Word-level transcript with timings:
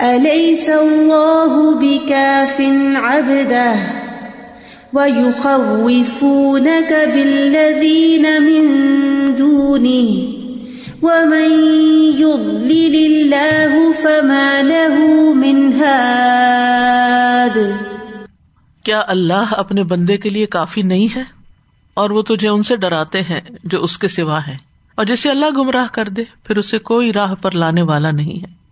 أليس 0.00 0.68
الله 0.68 1.74
بكاف 1.74 2.60
عبده 2.96 3.76
ويخوفونك 4.92 6.90
بالذين 7.14 8.42
من 8.42 8.64
دونه 9.34 10.08
ومن 11.02 11.50
يضلل 12.18 12.94
الله 12.94 13.92
فما 13.92 14.62
له 14.62 14.96
من 15.34 15.72
هاد 15.72 17.56
کیا 18.84 19.00
اللہ 19.06 19.54
اپنے 19.56 19.82
بندے 19.82 20.16
کے 20.16 20.30
لیے 20.30 20.46
کافی 20.46 20.82
نہیں 20.82 21.08
ہے؟ 21.16 21.22
اور 21.94 22.10
وہ 22.10 22.22
تجھے 22.22 22.48
ان 22.48 22.62
سے 22.62 22.76
ڈراتے 22.76 23.20
ہیں 23.22 23.40
جو 23.64 23.82
اس 23.82 23.98
کے 23.98 24.08
سوا 24.08 24.40
ہے 24.46 24.56
اور 24.94 25.04
جسے 25.04 25.30
اللہ 25.30 25.50
گمراہ 25.56 25.86
کر 25.92 26.08
دے، 26.08 26.24
پھر 26.44 26.56
اسے 26.56 26.78
کوئی 26.78 27.12
راہ 27.12 27.34
پر 27.34 27.52
لانے 27.52 27.82
والا 27.82 28.10
نہیں 28.10 28.38
ہے۔ 28.42 28.63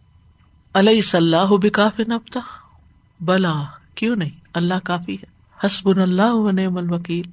اللہ 0.75 1.01
صلاح 1.01 1.57
بھی 1.61 1.71
کافی 1.71 2.03
نبتا 2.03 2.41
بلا، 3.21 3.63
کیوں 3.95 4.17
نہیں؟ 4.17 4.31
اللہ 4.55 4.75
کافی 4.85 5.15
ہے۔ 5.15 5.25
حسب 5.67 5.89
اللہ 5.89 6.53
نعم 6.53 6.77
الوکیل۔ 6.77 7.31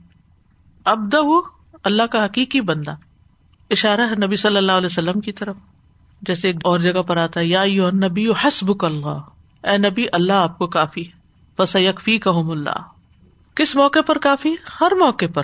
ابدا 0.86 1.20
ہو 1.20 1.42
اللہ 1.84 2.04
کا 2.04 2.26
حقیقی 2.26 2.62
بندہ۔ 2.62 2.94
اشارہ 3.70 4.02
ہے 4.02 4.26
نبی 4.26 4.36
صلی 4.36 4.58
اللہ 4.58 4.72
علیہ 4.72 4.86
وسلم 4.86 5.20
کی 5.20 5.32
طرف۔ 5.32 5.56
جیسے 6.22 6.48
ایک 6.48 6.56
اور 6.64 6.80
جگہ 6.80 7.02
پر 7.02 7.18
آتا 7.18 7.40
ہے، 7.40 7.46
یا 7.46 7.62
یو 7.62 7.90
نبی 7.90 8.30
حسب 8.30 8.86
اللہ۔ 8.86 9.18
اے 9.64 9.78
نبی، 9.78 10.06
اللہ 10.14 10.34
آپ 10.34 10.58
کو 10.58 10.68
کافی 10.68 11.04
بس 11.58 11.76
یکفی 11.76 12.20
کہم 12.20 12.52
اللہ۔ 12.52 12.84
کس 13.56 13.76
موقع 13.76 14.00
پر 14.08 14.18
کافی؟ 14.18 14.56
ہر 14.82 14.92
موقع 15.00 15.26
پر۔ 15.34 15.44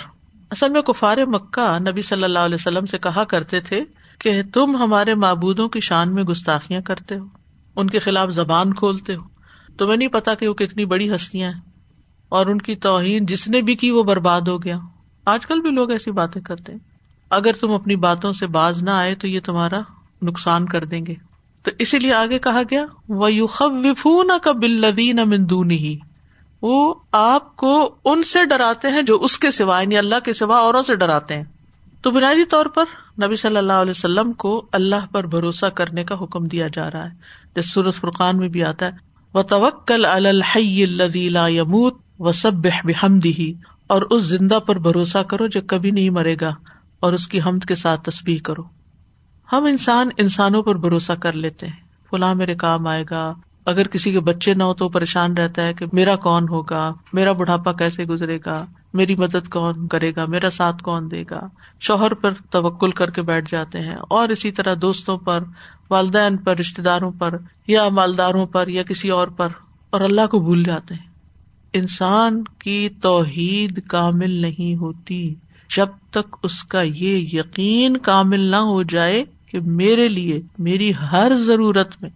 اصل 0.52 0.70
میں 0.70 0.82
کفار 0.82 1.18
مکہ 1.18 1.80
نبی 1.80 2.02
صلی 2.02 2.24
اللہ 2.24 2.40
علیہ 2.40 2.56
وسلم 2.56 2.86
سے 2.86 2.98
کہا 2.98 3.24
کرتے 3.24 3.60
تھے 3.60 3.84
کہ 4.20 4.42
تم 4.54 4.76
ہمارے 4.76 5.16
معبودوں 5.16 5.70
کی 5.70 5.80
شان 5.80 6.14
میں 6.14 6.24
گستاخیاں 6.24 6.82
کرتے 6.82 7.16
ہو۔ 7.18 7.26
ان 7.76 7.90
کے 7.90 8.00
خلاف 8.00 8.30
زبان 8.30 8.74
کھولتے 8.74 9.16
ہو۔ 9.16 9.22
تمہیں 9.78 9.98
نہیں 9.98 10.08
پتا 10.08 10.34
کہ 10.34 10.48
وہ 10.48 10.54
کتنی 10.54 10.86
بڑی 10.86 11.16
ہستیاں 11.16 11.54
ہیں۔ 11.54 11.62
اور 12.30 12.46
ان 12.46 12.58
کی 12.58 12.76
توہین 12.76 13.26
جس 13.26 13.48
نے 13.48 13.62
بھی 13.62 13.76
کی 13.76 13.92
وہ 13.92 14.04
برباد 14.04 14.42
ہو 14.42 14.64
گیا۔ 14.64 14.78
آج 15.26 15.46
کل 15.46 15.62
بھی 15.62 15.70
لوگ 15.70 15.92
ایسی 15.92 16.12
باتیں 16.12 16.42
کرتے 16.42 16.72
ہیں۔ 16.72 16.80
اگر 17.30 17.52
تم 17.54 17.72
اپنی 17.72 17.96
باتوں 17.96 18.32
سے 18.32 18.48
باز 18.48 18.84
نہ 18.84 18.90
آئے 18.90 19.16
تو 19.16 19.28
یہ 19.28 19.40
تمہارا 19.46 19.80
نقصان 20.22 20.66
کر 20.66 20.86
دیں 20.86 21.06
گے۔ 21.06 21.14
تو 21.64 21.72
اسی 21.80 22.00
لیے 22.00 22.14
آگے 22.14 22.40
کہا 22.40 22.62
گیا 22.72 22.86
وہ 23.10 23.34
یو 23.34 23.48
خب 23.48 23.72
نہ 24.06 24.38
کا 24.38 24.52
بلدین 24.52 25.20
مندون 25.26 25.72
ہی 25.72 25.98
وہ 26.62 26.94
آپ 27.12 27.56
کو 27.56 27.96
ان 28.06 28.24
سے 28.24 28.46
ڈراتے 28.46 28.88
ہیں 28.90 29.02
جو 29.02 29.24
اس 29.24 29.40
کے 29.40 29.52
سوا 29.52 29.82
یعنی 29.82 29.98
اللہ 29.98 30.16
کے 30.24 30.34
سوا 30.34 30.58
اوروں 30.58 30.84
سے 30.84 30.96
ڈراتے 30.96 31.36
ہیں۔ 31.36 31.44
تو 32.02 32.12
بنیادی 32.12 32.46
طور 32.46 32.66
پر 32.66 32.86
نبی 33.18 33.36
صلی 33.36 33.58
اللہ 33.58 33.74
علیہ 33.74 33.90
وسلم 33.90 34.32
کو 34.34 34.66
اللہ 34.72 35.06
پر 35.12 35.26
بھروسہ 35.26 35.66
کرنے 35.66 36.04
کا 36.04 36.16
حکم 36.22 36.46
دیا 36.46 36.68
جا 36.74 36.90
رہا 36.92 37.04
ہے۔ 37.04 37.14
جس 37.56 37.72
سورت 37.74 37.96
فرقان 37.96 38.38
میں 38.38 38.48
بھی 38.48 38.64
آتا 38.64 38.86
ہے 38.86 38.92
وہ 39.34 39.42
توکل 39.42 40.06
اللہ 40.06 41.50
یموت 41.50 41.98
و 42.20 42.32
سب 42.32 42.54
بحمدی 42.54 43.54
اور 43.88 44.02
اس 44.02 44.24
زندہ 44.24 44.60
پر 44.60 44.80
بھروسہ 44.80 45.18
کرو 45.18 45.48
جو 45.48 45.62
کبھی 45.68 45.92
نہیں 45.92 46.10
مرے 46.10 46.36
گا، 46.42 46.54
اور 47.00 47.14
اس 47.14 47.28
کی 47.28 47.42
حمد 47.42 47.66
کے 47.66 47.76
ساتھ 47.76 48.02
تصویر 48.04 48.42
کرو۔ 48.42 48.64
ہم 49.50 49.66
انسان 49.66 50.10
انسانوں 50.18 50.64
پر 50.64 50.76
بھروسہ 50.76 51.14
کر 51.14 51.34
لیتے 51.34 51.68
ہیں۔ 51.68 51.84
فلاں 52.10 52.34
میرے 52.36 52.56
کام 52.56 52.88
آئے 52.88 53.04
گا، 53.12 53.34
اگر 53.66 53.88
کسی 53.88 54.12
کے 54.12 54.20
بچے 54.20 54.54
نہ 54.54 54.64
ہو 54.64 54.74
تو 54.74 54.90
پریشان 54.90 55.38
رہتا 55.38 55.64
ہے 55.64 55.74
کہ 55.74 55.86
میرا 55.94 56.16
کون 56.16 56.48
ہوگا، 56.50 56.92
میرا 57.14 57.32
بڑھاپا 57.32 57.74
کیسے 57.74 58.06
گزرے 58.06 58.38
گا۔ 58.46 58.66
میری 58.96 59.16
مدد 59.16 59.50
کون 59.50 59.88
کرے 59.88 60.12
گا، 60.16 60.26
میرا 60.26 60.50
ساتھ 60.50 60.84
کون 60.84 61.12
دے 61.12 61.24
گا؟ 61.32 61.48
شوہر 61.80 62.14
پر 62.14 62.34
توکل 62.34 62.90
کر 62.90 63.10
کے 63.10 63.22
بیٹھ 63.22 63.52
جاتے 63.52 63.80
ہیں 63.80 63.96
اور 64.10 64.30
اسی 64.30 64.52
طرح 64.52 64.76
دوستوں 64.82 65.18
پر، 65.18 65.44
والدین 65.90 66.38
پر 66.38 66.58
رشتے 66.58 66.82
داروں 66.82 67.12
پر، 67.12 67.38
یا 67.68 67.90
مالداروں 67.90 68.46
پر، 68.46 68.68
یا 68.68 68.84
کسی 68.84 69.10
اور 69.10 69.28
پر، 69.28 69.48
اور 69.90 70.02
اللہ 70.02 70.28
کو 70.28 70.40
بھول 70.40 70.64
جاتے 70.64 70.94
ہیں۔ 70.94 71.10
انسان 71.74 72.44
کی 72.44 72.90
توحید 73.02 73.88
کامل 73.88 74.32
نہیں 74.32 74.76
ہوتی۔ 74.76 75.36
جب 75.76 75.88
تک 76.10 76.36
اس 76.44 76.64
کا 76.64 76.82
یہ 76.82 77.40
یقین 77.40 77.98
کامل 77.98 78.40
نہ 78.40 78.56
ہو 78.56 78.84
جائے 78.84 79.24
کہ 79.48 79.60
میرے 79.60 80.08
لیے، 80.08 80.42
میری 80.60 80.94
ہر 81.12 81.32
ضرورت 81.36 81.96
میں، 82.02 82.10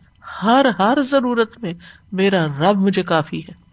ہر 0.43 0.65
ہر 0.79 0.97
ضرورت 1.11 1.63
میں 1.63 1.73
میرا 2.11 2.45
رب 2.45 2.75
مجھے 2.75 3.03
کافی 3.03 3.39
ہے۔ 3.39 3.68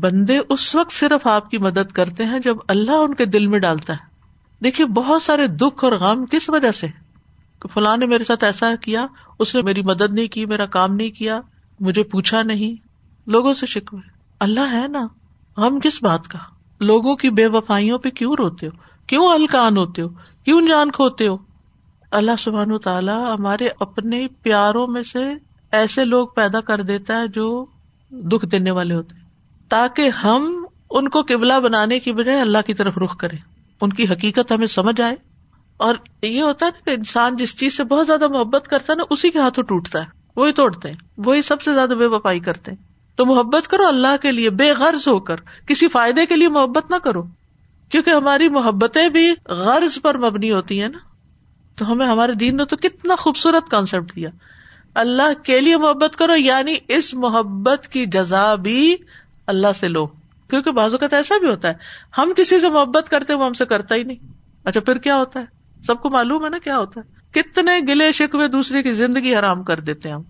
بندے 0.00 0.38
اس 0.48 0.74
وقت 0.74 0.92
صرف 0.92 1.26
آپ 1.26 1.50
کی 1.50 1.58
مدد 1.58 1.92
کرتے 1.92 2.24
ہیں 2.24 2.38
جب 2.38 2.56
اللہ 2.68 2.90
ان 2.90 3.14
کے 3.14 3.24
دل 3.24 3.46
میں 3.46 3.58
ڈالتا 3.58 3.92
ہے۔ 3.92 4.08
دیکھیے، 4.64 4.86
بہت 4.86 5.22
سارے 5.22 5.46
دکھ 5.46 5.84
اور 5.84 5.92
غم 5.92 6.26
کس 6.26 6.50
وجہ 6.50 6.70
سے؟ 6.70 6.86
کہ 7.60 7.68
فلاں 7.68 7.96
نے 7.96 8.06
میرے 8.06 8.24
ساتھ 8.24 8.44
ایسا 8.44 8.74
کیا، 8.80 9.06
اس 9.38 9.54
نے 9.54 9.62
میری 9.62 9.82
مدد 9.82 10.14
نہیں 10.14 10.28
کی، 10.28 10.46
میرا 10.46 10.66
کام 10.66 10.94
نہیں 10.94 11.10
کیا، 11.10 11.40
مجھے 11.80 12.02
پوچھا 12.02 12.42
نہیں۔ 12.42 12.88
لوگوں 13.30 13.52
سے 13.52 13.66
شکوے 13.66 14.00
اللہ 14.40 14.72
ہے 14.72 14.88
نا؟ 14.88 15.06
ہم 15.56 15.80
کس 15.80 16.02
بات 16.02 16.28
کا؟ 16.28 16.38
لوگوں 16.80 17.16
کی 17.16 17.30
بے 17.30 17.46
وفائیوں 17.46 17.98
پہ 17.98 18.10
کیوں 18.10 18.34
روتے 18.38 18.66
ہو؟ 18.66 18.70
کیوں 19.06 19.26
الکان 19.26 19.76
ہوتے 19.76 20.02
ہو؟ 20.02 20.08
کیوں 20.44 20.62
جان 20.62 20.90
کھوتے 20.90 21.28
ہو؟ 21.28 21.36
اللہ 22.10 22.30
سبحان 22.38 22.72
و 22.72 22.78
تعالیٰ 22.78 23.38
ہمارے 23.38 23.68
اپنے 23.80 24.26
پیاروں 24.42 24.86
میں 24.86 25.02
سے 25.02 25.34
ایسے 25.72 26.04
لوگ 26.04 26.28
پیدا 26.28 26.60
کر 26.60 26.82
دیتا 26.82 27.20
ہے 27.20 27.28
جو 27.28 27.66
دکھ 28.10 28.46
دینے 28.46 28.70
والے 28.70 28.94
ہوتے 28.94 29.27
تاکہ 29.68 30.08
ہم 30.08 30.66
ان 30.90 31.08
کو 31.08 31.22
قبلہ 31.22 31.60
بنانے 31.60 32.00
کی 32.00 32.12
بجائے 32.12 32.40
اللہ 32.40 32.58
کی 32.66 32.74
طرف 32.74 32.98
رخ 32.98 33.16
کرے 33.16 33.36
ان 33.80 33.90
کی 33.90 34.04
حقیقت 34.04 34.52
ہمیں 34.52 34.66
سمجھ 34.66 35.00
آئے۔ 35.00 35.16
اور 35.76 35.94
یہ 36.22 36.42
ہوتا 36.42 36.66
ہے 36.66 36.70
نا 36.70 36.90
کہ 36.90 36.94
انسان 36.94 37.36
جس 37.36 37.58
چیز 37.58 37.76
سے 37.76 37.84
بہت 37.84 38.06
زیادہ 38.06 38.28
محبت 38.28 38.68
کرتا 38.68 38.92
ہے 38.92 38.96
نا، 38.96 39.02
اسی 39.10 39.30
کے 39.30 39.38
ہاتھوں 39.38 39.64
ٹوٹتا 39.64 40.00
ہے۔ 40.00 40.04
وہی 40.36 40.52
توڑتے 40.52 40.88
ہیں۔ 40.88 40.96
وہی 41.16 41.42
سب 41.42 41.62
سے 41.62 41.72
زیادہ 41.72 41.90
بے 41.90 42.06
وفائی 42.06 42.40
کرتے 42.40 42.70
ہیں۔ 42.70 42.78
تو 43.16 43.26
محبت 43.26 43.68
کرو 43.68 43.86
اللہ 43.86 44.16
کے 44.22 44.32
لیے، 44.32 44.50
بے 44.50 44.72
غرض 44.72 45.08
ہو 45.08 45.20
کر۔ 45.20 45.36
کسی 45.66 45.88
فائدے 45.88 46.26
کے 46.26 46.36
لیے 46.36 46.48
محبت 46.48 46.90
نہ 46.90 46.96
کرو۔ 46.96 47.22
کیونکہ 47.88 48.10
ہماری 48.10 48.48
محبتیں 48.48 49.08
بھی 49.08 49.32
غرض 49.48 49.98
پر 50.02 50.18
مبنی 50.18 50.52
ہوتی 50.52 50.80
ہیں 50.80 50.88
نا۔ 50.88 50.98
تو 51.76 51.92
ہمیں 51.92 52.06
ہمارے 52.06 52.32
دین 52.32 52.56
نے 52.56 52.64
تو 52.64 52.76
کتنا 52.76 53.14
خوبصورت 53.14 53.70
کانسیپٹ 53.70 54.16
دیا۔ 54.16 54.30
اللہ 54.94 55.42
کے 55.42 55.60
لیے 55.60 55.76
محبت 55.76 56.16
کرو 56.16 56.36
یعنی 56.36 56.74
اس 56.88 57.14
محبت 57.14 57.88
کی 57.88 58.06
جزا 58.06 58.54
بھی 58.54 58.96
اللہ 59.48 59.72
سے 59.76 59.88
لو۔ 59.88 60.06
کیونکہ 60.50 60.70
بازو 60.70 60.96
اوقات 60.96 61.12
ایسا 61.12 61.34
بھی 61.40 61.48
ہوتا 61.48 61.68
ہے، 61.68 61.74
ہم 62.18 62.32
کسی 62.36 62.60
سے 62.60 62.68
محبت 62.68 63.08
کرتے 63.08 63.34
وہ 63.34 63.44
ہم 63.44 63.52
سے 63.52 63.66
کرتا 63.66 63.94
ہی 63.94 64.02
نہیں۔ 64.02 64.32
اچھا 64.64 64.80
پھر 64.80 64.98
کیا 64.98 65.16
ہوتا 65.16 65.40
ہے؟ 65.40 65.44
سب 65.82 66.02
کو 66.02 66.10
معلوم 66.10 66.44
ہے 66.44 66.50
نا 66.50 66.58
کیا 66.64 66.78
ہوتا 66.78 67.00
ہے۔ 67.00 67.18
کتنے 67.30 67.72
گلے 67.88 68.12
شکوے 68.12 68.48
دوسرے 68.48 68.82
کی 68.82 68.92
زندگی 68.92 69.36
حرام 69.36 69.62
کر 69.62 69.80
دیتے 69.80 70.08
ہیں 70.08 70.16
ہم۔ 70.16 70.22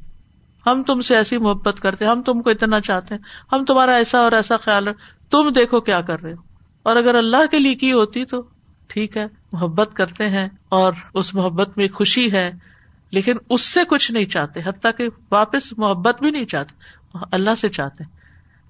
ہم 0.66 0.82
تم 0.82 1.00
سے 1.00 1.16
ایسی 1.16 1.38
محبت 1.38 1.80
کرتے 1.80 2.04
ہم 2.04 2.22
تم 2.22 2.42
کو 2.42 2.50
اتنا 2.50 2.80
چاہتے 2.80 3.14
ہیں۔ 3.14 3.22
ہم 3.52 3.64
تمہارا 3.64 3.94
ایسا 3.94 4.18
اور 4.18 4.32
ایسا 4.32 4.56
خیال 4.56 4.88
تم 5.30 5.48
دیکھو 5.48 5.80
کیا 5.80 6.00
کر 6.00 6.22
رہے 6.22 6.32
ہو۔ 6.32 6.42
اور 6.82 6.96
اگر 6.96 7.14
اللہ 7.14 7.46
کے 7.50 7.58
لیے 7.58 7.74
کی 7.74 7.92
ہوتی 7.92 8.24
تو 8.24 8.42
ٹھیک 8.86 9.16
ہے، 9.16 9.26
محبت 9.52 9.94
کرتے 9.94 10.28
ہیں 10.28 10.48
اور 10.68 10.92
اس 11.14 11.34
محبت 11.34 11.78
میں 11.78 11.88
خوشی 11.88 12.32
ہے، 12.32 12.52
لیکن 13.10 13.34
اس 13.50 13.60
سے 13.60 13.80
کچھ 13.88 14.12
نہیں 14.12 14.24
چاہتے، 14.24 14.60
حتیٰ 14.64 14.90
کہ 14.96 15.08
واپس 15.30 15.78
محبت 15.78 16.22
بھی 16.22 16.30
نہیں 16.30 16.46
چاہتے، 16.46 16.74
اللہ 17.32 17.50
سے 17.58 17.68
چاہتے۔ 17.68 18.04
ہیں 18.04 18.17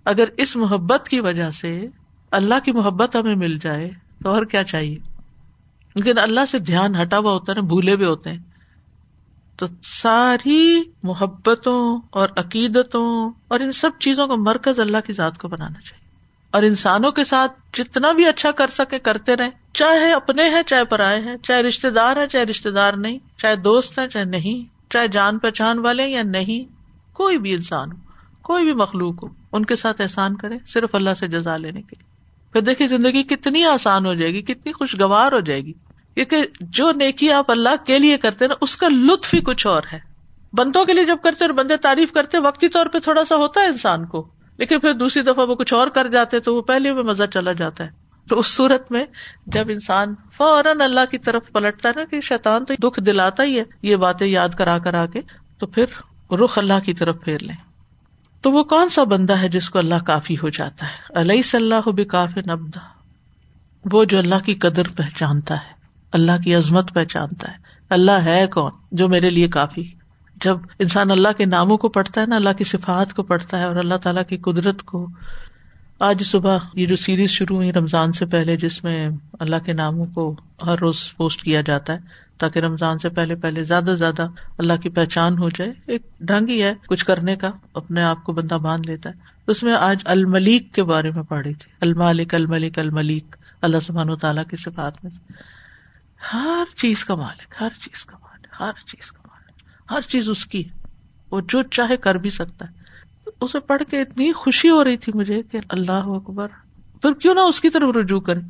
اگر 0.09 0.25
اس 0.37 0.57
محبت 0.57 1.09
کی 1.09 1.21
وجہ 1.21 1.51
سے 1.51 1.87
اللہ 2.31 2.55
کی 2.65 2.73
محبت 2.73 3.17
ہمیں 3.17 3.35
مل 3.35 3.59
جائے 3.59 3.91
تو 4.23 4.31
اور 4.31 4.45
کیا 4.45 4.65
چاہیے؟ 4.65 4.97
لیکن 5.95 6.19
اللہ 6.19 6.41
سے 6.51 6.59
دھیان 6.59 7.01
ہٹا 7.01 7.19
ہوا 7.19 7.33
ہوتا 7.33 7.53
ہے 7.53 7.61
نا 7.61 7.67
بھولے 7.67 7.97
بھی 7.97 8.05
ہوتے 8.05 8.31
ہیں۔ 8.31 8.39
تو 9.57 9.67
ساری 9.83 10.81
محبتوں 11.03 12.01
اور 12.11 12.29
عقیدتوں 12.37 13.31
اور 13.49 13.61
ان 13.61 13.73
سب 13.73 13.91
چیزوں 14.01 14.27
کا 14.27 14.35
مرکز 14.35 14.81
اللہ 14.81 14.97
کی 15.07 15.13
ذات 15.13 15.39
کو 15.39 15.49
بنانا 15.49 15.81
چاہیے۔ 15.81 16.09
اور 16.51 16.63
انسانوں 16.63 17.13
کے 17.13 17.25
ساتھ 17.25 17.53
جتنا 17.73 18.13
بھی 18.13 18.27
اچھا 18.27 18.51
کر 18.51 18.69
سکے، 18.69 18.99
کرتے 18.99 19.37
رہے 19.37 19.51
چاہے 19.75 20.13
اپنے 20.13 20.49
ہیں، 20.49 20.63
چاہے 20.67 20.85
پرائے 20.85 21.21
ہیں، 21.21 21.37
چاہے 21.37 21.63
رشتے 21.63 21.91
دار 21.91 22.17
ہے 22.17 22.27
چاہے 22.27 22.45
رشتے 22.45 22.71
دار 22.71 22.93
نہیں، 22.93 23.19
چاہے 23.39 23.57
دوست 23.57 23.99
ہے 23.99 24.09
چاہے 24.09 24.25
نہیں، 24.25 24.91
چاہے 24.91 25.09
جان 25.09 25.39
پہچان 25.39 25.79
والے 25.79 26.07
یا 26.07 26.23
نہیں، 26.23 26.73
کوئی 27.15 27.39
بھی 27.39 27.55
انسان 27.55 27.93
ہو۔ 27.93 28.08
کوئی 28.49 28.65
بھی 28.65 28.73
مخلوق 28.73 29.25
ہو، 29.25 29.29
ان 29.53 29.65
کے 29.65 29.77
ساتھ 29.77 30.01
احسان 30.01 30.37
کرے، 30.37 30.55
صرف 30.67 30.95
اللہ 30.95 31.15
سے 31.15 31.29
جزا 31.29 31.57
لینے 31.57 31.83
کے 31.83 31.97
لیے۔ 31.99 32.07
پھر 32.53 32.61
دیکھیے 32.61 32.89
زندگی 32.89 33.23
کتنی 33.23 33.65
آسان 33.65 34.07
ہو 34.07 34.15
جائے 34.15 34.35
گی، 34.35 34.43
کتنی 34.43 34.73
خوشگوار 34.73 35.33
ہو 35.33 35.41
جائے 35.41 35.61
گی۔ 35.61 35.73
کیونکہ 36.15 36.47
جو 36.61 36.93
نیکی 36.93 37.33
آپ 37.33 37.51
اللہ 37.51 37.85
کے 37.87 37.99
لیے 37.99 38.19
کرتے 38.19 38.47
نا، 38.47 38.55
اس 38.61 38.77
کا 38.77 38.89
لطف 38.89 39.35
ہی 39.35 39.41
کچھ 39.41 39.67
اور 39.67 39.83
ہے۔ 39.93 39.99
بندوں 40.53 40.85
کے 40.85 40.93
لیے 40.93 41.05
جب 41.05 41.17
کرتے 41.25 41.45
اور 41.45 41.51
بندے 41.51 41.77
تعریف 41.77 42.13
کرتے 42.13 42.39
وقتی 42.39 42.69
طور 42.69 42.87
پہ 42.87 42.99
تھوڑا 42.99 43.25
سا 43.25 43.37
ہوتا 43.37 43.61
ہے 43.61 43.67
انسان 43.67 44.07
کو۔ 44.07 44.29
لیکن 44.57 44.79
پھر 44.79 44.93
دوسری 44.93 45.23
دفعہ 45.23 45.49
وہ 45.49 45.55
کچھ 45.55 45.75
اور 45.75 45.89
کر 45.89 46.07
جاتے 46.07 46.41
تو 46.41 46.55
وہ 46.55 46.63
پہلے 46.63 46.93
میں 46.93 47.03
مزہ 47.03 47.25
چلا 47.35 47.53
جاتا 47.53 47.85
ہے۔ 47.85 47.91
تو 48.29 48.39
اس 48.39 48.47
صورت 48.47 48.93
میں 48.93 49.05
جب 49.47 49.65
انسان 49.69 50.15
فوراً 50.37 50.81
اللہ 50.81 51.01
کی 51.11 51.19
طرف 51.19 51.53
پلٹتا 51.53 51.89
ہے 51.89 51.95
نا 51.97 52.05
کہ 52.05 52.21
شیطان 52.21 52.65
تو 52.65 52.89
دکھ 52.89 53.01
دلاتا 53.01 53.43
ہی 53.43 53.59
ہے، 53.59 53.65
یہ 53.83 53.97
باتیں 53.97 54.27
یاد 54.27 54.49
کرا 54.49 54.79
کرا 54.79 55.07
کے، 55.07 55.21
تو 55.59 55.67
پھر 55.67 55.85
رخ 56.33 56.59
اللہ 56.59 56.85
کی 56.85 56.95
طرف 56.95 57.17
پھیر 57.25 57.39
لیں۔ 57.39 57.68
تو 58.41 58.53
وہ 58.53 58.63
کون 58.65 58.89
سا 58.89 59.05
بندہ 59.05 59.39
ہے 59.39 59.49
جس 59.49 59.71
کو 59.71 59.79
اللہ 59.79 59.95
کافی 60.07 60.35
ہو 60.35 60.49
جاتا 60.49 60.87
ہے؟ 60.87 61.21
علیہ 61.21 61.43
صلی 61.43 61.63
اللہ 61.63 61.91
بھی 61.91 62.05
کافی 62.05 62.41
نبدا 62.41 62.81
وہ 63.93 64.05
جو 64.05 64.19
اللہ 64.19 64.35
کی 64.35 64.55
قدر 64.55 64.89
پہچانتا 64.97 65.55
ہے، 65.55 65.73
اللہ 66.13 66.33
کی 66.45 66.55
عظمت 66.55 66.95
پہچانتا 66.95 67.53
ہے۔ 67.53 67.57
اللہ 67.91 68.25
ہے 68.25 68.47
کون 68.47 68.71
جو 68.93 69.09
میرے 69.09 69.31
لیے 69.31 69.49
کافی؟ 69.49 69.95
جب 70.37 70.59
انسان 70.79 71.11
اللہ 71.11 71.29
کے 71.37 71.45
ناموں 71.45 71.77
کو 71.79 71.89
پڑھتا 71.89 72.21
ہے 72.21 72.27
نا، 72.27 72.37
اللہ 72.37 72.53
کی 72.59 72.65
صفات 72.65 73.15
کو 73.15 73.23
پڑھتا 73.23 73.59
ہے 73.59 73.65
اور 73.65 73.77
اللہ 73.77 73.95
تعالیٰ 73.95 74.23
کی 74.29 74.37
قدرت 74.37 74.83
کو 74.83 75.07
آج 75.99 76.23
صبح 76.23 76.59
یہ 76.75 76.87
جو 76.87 76.97
سیریز 76.97 77.31
شروع 77.31 77.57
ہوئی 77.57 77.73
رمضان 77.73 78.13
سے 78.13 78.27
پہلے، 78.27 78.57
جس 78.57 78.85
میں 78.85 79.09
اللہ 79.41 79.57
کے 79.67 79.73
ناموں 79.73 80.07
کو 80.15 80.37
ہر 80.67 80.79
روز 80.79 81.17
پوسٹ 81.17 81.43
کیا 81.43 81.61
جاتا 81.61 81.93
ہے، 81.93 81.99
تاکہ 82.39 82.59
رمضان 82.59 82.99
سے 82.99 83.09
پہلے 83.09 83.35
پہلے 83.35 83.65
زیادہ 83.65 83.85
سے 83.85 83.97
زیادہ 83.97 84.27
اللہ 84.59 84.73
کی 84.73 84.89
پہچان 84.89 85.39
ہو 85.39 85.49
جائے۔ 85.49 85.73
ایک 85.87 86.03
ڈھنگ 86.21 86.49
ہی 86.49 86.63
ہے 86.63 86.75
کچھ 86.87 87.05
کرنے 87.05 87.37
کا، 87.37 87.51
اپنے 87.75 88.03
آپ 88.03 88.25
کو 88.25 88.33
بندہ 88.33 88.55
باندھ 88.55 88.87
لیتا 88.87 89.11
ہے۔ 89.11 89.15
اس 89.47 89.63
میں 89.63 89.73
آج 89.73 89.97
الملیک 90.05 90.75
کے 90.75 90.83
بارے 90.83 91.11
میں 91.11 91.23
پڑھی 91.23 91.55
تھی۔ 91.55 91.73
المالک، 91.81 92.35
الملک، 92.35 92.79
الملیک، 92.79 93.37
اللہ 93.63 93.81
سبحان 93.83 94.11
و 94.11 94.17
تعالیٰ 94.17 94.45
کی 94.51 94.57
صفات 94.57 95.05
میں 95.05 95.33
ہر 96.33 96.65
چیز 96.77 97.05
کا 97.05 97.15
مالک، 97.15 97.55
ہر 97.61 97.69
چیز 97.81 98.05
کا 98.05 98.17
مالک، 98.23 98.47
ہر 98.61 98.73
چیز 98.87 99.13
کا 99.13 99.23
مالک، 99.27 99.63
ہر 99.91 100.01
چیز 100.01 100.29
اس 100.29 100.47
کی 100.47 100.65
وہ 101.31 101.41
جو 101.49 101.63
چاہے 101.63 101.97
کر 101.97 102.15
بھی 102.15 102.31
سکتا 102.31 102.65
ہے۔ 102.71 102.78
اسے 103.41 103.61
پڑھ 103.61 103.83
کے 103.91 104.01
اتنی 104.01 104.33
خوشی 104.33 104.71
ہو 104.71 104.85
رہی 104.85 104.97
تھی 104.97 105.13
مجھے 105.15 105.43
کہ 105.43 105.59
اللہ 105.69 105.93
اکبر۔ 105.93 106.49
پھر 107.03 107.13
کیوں 107.13 107.35
نہ 107.35 107.41
اس 107.41 107.61
کی 107.61 107.71
طرف 107.71 107.97
رجوع 107.97 108.21
کرے 108.21 108.41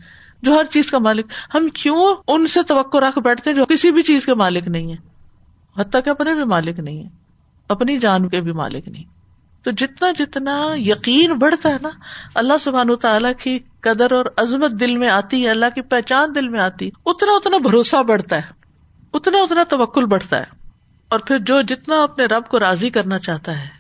جو 0.43 0.53
ہر 0.53 0.65
چیز 0.65 0.91
کا 0.91 0.99
مالک، 0.99 1.27
ہم 1.55 1.69
کیوں 1.69 2.15
ان 2.29 2.47
سے 2.47 2.63
توقع 2.63 2.99
رکھ 2.99 3.19
بیٹھتے 3.19 3.55
جو 3.55 3.67
کسی 3.67 3.91
بھی 3.91 4.03
چیز 4.03 4.27
کے 4.27 4.35
مالک 4.35 4.69
نہیں 4.69 4.93
ہے 4.93 4.97
حتیٰ 5.81 6.05
کہ 6.05 6.11
اپنے 6.11 6.35
بھی 6.35 6.45
مالک 6.45 6.79
نہیں 6.79 7.05
ہے 7.05 7.09
اپنی 7.69 7.99
جان 7.99 8.29
کے 8.29 8.41
بھی 8.41 8.53
مالک 8.53 8.89
نہیں۔ 8.89 9.05
تو 9.65 9.71
جتنا 9.71 10.13
جتنا 10.19 10.67
یقین 10.77 11.33
بڑھتا 11.33 11.69
ہے 11.69 11.77
نا، 11.83 11.89
اللہ 12.35 12.59
سبحان 12.61 12.97
تعالیٰ 12.97 13.33
کی 13.43 13.59
قدر 13.81 14.13
اور 14.13 14.25
عظمت 14.37 14.71
دل 14.71 14.97
میں 14.97 15.09
آتی 15.09 15.45
ہے، 15.45 15.51
اللہ 15.51 15.67
کی 15.75 15.81
پہچان 15.81 16.35
دل 16.35 16.49
میں 16.49 16.61
آتی 16.61 16.91
اتنا 17.07 17.33
اتنا 17.33 17.59
بھروسہ 17.59 18.03
بڑھتا 18.03 18.37
ہے، 18.37 18.43
اتنا 19.13 19.39
اتنا 19.39 19.63
توکل 19.69 20.05
بڑھتا 20.05 20.39
ہے۔ 20.39 20.59
اور 21.09 21.19
پھر 21.19 21.39
جو 21.39 21.63
جتنا 21.63 22.03
اپنے 22.03 22.25
رب 22.25 22.49
کو 22.49 22.59
راضی 22.59 22.91
کرنا 22.91 23.19
چاہتا 23.19 23.61
ہے 23.61 23.78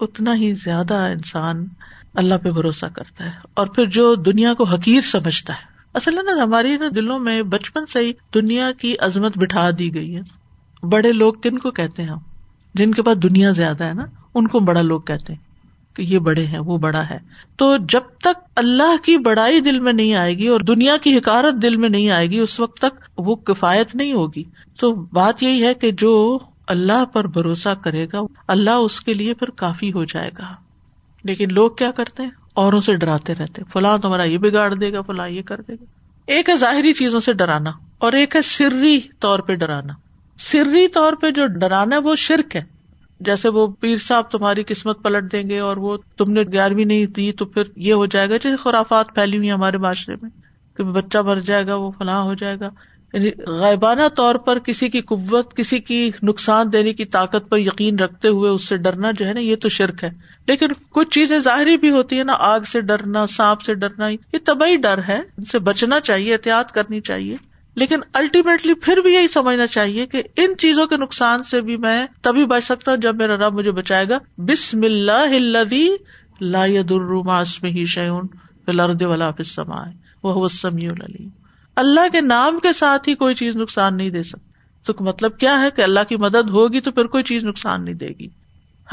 اتنا 0.00 0.34
ہی 0.34 0.54
زیادہ 0.54 0.94
انسان 0.94 1.66
اللہ 2.14 2.34
پہ 2.42 2.50
بھروسہ 2.50 2.86
کرتا 2.86 3.24
ہے 3.24 3.30
اور 3.54 3.66
پھر 3.66 3.86
جو 3.86 4.14
دنیا 4.14 4.54
کو 4.54 4.64
حقیر 4.64 5.00
سمجھتا 5.00 5.52
ہے۔ 5.52 5.76
اصل 5.94 6.14
نا 6.14 6.42
ہماری 6.42 6.76
نا 6.76 6.86
دلوں 6.94 7.18
میں 7.18 7.42
بچپن 7.42 7.86
سے 7.86 7.98
ہی 7.98 8.12
دنیا 8.34 8.72
کی 8.72 8.94
عظمت 8.98 9.38
بٹھا 9.38 9.70
دی 9.78 9.94
گئی 9.94 10.16
ہے۔ 10.16 10.20
بڑے 10.86 11.12
لوگ 11.12 11.32
کن 11.32 11.58
کو 11.58 11.70
کہتے 11.70 12.02
ہیں 12.02 12.10
جن 12.74 12.92
کے 12.92 13.02
پاس 13.02 13.22
دنیا 13.22 13.50
زیادہ 13.50 13.84
ہے 13.84 13.94
نا، 13.94 14.04
ان 14.34 14.46
کو 14.46 14.60
بڑا 14.60 14.82
لوگ 14.82 15.00
کہتے 15.00 15.32
ہیں 15.32 15.46
کہ 15.96 16.02
یہ 16.02 16.18
بڑے 16.18 16.46
ہیں، 16.46 16.58
وہ 16.58 16.78
بڑا 16.78 17.10
ہے۔ 17.10 17.18
تو 17.56 17.76
جب 17.76 18.00
تک 18.18 18.48
اللہ 18.56 18.96
کی 19.02 19.16
بڑائی 19.16 19.60
دل 19.60 19.80
میں 19.80 19.92
نہیں 19.92 20.14
آئے 20.14 20.38
گی 20.38 20.48
اور 20.48 20.60
دنیا 20.60 20.96
کی 20.96 21.18
حکارت 21.18 21.62
دل 21.62 21.76
میں 21.76 21.88
نہیں 21.88 22.10
آئے 22.10 22.30
گی، 22.30 22.38
اس 22.38 22.60
وقت 22.60 22.80
تک 22.80 23.18
وہ 23.18 23.34
کفایت 23.34 23.94
نہیں 23.94 24.12
ہوگی۔ 24.12 24.44
تو 24.80 24.94
بات 24.94 25.42
یہی 25.42 25.64
ہے 25.64 25.74
کہ 25.74 25.90
جو 25.90 26.38
اللہ 26.66 27.04
پر 27.04 27.26
بھروسہ 27.26 27.68
کرے 27.84 28.06
گا، 28.12 28.20
اللہ 28.48 28.70
اس 28.70 29.00
کے 29.00 29.14
لیے 29.14 29.34
پھر 29.34 29.50
کافی 29.50 29.92
ہو 29.92 30.04
جائے 30.04 30.30
گا۔ 30.38 30.54
لیکن 31.24 31.52
لوگ 31.52 31.70
کیا 31.70 31.90
کرتے 31.90 32.22
ہیں؟ 32.22 32.30
اوروں 32.54 32.80
سے 32.80 32.94
ڈراتے 32.94 33.34
رہتے 33.34 33.62
فلاں 33.72 33.98
تمہارا 33.98 34.22
یہ 34.22 34.38
بگاڑ 34.38 34.74
دے 34.74 34.92
گا، 34.92 35.00
فلاں 35.00 35.28
یہ 35.28 35.42
کر 35.42 35.60
دے 35.60 35.72
گا۔ 35.72 35.84
ایک 36.26 36.48
ہے 36.48 36.56
ظاہری 36.56 36.92
چیزوں 36.92 37.20
سے 37.20 37.32
ڈرانا 37.32 37.70
اور 37.98 38.12
ایک 38.12 38.36
ہے 38.36 38.42
سری 38.42 39.00
طور 39.20 39.38
پہ 39.38 39.54
ڈرانا۔ 39.54 39.92
سری 40.38 40.88
طور 40.88 41.12
پہ 41.12 41.30
جو 41.30 41.46
ڈرانا 41.46 41.96
ہے 41.96 42.00
وہ 42.00 42.16
شرک 42.16 42.56
ہے۔ 42.56 42.64
جیسے 43.20 43.48
وہ 43.48 43.66
پیر 43.66 43.98
صاحب 43.98 44.24
تمہاری 44.30 44.64
قسمت 44.66 45.02
پلٹ 45.02 45.32
دیں 45.32 45.50
گے 45.50 45.58
اور 45.58 45.76
وہ 45.76 45.96
تم 46.16 46.32
نے 46.32 46.42
گیارہویں 46.42 46.84
نہیں 46.84 47.06
دی 47.06 47.32
تو 47.32 47.44
پھر 47.44 47.62
یہ 47.76 47.92
ہو 47.92 48.06
جائے 48.06 48.28
گا۔ 48.28 48.36
جیسے 48.36 48.56
خرافات 48.56 49.14
پھیلی 49.14 49.38
ہوئی 49.38 49.52
ہمارے 49.52 49.78
معاشرے 49.78 50.14
میں 50.22 50.30
کہ 50.76 50.84
بچہ 50.84 51.18
مر 51.18 51.40
جائے 51.40 51.66
گا، 51.66 51.74
وہ 51.74 51.90
فلاں 51.98 52.22
ہو 52.22 52.34
جائے 52.34 52.60
گا۔ 52.60 52.68
یعنی 53.12 53.30
غائبانہ 53.46 54.08
طور 54.16 54.34
پر 54.34 54.58
کسی 54.58 54.88
کی 54.88 55.00
قوت، 55.00 55.56
کسی 55.56 55.78
کی 55.78 56.10
نقصان 56.22 56.72
دینے 56.72 56.92
کی 56.92 57.04
طاقت 57.04 57.48
پر 57.48 57.58
یقین 57.58 57.98
رکھتے 57.98 58.28
ہوئے 58.28 58.50
اس 58.50 58.68
سے 58.68 58.76
ڈرنا 58.76 59.10
جو 59.10 59.26
ہے 59.26 59.32
نا، 59.32 59.40
یہ 59.40 59.56
تو 59.56 59.68
شرک 59.68 60.04
ہے۔ 60.04 60.10
لیکن 60.48 60.66
کچھ 60.90 61.10
چیزیں 61.10 61.38
ظاہری 61.38 61.76
بھی 61.76 61.90
ہوتی 61.90 62.18
ہے 62.18 62.24
نا، 62.24 62.34
آگ 62.38 62.60
سے 62.60 62.80
ڈرنا، 62.80 63.26
سانپ 63.26 63.60
سے 63.62 63.74
ڈرنا، 63.74 64.08
یہ 64.08 64.38
تبھی 64.44 64.76
ڈر 64.76 64.98
ہے۔ 65.08 65.20
ان 65.38 65.44
سے 65.44 65.58
بچنا 65.58 66.00
چاہیے، 66.00 66.32
احتیاط 66.32 66.72
کرنی 66.72 67.00
چاہیے۔ 67.00 67.36
لیکن 67.74 68.00
الٹیمیٹلی 68.12 68.74
پھر 68.74 68.96
بھی 68.96 69.14
یہی 69.14 69.28
سمجھنا 69.28 69.66
چاہیے 69.66 70.06
کہ 70.06 70.22
ان 70.36 70.56
چیزوں 70.58 70.86
کے 70.86 70.96
نقصان 70.96 71.42
سے 71.42 71.60
بھی 71.60 71.76
میں 71.76 72.06
تبھی 72.22 72.46
بچ 72.46 72.64
سکتا 72.64 72.90
ہوں 72.90 72.98
جب 72.98 73.16
میرا 73.16 73.36
رب 73.36 73.52
مجھے 73.52 73.70
بچائے 73.70 74.04
گا۔ 74.08 74.18
بسم 74.38 74.80
اللہ 74.82 75.34
لا 76.40 76.66
ہی 76.66 77.84
شعون 77.84 78.26
فلرد 78.66 79.02
والا 79.02 79.30
سمائے 79.44 79.92
وہ 80.22 80.48
سمیع 80.48 80.90
العلیم۔ 80.90 81.28
اللہ 81.76 82.08
کے 82.12 82.20
نام 82.20 82.58
کے 82.62 82.72
ساتھ 82.72 83.08
ہی 83.08 83.14
کوئی 83.14 83.34
چیز 83.34 83.56
نقصان 83.56 83.96
نہیں 83.96 84.10
دے 84.10 84.22
سکتی 84.22 84.46
تو 84.82 85.04
مطلب 85.04 85.38
کیا 85.38 85.60
ہے 85.60 85.70
کہ 85.70 85.82
اللہ 85.82 86.00
کی 86.08 86.16
مدد 86.16 86.50
ہوگی 86.50 86.80
تو 86.80 86.90
پھر 86.90 87.04
کوئی 87.04 87.24
چیز 87.24 87.44
نقصان 87.44 87.84
نہیں 87.84 87.94
دے 87.94 88.08
گی۔ 88.08 88.28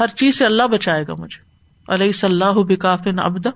ہر 0.00 0.06
چیز 0.06 0.38
سے 0.38 0.46
اللہ 0.46 0.62
بچائے 0.62 1.04
گا 1.08 1.14
مجھے۔ 1.18 1.54
علیہ 1.94 2.12
صلاح 2.12 2.52
بکاف 2.52 3.00
ابدا 3.18 3.50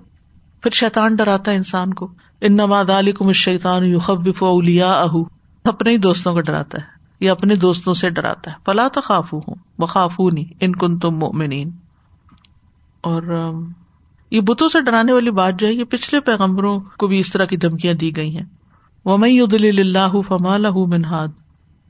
پھر 0.63 0.71
شیتان 0.71 1.15
ڈراتا 1.15 1.51
ہے 1.51 1.57
انسان 1.57 1.95
کو۔ 1.95 2.13
ان 2.41 2.53
نماد 2.53 2.91
علی 2.91 3.13
کو 3.13 3.33
شیطان 3.33 3.85
یو 3.85 3.99
اولیا 4.41 4.93
اہ 4.93 5.17
اپنے 5.65 5.91
ہی 5.91 5.97
دوستوں 5.97 6.33
کو 6.33 6.41
ڈراتا 6.41 6.79
ہے۔ 6.79 6.87
یا 7.21 7.33
اپنے 7.33 7.55
دوستوں 7.55 7.93
سے 7.93 8.11
ڈراتا 8.11 8.51
ہے۔ 8.51 8.57
فلا 8.65 8.89
تخاف 8.89 9.33
ہوں 9.33 9.55
بخاف 9.79 10.21
نہیں 10.33 10.55
ان 10.61 10.77
کن 10.77 10.99
تم 10.99 11.11
مومنین 11.11 11.71
اور 13.01 13.53
یہ 14.31 14.41
بتوں 14.41 14.69
سے 14.69 14.81
ڈرانے 14.81 15.13
والی 15.13 15.31
بات 15.31 15.53
جو 15.59 15.67
ہے، 15.67 15.73
یہ 15.73 15.85
پچھلے 15.85 16.21
پیغمبروں 16.21 16.81
کو 16.99 17.07
بھی 17.07 17.19
اس 17.19 17.33
طرح 17.33 17.45
کی 17.45 17.57
دھمکیاں 17.57 17.95
دی 17.95 18.17
گئی 18.17 18.37
ہیں۔ 18.37 18.45
ومئی 19.09 19.47
دل 19.47 19.79
اللہ 19.79 20.21
فما 20.29 20.57
لہ 20.57 20.73
منہاد 20.73 21.29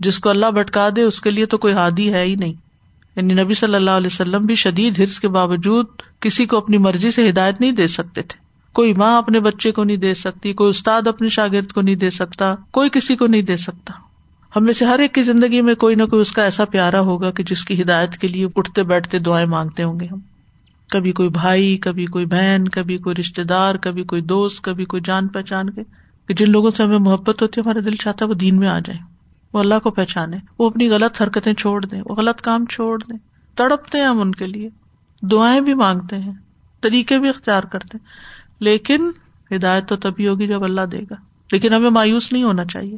جس 0.01 0.19
کو 0.19 0.31
اللہ 0.31 0.51
بٹکا 0.51 0.89
دے، 0.97 1.03
اس 1.03 1.21
کے 1.21 1.31
لیے 1.31 1.47
تو 1.47 1.59
کوئی 1.59 1.75
ہادی 1.75 2.13
ہے 2.13 2.23
ہی 2.23 2.35
نہیں۔ 2.35 2.53
یعنی 3.17 3.35
نبی 3.35 3.55
صلی 3.55 3.75
اللہ 3.75 3.91
علیہ 3.91 4.07
وسلم 4.07 4.47
بھی 4.47 4.55
شدید 4.55 4.99
ہرس 4.99 5.21
کے 5.21 5.29
باوجود 5.29 5.87
کسی 6.21 6.47
کو 6.47 6.57
اپنی 6.57 6.79
مرضی 6.79 7.11
سے 7.11 7.31
ہدایت 7.31 7.61
نہیں 7.61 7.73
دے 7.73 7.87
سکتے 7.87 8.23
تھے۔ 8.23 8.39
کوئی 8.73 8.95
ماں 8.95 9.19
اپنے 9.19 9.41
بچے 9.41 9.73
کو 9.73 9.85
نہیں 9.85 9.97
دے 9.97 10.15
سکتی، 10.15 10.53
کوئی 10.53 10.71
استاد 10.71 11.07
اپنے 11.07 11.29
شاگرد 11.29 11.73
کو 11.73 11.81
نہیں 11.81 11.95
دے 11.95 12.11
سکتا، 12.11 12.55
کوئی 12.71 12.91
کسی 12.91 13.17
کو 13.17 13.27
نہیں 13.27 13.43
دے 13.43 13.57
سکتا۔ 13.57 13.93
ہم 14.57 14.65
میں 14.65 14.73
سے 14.73 14.85
ہر 14.85 14.99
ایک 14.99 15.15
کی 15.15 15.23
زندگی 15.23 15.63
میں 15.63 15.75
کوئی 15.75 15.95
نہ 15.95 16.05
کوئی 16.05 16.23
اس 16.23 16.33
کا 16.33 16.43
ایسا 16.43 16.65
پیارا 16.65 17.01
ہوگا 17.01 17.31
کہ 17.31 17.43
جس 17.43 17.65
کی 17.65 17.83
ہدایت 17.83 18.13
کے 18.13 18.29
لیے 18.29 18.47
اٹھتے 18.57 18.83
بیٹھتے 18.83 19.19
دعائیں 19.19 19.47
مانگتے 19.47 19.83
ہوں 19.83 20.01
گے 20.01 20.07
ہم۔ 20.07 20.19
کبھی 20.91 21.13
کوئی 21.13 21.29
بھائی، 21.29 21.77
کبھی 21.77 22.07
کوئی 22.07 22.27
بہن، 22.27 22.69
کبھی 22.69 22.99
کوئی 22.99 23.17
رشتے 23.21 23.43
دار، 23.43 23.75
کبھی 23.75 24.03
کوئی 24.03 24.23
دوست، 24.23 24.65
کبھی 24.65 24.85
کوئی 24.85 25.03
جان 25.07 25.29
پہچان 25.29 25.71
کے۔ 25.71 25.81
کہ 26.29 26.35
جن 26.35 26.51
لوگوں 26.51 26.71
سے 26.71 26.83
ہمیں 26.83 26.99
محبت 26.99 27.43
ہوتی 27.43 27.61
ہے 27.61 27.63
ہمارا 27.67 27.81
دل 27.85 27.97
چاہتا 27.97 28.25
ہے 28.25 28.31
وہ 28.31 28.35
دین 28.35 28.57
میں 28.57 28.69
آ 28.69 28.79
جائے 28.79 28.99
وہ 29.53 29.59
اللہ 29.59 29.75
کو 29.83 29.91
پہچانے 29.91 30.37
وہ 30.59 30.71
اپنی 30.71 30.89
غلط 30.89 31.23
حرکتیں 31.23 31.55
چھوڑ 31.55 31.87
دیں، 31.87 32.03
وہ 32.07 32.15
غلط 32.15 32.41
کام 32.41 32.65
چھوڑ 32.67 33.03
دیں۔ 33.11 33.19
تڑپتے 33.57 33.99
ہیں 33.99 34.05
ہم 34.05 34.21
ان 34.21 34.33
کے 34.33 34.47
لیے۔ 34.47 34.69
دعائیں 35.23 35.61
بھی 35.61 35.75
مانگتے 35.75 36.19
ہیں، 36.19 36.33
طریقے 36.81 37.19
بھی 37.19 37.29
اختیار 37.29 37.63
کرتے 37.63 37.99
ہیں۔ 37.99 38.07
لیکن 38.61 39.11
ہدایت 39.57 39.89
تو 39.89 39.97
تبھی 39.97 40.29
ہوگی 40.29 40.47
جب 40.47 40.65
اللہ 40.65 40.81
دے 40.81 41.01
گا۔ 41.11 41.15
لیکن 41.53 41.75
ہمیں 41.75 41.91
مایوس 41.91 42.33
نہیں 42.33 42.43
ہونا 42.43 42.65
چاہیے۔ 42.65 42.97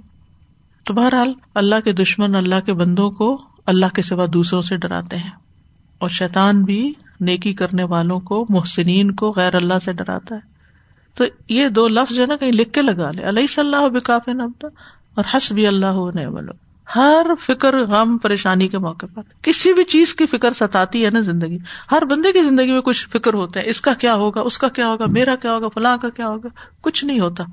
تو 0.84 0.94
بہرحال 0.94 1.32
اللہ 1.54 1.74
کے 1.84 1.92
دشمن، 1.92 2.34
اللہ 2.34 2.60
کے 2.66 2.72
بندوں 2.72 3.10
کو 3.10 3.42
اللہ 3.66 3.86
کے 3.94 4.02
سوا 4.02 4.26
دوسروں 4.32 4.62
سے 4.62 4.76
ڈراتے 4.76 5.16
ہیں۔ 5.16 5.30
اور 5.98 6.08
شیطان 6.08 6.62
بھی 6.62 6.92
نیکی 7.20 7.52
کرنے 7.52 7.84
والوں 7.84 8.20
کو، 8.20 8.46
محسنین 8.48 9.14
کو 9.14 9.32
غیر 9.36 9.54
اللہ 9.54 9.78
سے 9.84 9.92
ڈراتا 9.92 10.34
ہے۔ 10.34 10.49
تو 11.20 11.26
یہ 11.48 11.68
دو 11.68 11.88
لفظ 11.88 12.20
ہے 12.20 12.26
نا 12.26 12.36
کہیں 12.36 12.52
لکھ 12.52 12.72
کے 12.72 12.82
لگا 12.82 13.10
لے۔ 13.10 13.28
علیہ 13.28 13.46
صلی 13.46 13.74
اللہ 13.74 13.88
بکاف 13.88 14.28
نبدا 14.28 14.66
اور 15.14 15.24
حس 15.34 15.52
بھی 15.52 15.66
اللہ 15.66 15.86
بولو 15.86 16.52
ہر 16.96 17.26
فکر 17.40 17.84
غم 17.84 18.18
پریشانی 18.18 18.68
کے 18.68 18.78
موقع 18.78 19.06
پر۔ 19.14 19.22
کسی 19.42 19.72
بھی 19.72 19.84
چیز 19.84 20.14
کی 20.14 20.26
فکر 20.26 20.52
ستاتی 20.52 21.04
ہے 21.04 21.10
نا 21.10 21.20
زندگی۔ 21.20 21.58
ہر 21.92 22.04
بندے 22.04 22.32
کی 22.32 22.42
زندگی 22.42 22.72
میں 22.72 22.80
کچھ 22.80 23.08
فکر 23.08 23.34
ہوتے 23.34 23.60
ہیں۔ 23.60 23.68
اس 23.68 23.80
کا 23.80 23.94
کیا 23.94 24.14
ہوگا؟ 24.14 24.40
اس 24.40 24.58
کا 24.58 24.68
کیا 24.68 24.86
ہوگا؟ 24.86 25.06
میرا 25.06 25.36
کیا 25.36 25.52
ہوگا؟ 25.52 25.68
فلاں 25.68 25.96
کا 25.96 26.08
کیا 26.08 26.28
ہوگا؟ 26.28 26.48
کچھ 26.80 27.04
نہیں 27.04 27.20
ہوتا۔ 27.20 27.44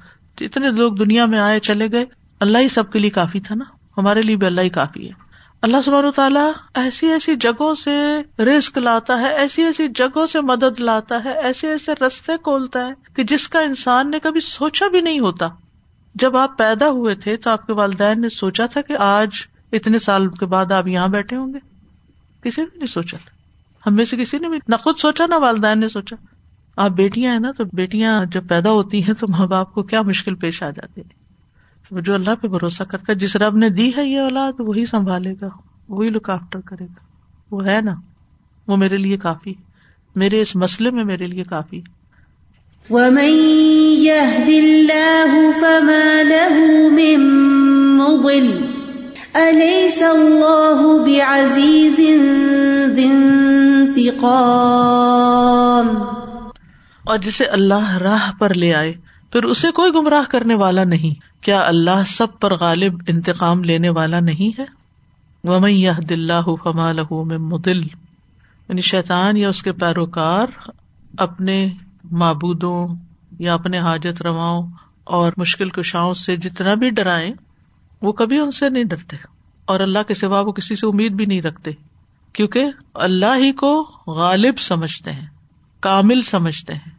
اتنے 0.42 0.72
لوگ 0.72 0.94
دنیا 0.94 1.26
میں 1.26 1.40
آئے 1.40 1.60
چلے 1.60 1.88
گئے۔ 1.92 2.06
اللہ 2.40 2.58
ہی 2.58 2.70
سب 2.70 2.92
کے 2.92 3.00
لیے 3.00 3.10
کافی 3.10 3.40
تھا 3.40 3.56
نا۔ 3.56 3.66
ہمارے 3.98 4.22
لیے 4.22 4.36
بھی 4.36 4.48
اللہ 4.48 4.62
ہی 4.62 4.70
کافی 4.70 5.10
ہے۔ 5.10 5.27
اللہ 5.62 5.78
سب 5.86 5.94
و 5.94 6.12
تعالیٰ 6.12 6.52
ایسی 6.74 7.08
ایسی 7.08 7.36
جگہوں 7.36 7.76
سے 7.76 8.22
رسک 8.44 8.78
لاتا 8.78 9.22
ہے، 9.22 9.34
ایسی 9.34 9.64
ایسی 9.64 9.88
جگہوں 9.88 10.28
سے 10.28 10.42
مدد 10.42 10.80
لاتا 10.80 11.24
ہے، 11.24 11.42
ایسے 11.42 11.68
ایسے 11.68 11.92
رستے 12.08 12.32
کھولتا 12.44 12.88
ہے 12.88 12.92
کہ 13.16 13.24
جس 13.24 13.48
کا 13.48 13.60
انسان 13.60 14.12
نے 14.12 14.20
کبھی 14.20 14.40
سوچا 14.40 14.88
بھی 14.88 15.02
نہیں 15.02 15.20
ہوتا۔ 15.20 15.48
جب 16.16 16.38
آپ 16.38 16.58
پیدا 16.58 16.90
ہوئے 16.90 17.16
تھے 17.16 17.38
تو 17.38 17.50
آپ 17.50 17.68
کے 17.68 17.74
والدین 17.74 18.22
نے 18.22 18.30
سوچا 18.30 18.66
تھا 18.66 18.82
کہ 18.82 18.96
آج 19.00 19.30
اتنے 19.72 20.00
سال 20.00 20.30
کے 20.30 20.46
بعد 20.46 20.72
آپ 20.72 20.88
یہاں 20.88 21.08
بیٹھے 21.08 21.38
ہوں 21.38 21.54
گے۔ 21.54 21.60
کسی 22.44 22.62
نے 22.62 22.78
نہیں 22.78 22.88
سوچا 22.88 23.18
تھا۔ 23.18 23.32
ہم 23.90 23.96
میں 23.96 24.06
سے 24.06 24.18
کسی 24.18 24.38
نے 24.38 24.50
بھی 24.50 24.58
نہ 24.68 24.76
خود 24.76 24.98
سوچا 24.98 25.26
نہ 25.26 25.36
والدین 25.36 25.80
نے 25.80 25.90
سوچا۔ 25.90 26.16
آپ 26.76 26.92
بیٹیاں 26.92 27.32
ہیں 27.32 27.40
نا 27.40 27.52
تو 27.52 27.64
بیٹیاں 27.74 28.26
جب 28.26 28.48
پیدا 28.48 28.72
ہوتی 28.72 29.04
ہیں 29.04 29.14
تو 29.14 29.28
ماں 29.30 29.48
باپ 29.48 29.74
کو 29.74 29.84
کیا 29.84 30.02
مشکل 30.02 30.36
پیش 30.36 30.64
آ 30.64 30.70
جاتی 30.70 31.02
ہے؟ 31.02 31.17
جو 31.92 32.14
اللہ 32.14 32.36
پہ 32.42 32.48
بھروسہ 32.48 32.84
کرتا 32.84 33.06
ہے 33.10 33.16
جس 33.16 33.36
رب 33.36 33.58
نے 33.58 33.70
دی 33.70 33.92
ہے 33.98 34.06
یہ 34.06 34.20
اولاد 34.20 34.54
وہی 34.60 34.86
سنبھالے 34.86 35.34
گا 35.42 35.48
وہی 35.90 36.10
لک 36.10 36.30
آفٹر 36.30 36.60
کرے 36.60 36.84
گا۔ 36.84 37.08
وہ 37.52 37.66
ہے 37.66 37.82
نا 37.82 37.94
وہ 38.68 38.78
میرے 38.78 38.98
لیے 38.98 39.18
کافی 39.18 39.54
میرے 40.16 40.42
اس 40.42 40.56
مسئلے 40.56 40.92
میں 40.92 41.04
میرے 41.04 41.26
لیے 41.26 41.44
کافی 41.44 41.82
عزیز 51.22 51.98
ذي 51.98 53.04
انتقام؟ 53.04 54.24
اور 57.04 57.18
جسے 57.18 57.46
اللہ 57.46 57.98
راہ 57.98 58.32
پر 58.40 58.54
لے 58.54 58.74
آئے 58.74 58.94
پھر 59.32 59.44
اسے 59.44 59.72
کوئی 59.72 59.92
گمراہ 59.96 60.24
کرنے 60.32 60.56
والا 60.56 60.84
نہیں۔ 60.84 61.37
کیا 61.48 61.62
اللہ 61.68 62.04
سب 62.08 62.40
پر 62.40 62.58
غالب 62.58 63.02
انتقام 63.08 63.64
لینے 63.64 63.90
والا 63.90 64.20
نہیں 64.20 64.62
ہے؟ 64.62 64.66
ومن 65.44 65.70
يهد 65.70 66.12
الله 66.12 66.56
فما 66.64 66.92
له 66.92 67.24
من 67.26 67.50
مضل۔ 67.50 67.84
یعنی 68.70 68.82
شیطان 68.82 69.38
یا 69.38 69.50
اس 69.50 69.64
کے 69.64 69.72
پیروکار 69.72 70.48
اپنے 71.18 71.68
معبودوں 72.12 72.88
یا 73.40 73.54
اپنے 73.54 73.80
حاجت 73.80 74.22
رواؤں 74.22 74.68
اور 75.04 75.32
مشکل 75.38 75.70
کشاؤں 75.70 76.14
سے 76.14 76.36
جتنا 76.36 76.74
بھی 76.74 76.90
ڈرائیں، 76.90 77.34
وہ 78.02 78.12
کبھی 78.12 78.40
ان 78.40 78.52
سے 78.52 78.70
نہیں 78.70 78.84
ڈرتے۔ 78.84 79.18
اور 79.66 79.80
اللہ 79.80 80.00
کے 80.08 80.14
سوا 80.14 80.40
وہ 80.40 80.52
کسی 80.52 80.76
سے 80.76 80.88
امید 80.88 81.12
بھی 81.12 81.26
نہیں 81.26 81.42
رکھتے، 81.42 81.72
کیونکہ 82.34 82.66
اللہ 82.94 83.38
ہی 83.38 83.52
کو 83.52 83.92
غالب 84.08 84.60
سمجھتے 84.60 85.12
ہیں، 85.12 85.28
کامل 85.80 86.22
سمجھتے 86.22 86.74
ہیں۔ 86.74 86.92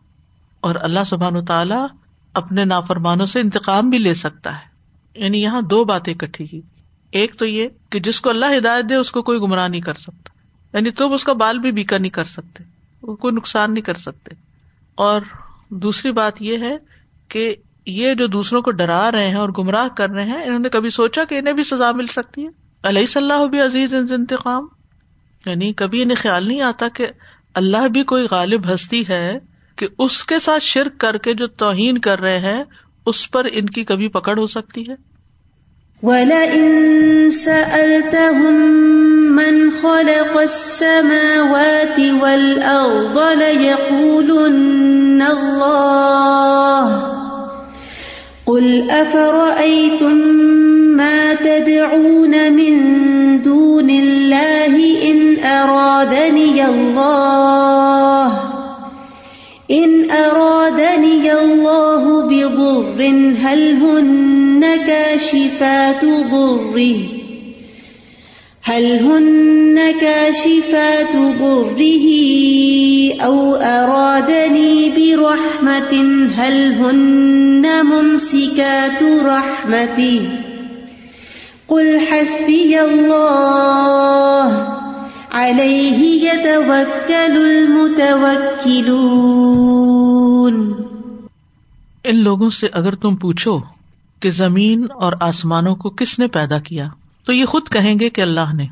اور 0.60 0.74
اللہ 0.80 1.04
سبحان 1.06 1.36
و 1.36 1.44
تعالی 1.44 2.07
اپنے 2.38 2.64
نافرمانوں 2.64 3.26
سے 3.26 3.40
انتقام 3.40 3.90
بھی 3.90 3.98
لے 3.98 4.14
سکتا 4.14 4.54
ہے۔ 4.54 4.78
یعنی 5.14 5.42
یہاں 5.42 5.62
دو 5.62 5.84
باتیں 5.84 6.14
کٹھی 6.14 6.46
کی۔ 6.46 6.60
ایک 7.10 7.34
تو 7.38 7.46
یہ 7.46 7.68
کہ 7.90 8.00
جس 8.00 8.20
کو 8.20 8.30
اللہ 8.30 8.46
ہدایت 8.58 8.88
دے، 8.88 8.94
اس 8.94 9.10
کو 9.10 9.22
کوئی 9.22 9.38
گمراہ 9.38 9.68
نہیں 9.68 9.80
کر 9.80 9.94
سکتا۔ 9.94 10.28
یعنی 10.76 10.90
تم 10.90 11.12
اس 11.12 11.24
کا 11.24 11.32
بال 11.32 11.58
بھی 11.58 11.72
بیکا 11.72 11.98
نہیں 11.98 12.10
کر 12.10 12.24
سکتے، 12.24 12.64
وہ 13.02 13.16
کوئی 13.16 13.34
نقصان 13.34 13.74
نہیں 13.74 13.84
کر 13.84 13.94
سکتے۔ 13.94 14.34
اور 14.94 15.20
دوسری 15.70 16.12
بات 16.12 16.42
یہ 16.42 16.58
ہے 16.58 16.76
کہ 17.28 17.54
یہ 17.86 18.14
جو 18.14 18.26
دوسروں 18.26 18.62
کو 18.62 18.70
ڈرا 18.70 19.12
رہے 19.12 19.28
ہیں 19.28 19.34
اور 19.34 19.48
گمراہ 19.58 19.88
کر 19.96 20.10
رہے 20.10 20.24
ہیں، 20.24 20.44
انہوں 20.44 20.58
نے 20.58 20.68
کبھی 20.68 20.90
سوچا 20.90 21.24
کہ 21.24 21.34
انہیں 21.34 21.54
بھی 21.54 21.64
سزا 21.64 21.92
مل 21.92 22.06
سکتی 22.06 22.44
ہے؟ 22.44 22.48
علیہ 22.82 23.06
صلاح 23.06 23.44
بھی 23.44 23.60
عزیز 23.60 23.94
انتقام؟ 23.94 24.66
یعنی 25.46 25.72
کبھی 25.72 26.02
انہیں 26.02 26.16
خیال 26.16 26.48
نہیں 26.48 26.60
آتا 26.60 26.88
کہ 26.88 27.06
اللہ 27.54 27.88
بھی 27.88 28.04
کوئی 28.04 28.26
غالب 28.30 28.74
ہستی 28.74 29.02
ہے 29.08 29.38
کہ 29.78 29.86
اس 29.98 30.24
کے 30.24 30.38
ساتھ 30.38 30.62
شرک 30.62 30.98
کر 31.00 31.16
کے 31.16 31.34
جو 31.34 31.46
توہین 31.46 31.98
کر 31.98 32.20
رہے 32.20 32.38
ہیں، 32.38 32.62
اس 33.06 33.30
پر 33.30 33.46
ان 33.52 33.66
کی 33.66 33.84
کبھی 33.84 34.08
پکڑ 34.08 34.38
ہو 34.38 34.46
سکتی 34.46 34.82
ہے؟ 34.88 34.94
وَلَئِن 36.02 37.30
سَأَلْتَهُم 37.30 38.56
مَّنْ 39.36 39.56
خَلَقَ 39.82 40.40
السَّمَاوَاتِ 40.40 42.10
وَالْأَرْضَ 42.20 43.16
لَيَقُولُنَّ 43.38 45.20
اللَّهُ 45.30 46.84
قُلْ 48.46 48.90
أَفَرَأَيْتُم 48.90 50.16
مَّا 51.00 51.22
تَدْعُونَ 51.40 52.34
مِن 52.60 52.74
دُونِ 53.48 53.90
اللَّهِ 53.90 54.74
إِنْ 55.10 55.18
أَرَادَنِيَ 55.44 56.58
اللَّهُ 56.64 57.77
إن 59.84 60.10
أرادني 60.10 61.32
الله 61.32 62.22
بضر، 62.22 63.02
هل 63.42 63.72
هن 63.72 64.64
كاشفات 64.86 66.04
ضره؟ 66.04 66.96
هل 68.62 68.84
هن 68.84 69.78
كاشفات 70.00 71.14
ضره؟ 71.40 72.06
أو 73.24 73.54
أرادني 73.54 74.90
برحمة، 74.96 75.92
هل 76.36 76.72
هن 76.72 77.86
ممسكات 77.86 79.02
رحمته؟ 79.24 80.20
قل 81.68 82.00
حسبي 82.00 82.80
الله. 82.80 84.67
ان 92.04 92.22
لوگوں 92.22 92.50
سے 92.50 92.66
اگر 92.72 92.94
تم 92.94 93.16
پوچھو 93.16 93.58
کہ 94.20 94.30
زمین 94.30 94.86
اور 94.94 95.12
آسمانوں 95.20 95.76
کو 95.76 95.90
کس 95.90 96.18
نے 96.18 96.26
پیدا 96.26 96.58
کیا، 96.58 96.88
تو 97.26 97.32
یہ 97.32 97.44
خود 97.44 97.62
کہیں 97.72 97.98
گے 97.98 98.10
کہ 98.10 98.20
اللہ 98.20 98.54
نے۔ 98.54 98.66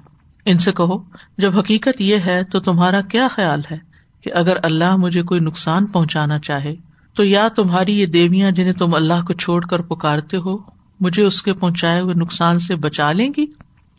ان 0.44 0.58
سے 0.58 0.72
کہو، 0.72 0.98
جب 1.38 1.58
حقیقت 1.58 2.00
یہ 2.00 2.16
ہے 2.26 2.44
تو 2.44 2.60
تمہارا 2.60 3.00
کیا 3.00 3.28
خیال 3.28 3.60
ہے 3.70 3.78
کہ 4.24 4.30
اگر 4.34 4.56
اللہ 4.62 4.96
مجھے 4.96 5.22
کوئی 5.22 5.40
نقصان 5.40 5.86
پہنچانا 5.86 6.38
چاہے، 6.38 6.74
تو 7.14 7.24
یا 7.24 7.48
تمہاری 7.48 8.00
یہ 8.00 8.06
دیویاں 8.06 8.50
جنہیں 8.50 8.72
تم 8.72 8.94
اللہ 8.94 9.24
کو 9.26 9.32
چھوڑ 9.32 9.64
کر 9.64 9.80
پکارتے 9.80 10.36
ہو، 10.36 10.58
مجھے 11.00 11.22
اس 11.22 11.42
کے 11.42 11.52
پہنچائے 11.52 12.00
ہوئے 12.00 12.14
نقصان 12.14 12.60
سے 12.60 12.74
بچا 12.74 13.12
لیں 13.12 13.30
گی؟ 13.36 13.46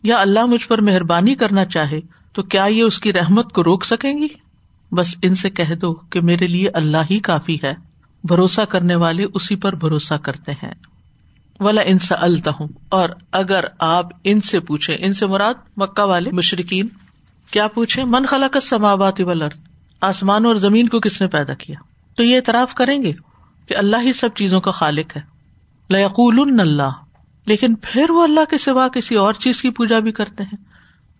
یا 0.02 0.20
اللہ 0.20 0.44
مجھ 0.44 0.68
پر 0.68 0.80
مہربانی 0.80 1.34
کرنا 1.34 1.64
چاہے 1.64 2.00
تو 2.38 2.42
کیا 2.42 2.64
یہ 2.64 2.82
اس 2.82 2.98
کی 2.98 3.12
رحمت 3.12 3.52
کو 3.52 3.64
روک 3.64 3.84
سکیں 3.84 4.14
گی؟ 4.14 4.28
بس 4.92 5.14
ان 5.22 5.34
سے 5.34 5.50
کہہ 5.50 5.74
دو 5.74 5.94
کہ 5.94 6.20
میرے 6.20 6.46
لیے 6.46 6.68
اللہ 6.68 6.96
ہی 7.10 7.18
کافی 7.18 7.58
ہے۔ 7.64 7.74
بھروسہ 8.24 8.60
کرنے 8.60 8.94
والے 8.94 9.26
اسی 9.34 9.56
پر 9.56 9.74
بھروسہ 9.74 10.14
کرتے 10.14 10.52
ہیں۔ 10.52 10.74
ولا 11.60 11.82
ان 11.86 11.98
سے 11.98 12.14
التا 12.14 12.50
ہوں 12.60 12.68
اور 12.88 13.08
اگر 13.32 13.64
آپ 13.78 14.06
ان 14.24 14.40
سے 14.40 14.60
پوچھے 14.60 14.96
ان 14.98 15.12
سے 15.12 15.26
مراد 15.26 15.54
مکہ 15.76 16.02
والے 16.02 16.30
مشرقین 16.30 16.88
کیا 17.50 17.68
پوچھے 17.68 18.04
من 18.04 18.26
خلا 18.26 18.48
کا 18.48 18.60
سماواتی 18.60 19.22
ولر 19.22 19.48
آسمان 20.00 20.46
اور 20.46 20.56
زمین 20.56 20.88
کو 20.88 21.00
کس 21.00 21.20
نے 21.20 21.26
پیدا 21.26 21.54
کیا؟ 21.54 21.76
تو 22.16 22.22
یہ 22.22 22.36
اعتراف 22.36 22.74
کریں 22.74 23.02
گے 23.02 23.12
کہ 23.66 23.76
اللہ 23.76 23.96
ہی 24.02 24.12
سب 24.12 24.28
چیزوں 24.34 24.60
کا 24.60 24.70
خالق 24.70 25.16
ہے۔ 25.16 25.22
لقول 25.90 26.60
اللہ۔ 26.60 26.90
لیکن 27.46 27.74
پھر 27.82 28.10
وہ 28.10 28.22
اللہ 28.22 28.44
کے 28.50 28.58
سوا 28.58 28.88
کسی 28.88 29.14
اور 29.14 29.34
چیز 29.34 29.62
کی 29.62 29.70
پوجا 29.70 29.98
بھی 29.98 30.12
کرتے 30.12 30.42
ہیں۔ 30.42 30.67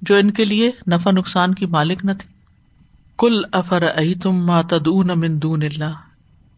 جو 0.03 0.17
ان 0.17 0.31
کے 0.31 0.45
لیے 0.45 0.71
نفع 0.91 1.11
نقصان 1.11 1.55
کی 1.55 1.67
مالک 1.67 2.05
نہ 2.05 2.13
تھی 2.13 2.29
کل 3.19 3.41
افر 3.53 3.83
ائی 3.83 4.15
تم 4.15 4.47
ماتد 4.47 4.87
مندون 5.17 5.63
اللہ۔ 5.63 5.93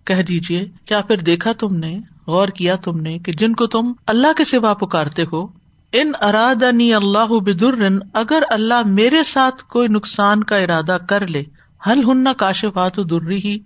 کہہ 0.05 0.23
دیجیے 0.23 0.69
کیا 0.85 1.01
پھر 1.01 1.17
دیکھا 1.17 1.53
تم 1.53 1.77
نے، 1.77 1.99
غور 2.27 2.49
کیا 2.49 2.77
تم 2.77 3.01
نے 3.01 3.19
کہ 3.19 3.33
جن 3.33 3.55
کو 3.55 3.67
تم 3.67 3.93
اللہ 4.07 4.33
کے 4.37 4.45
سوا 4.45 4.75
پکارتے 4.75 5.23
ہو، 5.33 5.47
ان 5.93 6.13
اراد 6.23 6.63
اللہ 6.63 7.41
بدر 7.41 7.89
اگر 8.15 8.43
اللہ 8.51 8.83
میرے 8.87 9.25
ساتھ 9.25 9.65
کوئی 9.65 9.89
نقصان 9.89 10.45
کا 10.45 10.57
ارادہ 10.57 10.99
کر 11.09 11.27
لے 11.27 11.43
حل 11.87 12.05
ہن 12.05 12.25
کاشفات 12.37 12.97
دری 12.97 13.37
ہی، 13.37 13.59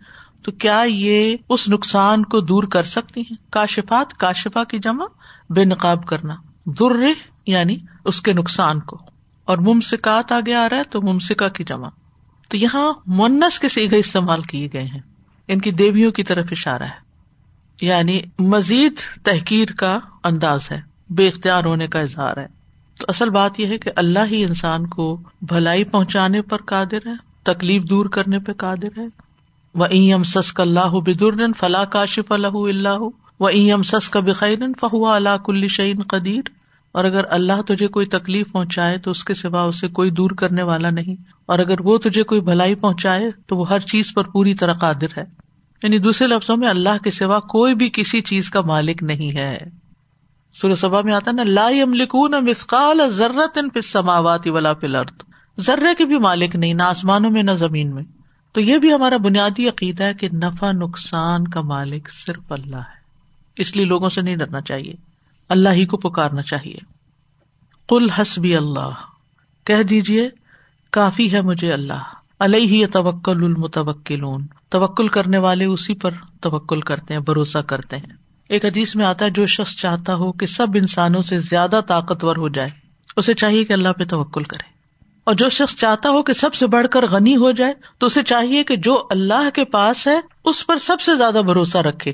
تو 0.42 0.52
کیا 0.52 0.84
یہ 0.86 1.36
اس 1.48 1.68
نقصان 1.68 2.24
کو 2.24 2.40
دور 2.40 2.64
کر 2.64 2.82
سکتی 2.82 3.20
ہیں؟ 3.20 3.36
کاشفات 3.50 4.14
کاشفا 4.14 4.64
کی 4.64 4.78
جمع، 4.78 5.06
بے 5.50 5.64
نقاب 5.64 6.06
کرنا۔ 6.06 6.34
در 6.66 7.06
یعنی 7.46 7.76
اس 8.04 8.22
کے 8.22 8.32
نقصان 8.32 8.80
کو۔ 8.80 9.13
اور 9.44 9.58
ممسکات 9.58 10.32
آگے 10.32 10.54
آ 10.54 10.68
رہا 10.68 10.76
ہے 10.76 10.84
تو 10.84 11.02
ممسکا 11.02 11.48
کی 11.48 11.64
جمع۔ 11.64 11.88
تو 12.48 12.56
یہاں 12.56 12.92
منس 13.06 13.58
کے 13.58 13.68
سیگے 13.68 13.98
استعمال 13.98 14.42
کیے 14.42 14.68
گئے 14.72 14.82
ہیں۔ 14.82 15.00
ان 15.48 15.60
کی 15.60 15.70
دیویوں 15.70 16.12
کی 16.12 16.24
طرف 16.24 16.46
اشارہ 16.50 16.82
ہے۔ 16.82 17.04
یعنی 17.80 18.20
مزید 18.38 18.92
تحقیر 19.22 19.72
کا 19.72 19.98
انداز 20.24 20.70
ہے۔ 20.70 20.80
بے 21.10 21.28
اختیار 21.28 21.64
ہونے 21.64 21.86
کا 21.86 21.98
اظہار 21.98 22.36
ہے۔ 22.36 22.46
تو 23.00 23.06
اصل 23.08 23.30
بات 23.30 23.60
یہ 23.60 23.66
ہے 23.66 23.78
کہ 23.78 23.90
اللہ 23.96 24.18
ہی 24.30 24.44
انسان 24.44 24.86
کو 24.86 25.20
بھلائی 25.42 25.84
پہنچانے 25.84 26.42
پر 26.42 26.62
قادر 26.62 27.06
ہے، 27.06 27.14
تکلیف 27.42 27.82
دور 27.82 28.06
کرنے 28.06 28.38
پہ 28.38 28.52
قادر 28.52 28.98
ہے۔ 28.98 29.06
وہ 29.74 29.86
ایم 29.86 30.22
سس 30.22 30.52
کا 30.52 30.62
اللہ 30.62 30.90
بدر 30.90 31.52
فلاح 31.58 31.84
کاشف 31.84 32.32
اللہ 32.32 32.46
اللہ 32.46 32.98
و 33.40 33.46
ایم 33.46 33.82
سس 33.82 34.08
کا 34.08 34.20
بخیر 34.20 34.58
فہوا 34.80 35.16
اللہ 35.16 35.36
کل 35.44 35.68
شعین 35.68 36.02
قدیر 36.02 36.42
اور 36.94 37.04
اگر 37.04 37.24
اللہ 37.30 37.62
تجھے 37.62 37.88
کوئی 37.88 38.06
تکلیف 38.06 38.52
پہنچائے 38.52 38.98
تو 38.98 39.10
اس 39.10 39.24
کے 39.24 39.34
سوا 39.34 39.62
اسے 39.62 39.88
کوئی 39.88 40.10
دور 40.10 40.30
کرنے 40.30 40.62
والا 40.62 40.90
نہیں۔ 40.90 41.22
اور 41.46 41.58
اگر 41.58 41.80
وہ 41.80 41.98
تجھے 41.98 42.22
کوئی 42.22 42.40
بھلائی 42.40 42.74
پہنچائے 42.74 43.30
تو 43.46 43.56
وہ 43.56 43.68
ہر 43.68 43.78
چیز 43.78 44.14
پر 44.14 44.24
پوری 44.24 44.54
طرح 44.54 44.72
قادر 44.72 45.18
ہے۔ 45.18 45.24
یعنی 45.82 45.98
دوسرے 45.98 46.28
لفظوں 46.28 46.56
میں 46.56 46.68
اللہ 46.68 47.02
کے 47.04 47.10
سوا 47.10 47.40
کوئی 47.40 47.74
بھی 47.74 47.90
کسی 47.92 48.20
چیز 48.20 48.50
کا 48.50 48.60
مالک 48.60 49.02
نہیں 49.02 49.36
ہے۔ 49.36 49.58
سورہ 50.62 50.72
سبا 50.72 51.00
میں 51.00 51.12
آتا 51.12 51.30
نا، 51.30 51.42
لا 51.42 51.68
نہ 51.70 52.40
مسقال 52.40 53.10
ضرورت 53.10 53.58
ان 53.58 53.80
سماواتی 53.80 54.50
ولا 54.50 54.72
پلرد 54.72 55.22
ذرے 55.60 55.94
کے 55.98 56.04
بھی 56.04 56.18
مالک 56.18 56.56
نہیں، 56.56 56.74
نہ 56.74 56.82
آسمانوں 56.82 57.30
میں، 57.30 57.42
نہ 57.42 57.50
زمین 57.50 57.94
میں۔ 57.94 58.02
تو 58.52 58.60
یہ 58.60 58.78
بھی 58.78 58.92
ہمارا 58.92 59.16
بنیادی 59.16 59.68
عقیدہ 59.68 60.04
ہے 60.04 60.14
کہ 60.14 60.28
نفع 60.32 60.72
نقصان 60.72 61.48
کا 61.48 61.60
مالک 61.60 62.08
صرف 62.12 62.52
اللہ 62.52 62.76
ہے۔ 62.76 63.04
اس 63.56 63.76
لیے 63.76 63.84
لوگوں 63.84 64.08
سے 64.08 64.22
نہیں 64.22 64.36
ڈرنا 64.36 64.60
چاہیے۔ 64.60 65.13
اللہ 65.48 65.68
ہی 65.68 65.86
کو 65.86 65.96
پکارنا 65.96 66.42
چاہیے۔ 66.42 66.76
کل 67.88 68.10
حسبی 68.10 68.56
اللہ۔ 68.56 68.90
کہہ 69.64 69.82
دیجیے 69.82 70.30
کافی 70.90 71.32
ہے 71.32 71.40
مجھے 71.40 71.72
اللہ۔ 71.72 72.02
علیہ 72.40 72.66
ہی 72.68 72.86
توکل 72.86 73.44
المتوکلون۔ 73.44 74.46
توکل 74.68 75.08
کرنے 75.08 75.38
والے 75.38 75.64
اسی 75.64 75.94
پر 75.94 76.10
توکل 76.40 76.80
کرتے 76.80 77.14
ہیں، 77.14 77.20
بھروسہ 77.20 77.58
کرتے 77.58 77.96
ہیں۔ 77.96 78.08
ایک 78.48 78.64
حدیث 78.64 78.96
میں 78.96 79.04
آتا 79.04 79.24
ہے، 79.24 79.30
جو 79.30 79.46
شخص 79.46 79.76
چاہتا 79.76 80.14
ہو 80.14 80.32
کہ 80.32 80.46
سب 80.46 80.66
انسانوں 80.74 81.22
سے 81.22 81.38
زیادہ 81.38 81.80
طاقتور 81.86 82.36
ہو 82.36 82.48
جائے، 82.48 82.68
اسے 83.16 83.34
چاہیے 83.34 83.64
کہ 83.64 83.72
اللہ 83.72 83.88
پہ 83.88 84.04
توکل 84.04 84.42
کرے۔ 84.42 84.74
اور 85.24 85.34
جو 85.34 85.48
شخص 85.48 85.74
چاہتا 85.74 86.08
ہو 86.08 86.22
کہ 86.22 86.32
سب 86.32 86.54
سے 86.54 86.66
بڑھ 86.66 86.86
کر 86.90 87.06
غنی 87.06 87.36
ہو 87.36 87.50
جائے، 87.50 87.72
تو 87.98 88.06
اسے 88.06 88.22
چاہیے 88.22 88.64
کہ 88.64 88.76
جو 88.76 89.06
اللہ 89.10 89.50
کے 89.54 89.64
پاس 89.64 90.06
ہے، 90.06 90.20
اس 90.44 90.66
پر 90.66 90.78
سب 90.78 91.00
سے 91.00 91.16
زیادہ 91.16 91.40
بھروسہ 91.46 91.78
رکھے۔ 91.78 92.12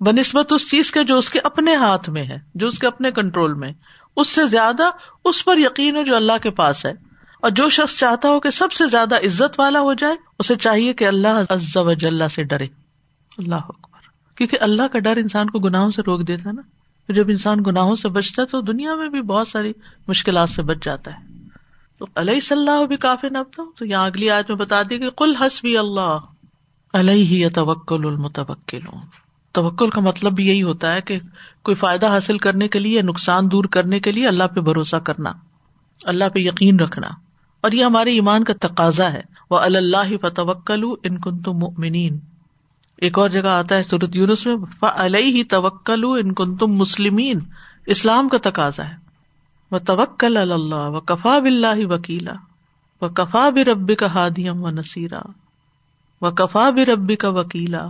بہ 0.00 0.12
نسبت 0.12 0.52
اس 0.52 0.70
چیز 0.70 0.90
کے 0.90 1.04
جو 1.04 1.18
اس 1.18 1.30
کے 1.30 1.38
اپنے 1.38 1.74
ہاتھ 1.74 2.10
میں 2.10 2.24
ہے، 2.24 2.38
جو 2.54 2.66
اس 2.66 2.78
کے 2.78 2.86
اپنے 2.86 3.10
کنٹرول 3.10 3.54
میں 3.54 3.72
اس 4.16 4.28
سے 4.28 4.48
زیادہ 4.48 4.90
اس 5.24 5.44
پر 5.44 5.58
یقین 5.58 5.96
ہو 5.96 6.02
جو 6.02 6.16
اللہ 6.16 6.32
کے 6.42 6.50
پاس 6.50 6.86
ہے۔ 6.86 6.92
اور 7.40 7.50
جو 7.50 7.68
شخص 7.68 7.96
چاہتا 7.96 8.28
ہو 8.28 8.40
کہ 8.40 8.50
سب 8.50 8.72
سے 8.72 8.86
زیادہ 8.86 9.16
عزت 9.16 9.60
والا 9.60 9.80
ہو 9.80 9.92
جائے، 9.94 10.14
اسے 10.38 10.56
چاہیے 10.56 10.92
کہ 10.92 11.06
اللہ 11.06 11.28
عز 11.48 11.76
و 11.76 11.92
جل 11.92 12.28
سے 12.28 12.42
ڈرے۔ 12.42 12.66
اللہ 13.38 13.54
اکبر۔ 13.54 13.98
کیونکہ 14.34 14.56
اللہ 14.60 14.82
کا 14.92 14.98
ڈر 14.98 15.16
انسان 15.16 15.50
کو 15.50 15.58
گناہوں 15.58 15.90
سے 15.90 16.02
روک 16.02 16.28
دیتا 16.28 16.50
ہے 16.50 16.54
نا۔ 16.54 16.62
جب 17.12 17.28
انسان 17.28 17.58
گناہوں 17.66 17.94
سے 17.94 18.08
بچتا 18.08 18.42
ہے 18.42 18.46
تو 18.46 18.60
دنیا 18.60 18.94
میں 18.94 19.08
بھی 19.08 19.22
بہت 19.22 19.48
ساری 19.48 19.72
مشکلات 20.08 20.50
سے 20.50 20.62
بچ 20.62 20.76
جاتا 20.84 21.10
ہے۔ 21.14 21.24
تو 21.98 22.06
علیہ 22.14 22.40
صلاح 22.40 22.84
بھی 22.84 22.96
کافی 22.96 23.28
نب 23.28 23.60
تو 23.76 23.84
یہاں 23.84 24.06
اگلی 24.06 24.30
آج 24.30 24.44
میں 24.48 24.56
بتا 24.56 24.82
دی 24.82 24.98
کہ 24.98 25.10
کل 25.10 25.36
حسبی 25.36 25.78
اللہ، 25.78 26.18
علیہ 26.92 27.24
ہی 27.24 27.48
توکل 27.48 28.04
توکل 29.56 29.90
کا 29.90 30.00
مطلب 30.00 30.32
بھی 30.32 30.46
یہی 30.46 30.62
ہوتا 30.62 30.94
ہے 30.94 31.00
کہ 31.00 31.18
کوئی 31.62 31.74
فائدہ 31.74 32.06
حاصل 32.06 32.38
کرنے 32.38 32.68
کے 32.68 32.78
لیے، 32.78 33.02
نقصان 33.02 33.50
دور 33.50 33.64
کرنے 33.64 34.00
کے 34.00 34.12
لیے 34.12 34.28
اللہ 34.28 34.44
پہ 34.54 34.60
بھروسہ 34.60 34.96
کرنا، 34.96 35.32
اللہ 36.04 36.24
پہ 36.34 36.38
یقین 36.38 36.80
رکھنا۔ 36.80 37.08
اور 37.60 37.72
یہ 37.72 37.84
ہمارے 37.84 38.12
ایمان 38.12 38.44
کا 38.44 38.52
تقاضا 38.60 39.12
ہے۔ 39.12 39.22
وہ 39.50 39.58
اللہ 39.58 40.16
فتوکل 40.22 40.84
ان 41.02 41.20
کن 41.20 41.38
تم 41.38 41.52
مؤمنین 41.52 42.18
ایک 42.96 43.18
اور 43.18 43.28
جگہ 43.28 43.48
آتا 43.48 43.76
ہے 43.76 43.82
سورت 43.82 44.16
یونس 44.16 44.46
میں 44.46 44.56
علیہ 44.82 45.26
ہی 45.26 45.44
توکل 45.44 46.04
ان 46.04 46.34
کن 46.34 46.56
تم 46.56 46.66
مسلمین 46.66 47.38
اسلام 47.86 48.28
کا 48.28 48.50
تقاضا 48.50 48.84
ہے۔ 48.84 48.94
وہ 49.70 49.78
توکل 49.78 50.36
اللہ 50.36 50.74
و 50.74 51.00
کفا 51.00 51.38
بلّہ 51.38 51.86
وکیلا 51.86 52.34
و 53.00 53.08
کفا 53.08 53.48
بربی 53.50 53.94
کا 53.94 54.06
ہادیم 54.06 54.64
و 54.64 54.70
نصیرہ 54.70 55.20
و 56.22 56.30
کفا 56.30 56.70
بربی 56.70 57.16
کا 57.16 57.28
وکیلا 57.28 57.86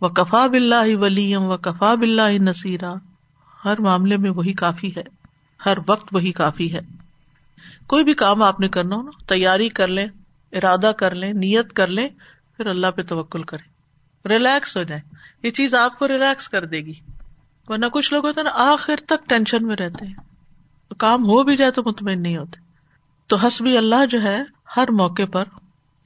و 0.00 0.08
کفا 0.08 0.46
بلّہ 0.46 0.96
ولیم 0.96 1.42
و 1.42 1.56
کفا 1.56 1.94
بلّہ 1.94 2.38
نصیرہ 2.38 2.94
ہر 3.64 3.80
معاملے 3.80 4.16
میں 4.16 4.30
وہی 4.30 4.52
کافی 4.52 4.96
ہے، 4.96 5.02
ہر 5.66 5.78
وقت 5.86 6.08
وہی 6.12 6.32
کافی 6.32 6.72
ہے۔ 6.72 6.80
کوئی 7.86 8.04
بھی 8.04 8.14
کام 8.14 8.42
آپ 8.42 8.60
نے 8.60 8.68
کرنا 8.68 8.96
ہو 8.96 9.02
نا، 9.02 9.10
تیاری 9.26 9.68
کر 9.68 9.88
لیں، 9.88 10.06
ارادہ 10.52 10.92
کر 10.96 11.14
لیں، 11.14 11.32
نیت 11.32 11.72
کر 11.72 11.86
لیں، 11.86 12.08
پھر 12.56 12.66
اللہ 12.66 12.86
پہ 12.96 13.02
توکل 13.02 13.42
کرے 13.42 13.78
ریلیکس 14.28 14.76
ہو 14.76 14.82
جائے 14.82 15.00
یہ 15.42 15.50
چیز 15.50 15.74
آپ 15.74 15.98
کو 15.98 16.08
ریلیکس 16.08 16.48
کر 16.48 16.64
دے 16.64 16.78
گی۔ 16.78 16.94
ورنہ 17.68 17.86
کچھ 17.86 18.12
لوگ 18.12 18.26
ہوتے 18.26 18.40
ہیں 18.40 18.44
نا، 18.44 18.72
آخر 18.72 18.96
تک 19.06 19.28
ٹینشن 19.28 19.66
میں 19.66 19.76
رہتے 19.76 20.06
ہیں۔ 20.06 20.14
کام 20.98 21.22
ہو 21.22 21.42
بھی 21.42 21.56
جائے 21.56 21.70
تو 21.70 21.82
مطمئن 21.86 22.22
نہیں 22.22 22.36
ہوتے۔ 22.36 22.60
تو 23.26 23.36
حسبی 23.36 23.76
اللہ 23.78 24.06
جو 24.06 24.22
ہے، 24.22 24.38
ہر 24.76 24.90
موقع 24.90 25.22
پر 25.32 25.44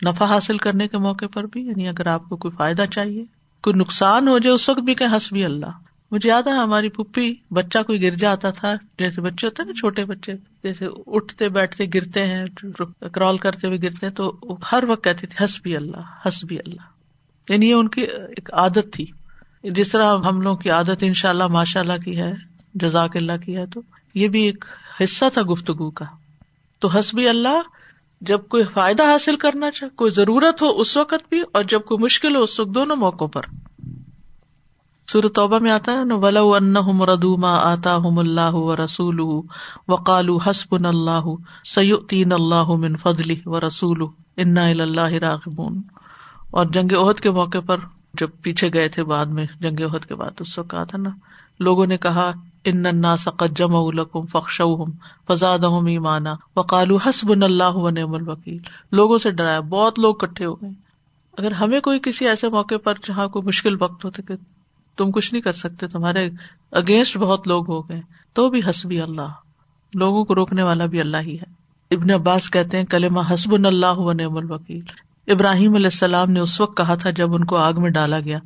نفع 0.06 0.24
حاصل 0.24 0.58
کرنے 0.58 0.88
کے 0.88 0.98
موقع 0.98 1.24
پر 1.34 1.44
بھی 1.44 1.66
یعنی 1.66 1.88
اگر 1.88 2.06
آپ 2.06 2.28
کو 2.28 2.36
کوئی 2.36 2.56
فائدہ 2.56 2.84
چاہیے 2.90 3.41
کوئی 3.62 3.76
نقصان 3.76 4.28
ہو 4.28 4.38
جائے 4.38 4.54
اس 4.54 4.68
وقت 4.68 4.80
بھی 4.80 4.94
کہ 4.94 5.16
حسبی 5.16 5.44
اللہ۔ 5.44 5.66
مجھے 6.10 6.28
یاد 6.28 6.42
ہے 6.42 6.52
ہماری 6.52 6.88
پپی 6.88 7.34
بچہ 7.50 7.78
کوئی 7.82 8.02
گر 8.02 8.10
جاتا 8.10 8.50
تھا، 8.50 8.74
جیسے 8.98 9.20
بچے 9.20 9.46
ہوتے 9.46 9.62
ہیں 9.62 9.66
نا 9.66 9.80
چھوٹے 9.80 10.04
بچے، 10.04 10.32
جیسے 10.32 10.86
اٹھتے 11.06 11.48
بیٹھتے 11.48 11.84
گرتے 11.94 12.26
ہیں، 12.26 12.44
کرال 13.14 13.36
کرتے 13.36 13.66
ہوئے 13.66 13.78
گرتے 13.82 14.06
ہیں، 14.06 14.12
تو 14.12 14.38
ہر 14.72 14.84
وقت 14.88 15.04
کہتی 15.04 15.26
تھی 15.26 15.44
ہسبی 15.44 15.76
اللہ 15.76 16.28
ہسبی 16.28 16.58
اللہ۔ 16.58 16.82
یعنی 17.48 17.68
یہ 17.68 17.74
ان 17.74 17.88
کی 17.88 18.00
ایک 18.00 18.54
عادت 18.54 18.92
تھی۔ 18.92 19.06
جس 19.64 19.88
طرح 19.88 20.14
ہم 20.14 20.40
لوگوں 20.40 20.56
کی 20.56 20.70
عادت 20.70 20.98
ان 21.00 21.14
شاء 21.14 21.30
اللہ 21.30 21.46
ماشاء 21.46 21.80
اللہ 21.80 22.02
کی 22.04 22.20
ہے، 22.20 22.32
جزاک 22.74 23.16
اللہ 23.16 23.32
کی 23.44 23.56
ہے، 23.56 23.66
تو 23.66 23.80
یہ 24.14 24.28
بھی 24.28 24.42
ایک 24.42 24.64
حصہ 25.04 25.24
تھا 25.34 25.42
گفتگو 25.52 25.90
کا۔ 25.90 26.04
تو 26.80 26.88
حسبی 26.88 27.28
اللہ 27.28 27.62
جب 28.26 28.40
کوئی 28.48 28.64
فائدہ 28.64 29.02
حاصل 29.02 29.36
کرنا 29.36 29.70
چاہے 29.70 29.90
کوئی 29.90 30.10
ضرورت 30.10 30.62
ہو 30.62 30.66
اس 30.68 30.96
وقت 30.96 31.28
بھی 31.28 31.42
اور 31.52 31.62
جب 31.62 31.80
کوئی 31.80 32.04
مشکل 32.04 32.36
ہو 32.36 32.42
اس 32.42 32.60
وقت 32.60 32.74
دونوں 32.74 32.96
موقعوں 32.96 33.28
پر۔ 33.28 33.42
سورت 35.12 35.34
توبہ 35.34 35.58
میں 35.58 35.70
آتا 35.70 35.92
ہے 35.92 36.04
نا، 36.04 36.14
ولو 36.14 36.54
ان 36.54 36.76
آتا 37.44 37.96
ہم 37.96 38.18
اللہ 38.18 38.54
و 38.54 38.76
رسول 38.76 39.20
وقال 39.88 40.28
حسب 40.46 40.86
اللہ 40.86 41.24
سیؤتین 41.64 42.32
اللہ 42.32 42.70
من 42.70 42.96
فضلی 42.96 43.36
و 43.46 43.60
رسول 43.60 44.04
ان 44.36 44.58
اللہ 44.58 45.12
راغبون۔ 45.12 45.82
اور 46.50 46.66
جنگ 46.66 46.96
عہد 46.96 47.20
کے 47.20 47.30
موقع 47.30 47.58
پر 47.66 47.76
جب 48.14 48.28
پیچھے 48.42 48.70
گئے 48.74 48.88
تھے 48.88 49.04
بعد 49.04 49.26
میں، 49.26 49.46
جنگ 49.60 49.84
عہد 49.84 50.04
کے 50.04 50.14
بعد 50.14 50.30
اس 50.40 50.58
وقت 50.58 50.70
کہا 50.70 50.84
تھا 50.84 50.98
نا، 50.98 51.10
لوگوں 51.60 51.86
نے 51.86 51.96
کہا 51.96 52.32
ان 52.64 52.86
الناس 52.86 53.20
سقت 53.20 53.56
جمع 53.56 53.90
لکم 53.90 54.26
فخشوہم 54.26 54.90
فزادہم 55.28 55.86
ایمانا 55.86 56.34
وقالو 56.56 56.96
حسب 56.96 57.30
اللہ 57.30 57.74
و 57.74 57.90
نعم 57.90 58.14
الوکیل 58.14 58.58
لوگوں 58.92 59.18
سے 59.18 59.30
ڈرایا، 59.30 59.60
بہت 59.60 59.98
لوگ 59.98 60.14
کٹھے 60.14 60.44
ہو 60.44 60.54
گئے۔ 60.54 60.70
اگر 61.38 61.52
ہمیں 61.52 61.80
کوئی 61.80 61.98
کسی 61.98 62.28
ایسے 62.28 62.48
موقع 62.48 62.74
پر 62.84 62.94
جہاں 63.06 63.28
کوئی 63.28 63.46
مشکل 63.46 63.76
وقت 63.80 64.04
ہوتے 64.04 64.22
کہ 64.22 64.34
تم 64.96 65.10
کچھ 65.10 65.34
نہیں 65.34 65.42
کر 65.42 65.52
سکتے، 65.52 65.88
تمہارے 65.88 66.30
اگینسٹ 66.72 67.16
بہت 67.16 67.48
لوگ 67.48 67.70
ہو 67.70 67.80
گئے، 67.88 68.00
تو 68.32 68.50
بھی 68.50 68.60
حسبی 68.70 69.00
اللہ، 69.00 69.28
لوگوں 69.94 70.24
کو 70.24 70.34
روکنے 70.34 70.62
والا 70.62 70.86
بھی 70.86 71.00
اللہ 71.00 71.16
ہی 71.16 71.36
ہے۔ 71.36 71.62
ابن 71.94 72.10
عباس 72.10 72.50
کہتے 72.50 72.78
ہیں، 72.78 72.84
کلمہ 72.84 73.20
حسب 73.34 73.66
اللہ 73.66 73.98
و 73.98 74.12
نعم 74.12 74.36
الوکیل۔ 74.36 74.80
ابراہیم 75.26 75.74
علیہ 75.74 75.86
السلام 75.86 76.30
نے 76.30 76.40
اس 76.40 76.60
وقت 76.60 76.76
کہا 76.76 76.94
تھا 76.94 77.10
جب 77.10 77.34
ان 77.34 77.44
کو 77.44 77.56
آگ 77.56 77.72
میں 77.76 77.90
ڈالا 77.90 78.20
گیا۔ 78.20 78.38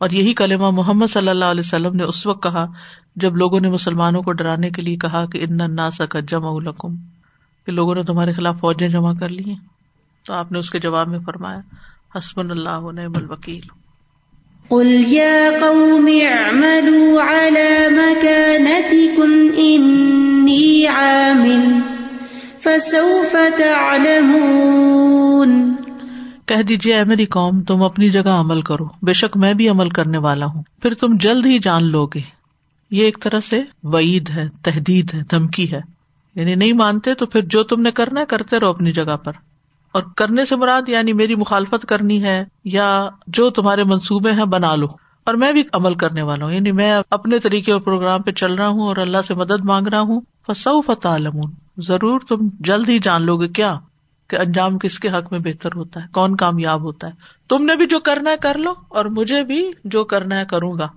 اور 0.00 0.10
یہی 0.10 0.34
کلمہ 0.34 0.70
محمد 0.70 1.06
صلی 1.06 1.28
اللہ 1.28 1.44
علیہ 1.44 1.60
وسلم 1.60 1.96
نے 1.96 2.02
اس 2.02 2.26
وقت 2.26 2.42
کہا 2.42 2.66
جب 3.16 3.36
لوگوں 3.36 3.60
نے 3.60 3.68
مسلمانوں 3.68 4.22
کو 4.22 4.32
ڈرانے 4.32 4.70
کے 4.70 4.82
لیے 4.82 4.96
کہا 4.96 5.24
کہ 5.32 5.46
ان 5.48 5.74
نا 5.74 5.90
سکا 5.90 6.20
جمع 6.20 6.50
الکم 6.50 6.94
کہ 7.66 7.72
لوگوں 7.72 7.94
نے 7.94 8.02
تمہارے 8.02 8.32
خلاف 8.32 8.60
فوجیں 8.60 8.88
جمع 8.88 9.12
کر 9.20 9.28
لی 9.28 9.44
ہیں 9.44 9.56
تو 10.26 10.34
آپ 10.34 10.52
نے 10.52 10.58
اس 10.58 10.70
کے 10.70 10.78
جواب 10.78 11.08
میں 11.08 11.18
فرمایا 11.18 11.60
حسب 12.18 12.40
اللہ 12.40 12.70
نعم 12.70 13.12
الوکیل۔ 13.14 13.60
قل 14.68 15.12
يا 15.12 15.50
قوم 15.60 16.08
اعملوا 16.22 17.22
على 17.22 17.86
مكانتكم 17.90 19.46
إني 19.56 20.86
عامل، 20.86 21.78
فسوف 22.62 23.36
تعلمون۔ 23.58 25.79
کہہ 26.50 26.62
دیجیے 26.62 26.94
اے 26.94 27.04
میری 27.04 27.24
قوم، 27.24 27.62
تم 27.62 27.82
اپنی 27.82 28.10
جگہ 28.10 28.28
عمل 28.28 28.62
کرو۔ 28.62 28.84
بے 29.02 29.12
شک 29.12 29.36
میں 29.36 29.54
بھی 29.54 29.68
عمل 29.68 29.88
کرنے 29.88 30.18
والا 30.18 30.46
ہوں۔ 30.46 30.62
پھر 30.82 30.94
تم 30.94 31.16
جلد 31.20 31.46
ہی 31.46 31.58
جان 31.58 31.84
لو 31.84 32.06
گے۔ 32.06 32.20
یہ 32.90 33.04
ایک 33.04 33.18
طرح 33.22 33.40
سے 33.40 33.60
وعید 33.82 34.30
ہے 34.30 34.48
تحدید 34.62 35.14
ہے، 35.14 35.20
دھمکی 35.30 35.72
ہے۔ 35.72 35.80
یعنی 36.34 36.54
نہیں 36.54 36.72
مانتے 36.72 37.14
تو 37.14 37.26
پھر 37.26 37.40
جو 37.40 37.62
تم 37.62 37.80
نے 37.80 37.90
کرنا 37.90 38.20
ہے، 38.20 38.26
کرتے 38.26 38.60
رہو 38.60 38.68
اپنی 38.68 38.92
جگہ 38.92 39.16
پر۔ 39.16 39.32
اور 39.92 40.02
کرنے 40.16 40.44
سے 40.44 40.56
مراد 40.56 40.88
یعنی 40.88 41.12
میری 41.12 41.34
مخالفت 41.34 41.86
کرنی 41.86 42.24
ہے 42.24 42.44
یا 42.64 43.08
جو 43.26 43.50
تمہارے 43.50 43.84
منصوبے 43.84 44.32
ہیں، 44.32 44.44
بنا 44.44 44.76
لو۔ 44.76 44.86
اور 45.24 45.34
میں 45.34 45.52
بھی 45.52 45.62
عمل 45.72 45.94
کرنے 45.94 46.22
والا 46.22 46.44
ہوں۔ 46.44 46.52
یعنی 46.52 46.72
میں 46.72 47.00
اپنے 47.10 47.38
طریقے 47.38 47.72
اور 47.72 47.80
پروگرام 47.80 48.22
پہ 48.22 48.30
چل 48.30 48.54
رہا 48.54 48.68
ہوں 48.68 48.82
اور 48.82 48.96
اللہ 48.96 49.18
سے 49.28 49.34
مدد 49.34 49.64
مانگ 49.64 49.86
رہا 49.86 50.00
ہوں۔ 50.00 50.20
فسو 50.46 50.80
فتح 50.80 51.08
ضرور 51.78 52.20
تم 52.28 52.48
جلد 52.60 52.88
ہی 52.88 52.98
جان 52.98 53.22
لو 53.22 53.36
گے۔ 53.36 53.48
کیا؟ 53.48 53.78
کہ 54.30 54.36
انجام 54.36 54.78
کس 54.78 54.98
کے 54.98 55.08
حق 55.08 55.32
میں 55.32 55.40
بہتر 55.40 55.68
ہوتا 55.76 56.02
ہے، 56.02 56.06
کون 56.12 56.36
کامیاب 56.36 56.82
ہوتا 56.82 57.06
ہے۔ 57.06 57.12
تم 57.48 57.64
نے 57.64 57.76
بھی 57.76 57.86
جو 57.86 58.00
کرنا 58.00 58.30
ہے 58.30 58.36
کر 58.36 58.58
لو، 58.58 58.72
اور 58.88 59.04
مجھے 59.04 59.42
بھی 59.42 59.70
جو 59.84 60.04
کرنا 60.04 60.38
ہے 60.38 60.44
کروں 60.44 60.78
گا۔ 60.78 60.88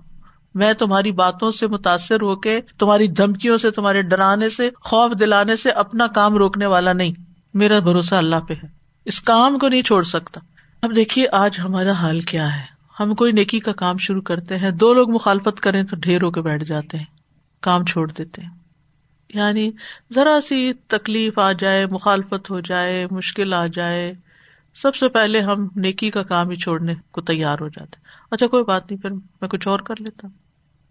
میں 0.54 0.72
تمہاری 0.72 1.12
باتوں 1.12 1.50
سے 1.50 1.66
متاثر 1.66 2.20
ہو 2.22 2.36
کے، 2.36 2.60
تمہاری 2.78 3.06
دھمکیوں 3.06 3.58
سے، 3.58 3.70
تمہارے 3.70 4.02
ڈرانے 4.02 4.50
سے، 4.50 4.70
خوف 4.80 5.10
دلانے 5.20 5.56
سے 5.56 5.70
اپنا 5.70 6.06
کام 6.06 6.34
روکنے 6.34 6.66
والا 6.66 6.92
نہیں۔ 6.92 7.12
میرا 7.54 7.78
بھروسہ 7.78 8.14
اللہ 8.14 8.36
پہ 8.48 8.54
ہے۔ 8.54 8.68
اس 9.04 9.20
کام 9.20 9.58
کو 9.58 9.68
نہیں 9.68 9.82
چھوڑ 9.82 10.02
سکتا۔ 10.02 10.40
اب 10.82 10.96
دیکھیے 10.96 11.26
آج 11.32 11.60
ہمارا 11.60 11.92
حال 11.92 12.20
کیا 12.20 12.56
ہے۔ 12.56 12.74
ہم 13.00 13.14
کوئی 13.14 13.32
نیکی 13.32 13.60
کا 13.60 13.72
کام 13.72 13.96
شروع 13.98 14.22
کرتے 14.22 14.56
ہیں، 14.56 14.70
دو 14.70 14.94
لوگ 14.94 15.10
مخالفت 15.10 15.60
کریں 15.60 15.82
تو 15.82 15.96
ڈھیر 15.96 16.22
ہو 16.22 16.30
کے 16.30 16.40
بیٹھ 16.40 16.64
جاتے 16.64 16.98
ہیں۔ 16.98 17.04
کام 17.62 17.84
چھوڑ 17.84 18.10
دیتے 18.10 18.42
ہیں۔ 18.42 18.63
یعنی 19.34 19.70
ذرا 20.14 20.40
سی 20.40 20.72
تکلیف 20.72 21.38
آ 21.38 21.52
جائے، 21.52 21.86
مخالفت 21.86 22.50
ہو 22.50 22.60
جائے، 22.60 23.06
مشکل 23.10 23.54
آ 23.54 23.66
جائے، 23.66 24.12
سب 24.74 24.94
سے 24.94 25.08
پہلے 25.08 25.40
ہم 25.40 25.68
نیکی 25.76 26.10
کا 26.10 26.22
کام 26.22 26.50
ہی 26.50 26.56
چھوڑنے 26.56 26.94
کو 27.10 27.20
تیار 27.20 27.56
ہو 27.60 27.68
جاتے 27.68 27.96
اچھا 28.30 28.46
کوئی 28.46 28.64
بات 28.64 28.90
نہیں، 28.90 29.00
پھر 29.00 29.10
میں 29.10 29.48
کچھ 29.48 29.68
اور 29.68 29.78
کر 29.78 29.94
لیتا۔ 29.98 30.28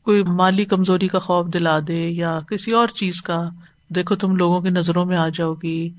کوئی 0.03 0.23
مالی 0.23 0.65
کمزوری 0.65 1.07
کا 1.07 1.19
خوف 1.19 1.47
دلا 1.47 1.79
دے 1.87 2.09
یا 2.09 2.39
کسی 2.39 2.71
اور 2.71 2.87
چیز 2.87 3.21
کا، 3.21 3.49
دیکھو 3.89 4.15
تم 4.15 4.35
لوگوں 4.35 4.61
کی 4.61 4.69
نظروں 4.69 5.05
میں 5.05 5.17
آ 5.17 5.29
جاؤ 5.29 5.53
گی، 5.53 5.89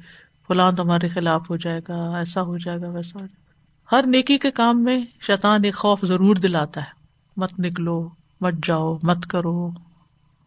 فلاں 0.49 0.73
تمہارے 0.73 1.09
خلاف 1.09 1.51
ہو 1.51 1.57
جائے 1.57 1.81
گا، 1.89 2.17
ایسا 2.17 2.43
ہو 2.43 2.59
جائے 2.59 2.81
گا، 2.81 2.89
ویسا 2.89 3.21
ہو 3.21 3.27
جائے 3.27 3.45
گا۔ 3.45 3.45
ہر 3.93 4.07
نیکی 4.07 4.39
کے 4.39 4.51
کام 4.51 4.85
میں 4.85 5.05
شیطان 5.27 5.65
ایک 5.65 5.77
خوف 5.77 5.99
ضرور 6.03 6.37
دلاتا 6.37 6.81
ہے۔ 6.81 7.05
مت 7.37 7.53
نکلو، 7.59 8.09
مت 8.41 8.55
جاؤ، 8.67 8.99
مت 9.03 9.27
کرو۔ 9.27 9.71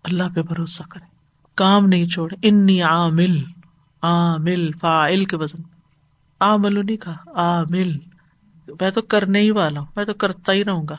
اللہ 0.03 0.23
پہ 0.35 0.41
بھروسہ 0.41 0.83
کرے 0.89 1.16
کام 1.57 1.87
نہیں 1.87 2.07
چھوڑ 2.07 2.33
انی 2.43 2.81
عامل 2.81 3.43
عامل 4.01 4.69
فاعل 4.81 5.25
کے 5.25 5.37
وزن۔ 5.37 5.61
عامل 6.39 6.85
نہیں 6.85 6.97
کہا 6.97 7.17
عامل۔ 7.35 7.97
میں 8.81 8.91
تو 8.91 9.01
کرنے 9.01 9.39
ہی 9.39 9.51
والا 9.51 9.79
ہوں 9.79 9.87
میں 9.95 10.05
تو 10.05 10.13
کرتا 10.13 10.53
ہی 10.53 10.63
رہوں 10.63 10.85
گا۔ 10.89 10.95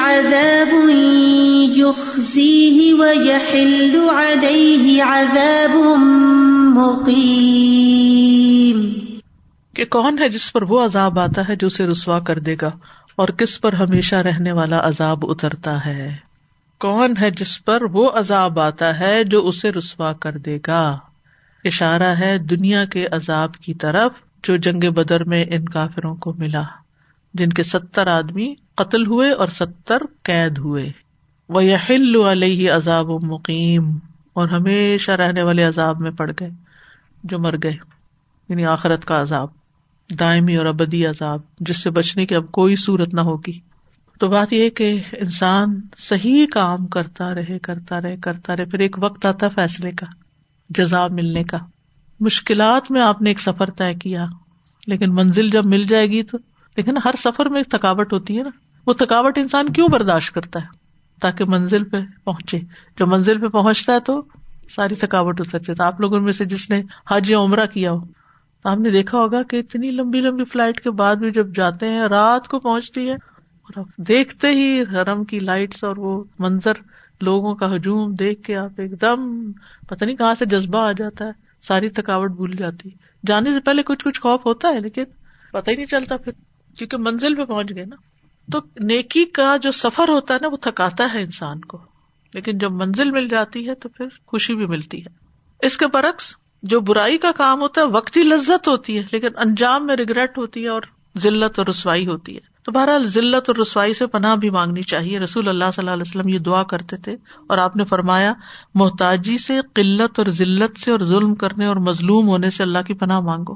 عذاب 0.00 0.90
يخزيه 1.76 2.98
ويحل 2.98 3.98
عليه 4.10 5.02
عذاب 5.02 5.98
مقيم 6.76 8.90
کہ 9.74 9.84
کون 9.84 10.18
ہے 10.18 10.28
جس 10.28 10.52
پر 10.52 10.62
وہ 10.62 10.84
عذاب 10.84 11.18
آتا 11.18 11.48
ہے 11.48 11.56
جو 11.56 11.66
اسے 11.66 11.86
رسوا 11.86 12.18
کر 12.18 12.38
دے 12.38 12.56
گا 12.62 12.70
اور 13.16 13.28
کس 13.28 13.60
پر 13.60 13.72
ہمیشہ 13.72 14.16
رہنے 14.16 14.52
والا 14.52 14.88
عذاب 14.88 15.18
اترتا 15.22 15.84
ہے؟ 15.84 16.29
کون 16.80 17.14
ہے 17.20 17.30
جس 17.30 17.64
پر 17.64 17.82
وہ 17.82 18.10
عذاب 18.10 18.60
آتا 18.60 18.98
ہے 18.98 19.24
جو 19.24 19.48
اسے 19.48 19.72
رسوا 19.72 20.12
کر 20.12 20.38
دے 20.38 20.58
گا؟ 20.66 20.98
اشارہ 21.64 22.14
ہے 22.18 22.38
دنیا 22.38 22.84
کے 22.84 23.06
عذاب 23.12 23.54
کی 23.54 23.74
طرف 23.74 24.12
جو 24.42 24.56
جنگ 24.56 24.90
بدر 24.90 25.24
میں 25.24 25.44
ان 25.50 25.68
کافروں 25.68 26.14
کو 26.14 26.32
ملا، 26.38 26.62
جن 27.34 27.48
کے 27.48 27.62
ستر 27.62 28.06
آدمی 28.06 28.54
قتل 28.74 29.06
ہوئے 29.06 29.30
اور 29.30 29.48
ستر 29.48 30.02
قید 30.22 30.58
ہوئے۔ 30.58 30.92
وہ 31.48 32.30
علیہ 32.30 32.72
عذاب 32.72 33.10
و 33.10 33.18
مقیم 33.18 33.98
اور 34.32 34.48
ہمیشہ 34.48 35.10
رہنے 35.10 35.42
والے 35.42 35.62
عذاب 35.62 36.00
میں 36.00 36.10
پڑ 36.10 36.30
گئے، 36.40 36.50
جو 37.24 37.38
مر 37.38 37.54
گئے۔ 37.62 37.76
یعنی 38.48 38.66
آخرت 38.66 39.04
کا 39.04 39.22
عذاب، 39.22 39.48
دائمی 40.20 40.56
اور 40.56 40.66
ابدی 40.66 41.06
عذاب، 41.06 41.40
جس 41.60 41.82
سے 41.82 41.90
بچنے 41.90 42.26
کی 42.26 42.34
اب 42.34 42.52
کوئی 42.52 42.76
صورت 42.76 43.14
نہ 43.14 43.20
ہوگی۔ 43.20 43.69
تو 44.20 44.28
بات 44.28 44.52
یہ 44.52 44.70
کہ 44.70 45.00
انسان 45.20 45.80
صحیح 45.96 46.46
کام 46.52 46.86
کرتا 46.86 47.34
رہے 47.34 47.58
کرتا 47.58 48.00
رہے 48.00 48.16
کرتا 48.16 48.56
رہے، 48.56 48.64
پھر 48.64 48.78
ایک 48.78 48.96
وقت 48.98 49.26
آتا 49.26 49.48
فیصلے 49.48 49.92
کا، 49.92 50.06
جزا 50.70 51.06
ملنے 51.08 51.44
کا۔ 51.44 51.58
مشکلات 52.20 52.90
میں 52.90 53.02
آپ 53.02 53.22
نے 53.22 53.30
ایک 53.30 53.40
سفر 53.40 53.70
طے 53.70 53.94
کیا، 53.94 54.26
لیکن 54.86 55.14
منزل 55.14 55.50
جب 55.50 55.64
مل 55.64 55.84
جائے 55.84 56.06
گی 56.06 56.22
تو، 56.22 56.38
لیکن 56.76 56.96
ہر 57.04 57.10
سفر 57.18 57.46
میں 57.46 57.60
ایک 57.60 57.70
تھکاوٹ 57.70 58.12
ہوتی 58.12 58.38
ہے 58.38 58.42
نا۔ 58.42 58.50
وہ 58.86 58.92
تھکاوٹ 58.92 59.38
انسان 59.38 59.72
کیوں 59.72 59.88
برداشت 59.88 60.34
کرتا 60.34 60.60
ہے؟ 60.60 60.66
تاکہ 61.20 61.44
منزل 61.44 61.84
پہ 61.84 61.96
پہنچے۔ 62.24 62.58
جب 62.98 63.08
منزل 63.08 63.40
پہ 63.40 63.46
پہنچتا 63.46 63.94
ہے 63.94 64.00
تو 64.00 64.22
ساری 64.70 64.94
تھکاوٹ 64.94 65.40
اتر 65.40 65.58
جاتی 65.58 65.82
آپ 65.82 66.00
لوگوں 66.00 66.20
میں 66.20 66.32
سے 66.32 66.44
جس 66.44 66.70
نے 66.70 66.82
حج 67.10 67.30
یا 67.30 67.38
عمرہ 67.38 67.66
کیا 67.66 67.92
ہو 67.92 68.00
تو 68.62 68.68
آپ 68.68 68.78
نے 68.78 68.90
دیکھا 68.90 69.18
ہوگا 69.18 69.42
کہ 69.42 69.56
اتنی 69.56 69.90
لمبی 69.90 70.20
لمبی 70.20 70.44
فلائٹ 70.44 70.80
کے 70.80 70.90
بعد 70.90 71.16
بھی 71.16 71.30
جب 71.30 71.54
جاتے 71.54 71.88
ہیں، 71.88 72.00
رات 72.00 72.48
کو 72.48 72.58
پہنچتی 72.58 73.10
ہے 73.10 73.29
اور 73.76 73.84
دیکھتے 73.96 74.48
ہی 74.48 74.82
حرم 74.82 75.24
کی 75.24 75.40
لائٹس 75.40 75.84
اور 75.84 75.96
وہ 75.96 76.24
منظر 76.38 76.72
لوگوں 77.20 77.54
کا 77.54 77.74
ہجوم 77.74 78.14
دیکھ 78.14 78.42
کے 78.42 78.56
آپ 78.56 78.80
ایک 78.80 79.00
دم 79.00 79.52
پتہ 79.88 80.04
نہیں 80.04 80.16
کہاں 80.16 80.34
سے 80.34 80.44
جذبہ 80.46 80.78
آ 80.78 80.92
جاتا 80.92 81.24
ہے، 81.24 81.30
ساری 81.62 81.88
تھکاوٹ 81.88 82.30
بھول 82.30 82.56
جاتی۔ 82.56 82.88
جانے 83.26 83.52
سے 83.52 83.60
پہلے 83.60 83.82
کچھ 83.82 84.04
کچھ 84.04 84.20
خوف 84.20 84.46
ہوتا 84.46 84.68
ہے 84.68 84.80
لیکن 84.80 85.04
پتہ 85.52 85.70
ہی 85.70 85.76
نہیں 85.76 85.86
چلتا 85.86 86.16
پھر، 86.16 86.32
کیونکہ 86.78 86.96
منزل 86.96 87.34
پہ 87.34 87.44
پہنچ 87.44 87.70
گئے 87.76 87.84
نا۔ 87.84 87.96
تو 88.52 88.58
نیکی 88.80 89.24
کا 89.24 89.56
جو 89.56 89.70
سفر 89.70 90.08
ہوتا 90.08 90.34
ہے 90.34 90.38
نا، 90.42 90.48
وہ 90.48 90.56
تھکاتا 90.56 91.08
ہے 91.14 91.22
انسان 91.22 91.60
کو۔ 91.60 91.78
لیکن 92.34 92.58
جب 92.58 92.72
منزل 92.72 93.10
مل 93.10 93.28
جاتی 93.28 93.68
ہے 93.68 93.74
تو 93.74 93.88
پھر 93.88 94.06
خوشی 94.26 94.54
بھی 94.54 94.66
ملتی 94.66 95.04
ہے۔ 95.04 95.10
اس 95.66 95.76
کے 95.76 95.86
برعکس 95.86 96.36
جو 96.62 96.80
برائی 96.80 97.18
کا 97.18 97.32
کام 97.32 97.60
ہوتا 97.60 97.80
ہے، 97.80 97.86
وقتی 97.86 98.22
لذت 98.22 98.68
ہوتی 98.68 98.98
ہے، 98.98 99.02
لیکن 99.12 99.28
انجام 99.36 99.86
میں 99.86 99.96
ریگریٹ 99.96 100.38
ہوتی 100.38 100.64
ہے 100.64 100.68
اور 100.68 100.82
ذلت 101.20 101.58
اور 101.58 101.66
رسوائی 101.66 102.06
ہوتی 102.06 102.34
ہے۔ 102.34 102.40
تو 102.64 102.72
بہرحال 102.72 103.06
ذلت 103.06 103.50
اور 103.50 103.56
رسوائی 103.56 103.92
سے 103.92 104.06
پناہ 104.06 104.36
بھی 104.36 104.50
مانگنی 104.50 104.82
چاہیے۔ 104.82 105.18
رسول 105.18 105.48
اللہ 105.48 105.64
صلی 105.74 105.82
اللہ 105.82 105.90
علیہ 105.90 106.02
وسلم 106.06 106.28
یہ 106.28 106.38
دعا 106.38 106.62
کرتے 106.62 106.96
تھے 106.96 107.12
اور 107.48 107.58
آپ 107.58 107.76
نے 107.76 107.84
فرمایا، 107.84 108.32
محتاجی 108.74 109.38
سے 109.38 109.60
قلت 109.74 110.18
اور 110.18 110.26
ذلت 110.26 110.78
سے 110.78 110.90
اور 110.90 111.00
ظلم 111.00 111.34
کرنے 111.34 111.66
اور 111.66 111.76
مظلوم 111.76 112.28
ہونے 112.28 112.50
سے 112.50 112.62
اللہ 112.62 112.78
کی 112.86 112.94
پناہ 112.94 113.20
مانگو۔ 113.20 113.54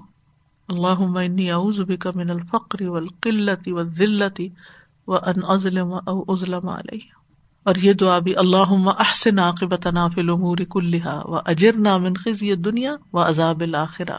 اللہ 0.68 1.50
اعوذ 1.50 1.80
بک 1.80 2.06
من 2.14 2.30
الفقر 2.30 2.82
والقلت 2.82 3.68
والذلت 3.68 4.40
وان 5.06 5.40
اظلم 5.48 5.94
او 6.06 6.32
اظلم 6.32 6.68
علیہ۔ 6.68 7.24
اور 7.62 7.74
یہ 7.74 7.92
دعا 7.92 8.18
بھی 8.18 8.36
اللہ 8.36 8.88
احسن 8.98 9.38
عاقبتنا 9.38 10.08
فی 10.08 10.20
الامور 10.20 10.56
كلها 10.56 11.20
واجرنا 11.24 11.96
من 11.96 12.14
خزي 12.14 12.50
الدنيا 12.50 12.96
وعذاب 13.12 13.60
الاخرہ۔ 13.60 14.18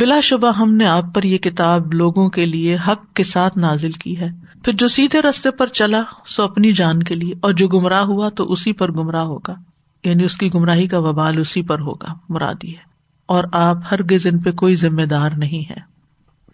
بلا 0.00 0.20
شبہ 0.20 0.52
ہم 0.58 0.74
نے 0.74 0.86
آپ 0.86 1.04
پر 1.14 1.22
یہ 1.22 1.38
کتاب 1.38 1.94
لوگوں 1.94 2.30
کے 2.30 2.46
لیے 2.46 2.76
حق 2.88 3.14
کے 3.14 3.24
ساتھ 3.24 3.58
نازل 3.58 3.92
کی 3.92 4.18
ہے۔ 4.20 4.28
پھر 4.64 4.72
جو 4.72 4.88
سیدھے 4.88 5.22
رستے 5.22 5.50
پر 5.50 5.66
چلا، 5.66 6.02
سو 6.26 6.42
اپنی 6.42 6.72
جان 6.72 7.02
کے 7.02 7.14
لیے، 7.14 7.34
اور 7.40 7.52
جو 7.52 7.68
گمراہ 7.68 8.02
ہوا 8.02 8.28
تو 8.28 8.52
اسی 8.52 8.72
پر 8.72 8.92
گمراہ 8.92 9.24
ہوگا۔ 9.24 9.54
یعنی 10.04 10.24
اس 10.24 10.36
کی 10.36 10.54
گمراہی 10.54 10.86
کا 10.86 10.98
وبال 10.98 11.38
اسی 11.38 11.62
پر 11.62 11.80
ہوگا، 11.80 12.14
مرادی 12.28 12.70
ہے۔ 12.70 12.82
اور 13.26 13.44
آپ 13.52 13.76
ہر 13.90 14.02
گز 14.02 14.26
ان 14.26 14.40
پہ 14.40 14.52
کوئی 14.52 14.74
ذمہ 14.74 15.02
دار 15.02 15.30
نہیں 15.36 15.70
ہے 15.70 15.80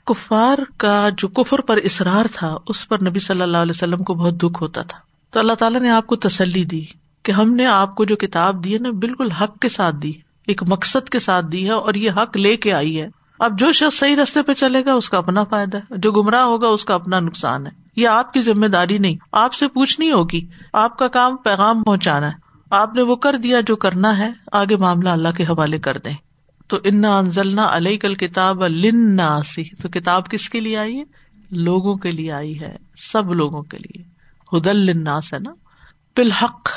کفار 0.06 0.58
کا 0.76 1.08
جو 1.16 1.28
کفر 1.28 1.60
پر 1.60 1.76
اصرار 1.76 2.24
تھا، 2.32 2.56
اس 2.68 2.88
پر 2.88 3.02
نبی 3.06 3.18
صلی 3.18 3.42
اللہ 3.42 3.56
علیہ 3.56 3.72
وسلم 3.74 4.04
کو 4.04 4.14
بہت 4.14 4.34
دکھ 4.42 4.62
ہوتا 4.62 4.82
تھا۔ 4.82 4.98
تو 5.30 5.40
اللہ 5.40 5.52
تعالیٰ 5.52 5.80
نے 5.80 5.90
آپ 5.90 6.06
کو 6.06 6.16
تسلی 6.16 6.64
دی 6.64 6.84
کہ 7.22 7.32
ہم 7.32 7.54
نے 7.54 7.66
آپ 7.66 7.94
کو 7.94 8.04
جو 8.04 8.16
کتاب 8.16 8.64
دی 8.64 8.74
ہے 8.74 8.78
نا، 8.78 8.90
بالکل 8.90 9.30
حق 9.30 9.58
کے 9.58 9.68
ساتھ 9.68 9.96
دی۔ 9.96 10.12
ایک 10.46 10.62
مقصد 10.66 11.08
کے 11.08 11.18
ساتھ 11.18 11.46
دی 11.46 11.66
ہے، 11.66 11.72
اور 11.72 11.94
یہ 11.94 12.10
حق 12.10 12.36
لے 12.36 12.56
کے 12.56 12.72
آئی 12.72 13.00
ہے۔ 13.00 13.21
اب 13.42 13.58
جو 13.58 13.72
شخص 13.72 13.98
صحیح 13.98 14.16
رستے 14.16 14.42
پہ 14.42 14.54
چلے 14.54 14.84
گا، 14.84 14.92
اس 14.92 15.08
کا 15.08 15.18
اپنا 15.18 15.44
فائدہ 15.44 15.76
ہے۔ 15.76 15.98
جو 15.98 16.12
گمراہ 16.12 16.42
ہوگا، 16.42 16.68
اس 16.68 16.84
کا 16.84 16.94
اپنا 16.94 17.20
نقصان 17.20 17.66
ہے۔ 17.66 17.70
یہ 17.96 18.08
آپ 18.08 18.32
کی 18.32 18.42
ذمہ 18.42 18.66
داری 18.66 18.98
نہیں۔ 18.98 19.16
آپ 19.32 19.54
سے 19.54 19.68
پوچھنی 19.68 20.10
ہوگی۔ 20.10 20.48
آپ 20.72 20.98
کا 20.98 21.08
کام 21.08 21.36
پیغام 21.36 21.82
پہنچانا 21.82 22.28
ہے۔ 22.28 22.32
آپ 22.70 22.94
نے 22.94 23.02
وہ 23.02 23.16
کر 23.16 23.36
دیا 23.36 23.60
جو 23.60 23.76
کرنا 23.76 24.18
ہے۔ 24.18 24.30
آگے 24.52 24.76
معاملہ 24.76 25.08
اللہ 25.08 25.28
کے 25.36 25.42
حوالے 25.44 25.78
کر 25.78 25.98
دیں۔ 25.98 26.14
تو 26.68 26.76
انا 26.84 27.18
انزلنا 27.18 27.76
علیہ 27.76 27.96
کل 27.96 28.14
کتاب 28.14 28.66
لناسی 28.66 29.64
تو 29.82 29.88
کتاب 29.88 30.28
کس 30.28 30.48
کے 30.48 30.60
لیے 30.60 30.76
آئی 30.76 30.98
ہے؟ 30.98 31.04
لوگوں 31.50 31.94
کے 31.94 32.10
لیے 32.10 32.32
آئی 32.32 32.60
ہے۔ 32.60 32.76
سب 33.12 33.32
لوگوں 33.32 33.62
کے 33.62 33.78
لیے۔ 33.78 34.02
ہدل 34.56 34.76
لناس 34.76 35.34
ہے 35.34 35.38
نا۔ 35.38 35.50
بالحق۔ 36.16 36.68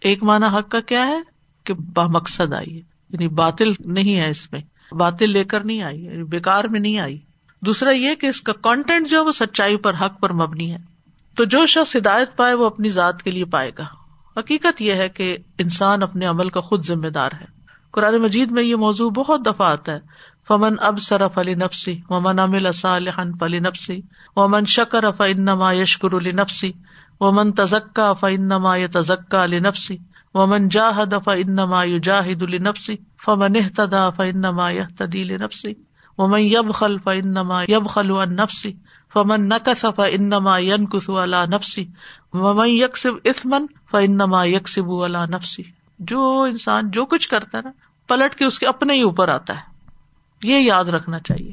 ایک 0.00 0.22
مانا 0.22 0.46
حق 0.46 0.68
کا 0.68 0.80
کیا 0.80 1.06
ہے؟ 1.06 1.18
کہ 1.64 1.74
با 1.74 2.06
مقصد 2.06 2.52
آئی 2.52 2.74
ہے۔ 2.74 2.82
یعنی 3.10 3.28
باطل 3.28 3.72
نہیں 3.78 4.16
ہے 4.16 4.30
اس 4.30 4.52
میں۔ 4.52 4.60
باطل 4.92 5.30
لے 5.30 5.44
کر 5.44 5.64
نہیں 5.64 5.82
آئی 5.82 6.04
یعنی 6.04 6.24
بےکار 6.24 6.64
میں 6.64 6.80
نہیں 6.80 6.98
آئی۔ 6.98 7.18
دوسرا 7.60 7.90
یہ 7.90 8.14
کہ 8.14 8.26
اس 8.26 8.40
کا 8.40 8.52
کانٹینٹ 8.52 9.08
جو 9.08 9.16
ہے 9.16 9.22
وہ 9.22 9.32
سچائی 9.32 9.76
پر، 9.76 9.94
حق 9.94 10.20
پر 10.20 10.32
مبنی 10.32 10.72
ہے۔ 10.72 10.78
تو 11.36 11.44
جو 11.44 11.66
شخص 11.66 11.96
ہدایت 11.96 12.36
پائے، 12.36 12.54
وہ 12.54 12.66
اپنی 12.66 12.88
ذات 12.88 13.22
کے 13.22 13.30
لیے 13.30 13.44
پائے 13.44 13.70
گا۔ 13.78 13.86
حقیقت 14.40 14.82
یہ 14.82 14.92
ہے 14.92 15.08
کہ 15.08 15.36
انسان 15.58 16.02
اپنے 16.02 16.26
عمل 16.26 16.48
کا 16.48 16.60
خود 16.60 16.86
ذمہ 16.86 17.08
دار 17.08 17.30
ہے۔ 17.40 17.46
قرآن 17.90 18.16
مجید 18.16 18.50
میں 18.50 18.62
یہ 18.62 18.76
موضوع 18.76 19.10
بہت 19.10 19.46
دفعہ 19.46 19.70
آتا 19.70 19.92
ہے۔ 19.92 20.00
فمن 20.48 20.74
اب 20.80 20.98
سرف 20.98 21.38
علی 21.38 21.54
نفسی 21.54 22.00
ومن 22.08 22.38
امل 22.38 22.72
صالحن 22.72 23.38
فلی 23.40 23.58
نفسی 23.58 24.00
ومن 24.36 24.64
شکر 24.64 25.04
اف 25.04 25.20
انما 25.20 25.72
یشکر 25.72 26.16
علی 26.16 26.32
نفسی 26.32 26.72
ومن 27.20 27.52
تزکا 27.52 28.12
فنما 28.12 28.76
ی 28.76 28.86
تزکا 28.86 29.44
علی 29.44 29.58
نفسی 29.58 29.96
ومن 30.34 30.68
جاہد 30.68 31.14
فنما 31.24 31.84
یو 31.84 31.98
جاہد 31.98 32.42
علی 32.42 32.58
نفسی 32.58 32.96
فمن 33.24 33.56
احتدا 33.56 34.10
فنما 34.10 34.70
یحتدی 34.70 35.24
لنفسی 35.24 35.74
ومن 36.18 36.40
یب 36.40 36.74
خل 36.74 36.98
فنما 36.98 37.62
یب 37.68 37.88
خلو 37.88 38.20
ان 38.20 38.36
نفسی 38.36 38.72
فمن 39.12 39.48
نقص 39.48 39.84
فنما 39.96 40.58
ینکس 40.58 41.10
علی 41.10 41.46
نفسی 41.46 41.86
ومن 42.32 42.68
یکسب 42.68 43.12
اثمن 43.24 43.66
فنما 43.90 44.44
یکسب 44.44 44.92
علی 44.92 45.26
نفسی 45.28 45.62
جو 45.98 46.40
انسان 46.42 46.90
جو 46.90 47.06
کچھ 47.06 47.28
کرتا 47.28 47.58
ہے 47.58 47.62
نا، 47.62 47.70
پلٹ 48.08 48.34
کے 48.34 48.44
اس 48.44 48.58
کے 48.58 48.66
اپنے 48.66 48.94
ہی 48.94 49.02
اوپر 49.02 49.28
آتا 49.28 49.54
ہے۔ 49.56 49.60
یہ 50.42 50.56
یاد 50.56 50.84
رکھنا 50.84 51.18
چاہیے 51.18 51.52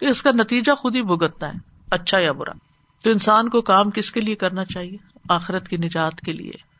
کہ 0.00 0.04
اس 0.04 0.22
کا 0.22 0.30
نتیجہ 0.30 0.74
خود 0.74 0.96
ہی 0.96 1.02
بھگتتا 1.02 1.48
ہے 1.48 1.52
اچھا 1.90 2.18
یا 2.18 2.32
برا۔ 2.32 2.52
تو 3.02 3.10
انسان 3.10 3.48
کو 3.48 3.62
کام 3.62 3.90
کس 3.90 4.12
کے 4.12 4.20
لیے 4.20 4.34
کرنا 4.34 4.64
چاہیے؟ 4.64 4.96
آخرت 5.28 5.68
کی 5.68 5.76
نجات 5.76 6.20
کے 6.20 6.32
لیے۔ 6.32 6.73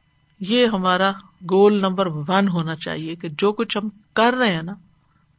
یہ 0.48 0.66
ہمارا 0.66 1.12
گول 1.50 1.80
نمبر 1.80 2.06
ون 2.06 2.48
ہونا 2.48 2.76
چاہیے 2.76 3.14
کہ 3.14 3.28
جو 3.28 3.52
کچھ 3.52 3.78
ہم 3.78 3.88
کر 4.12 4.34
رہے 4.38 4.54
ہیں 4.54 4.62
نا، 4.62 4.72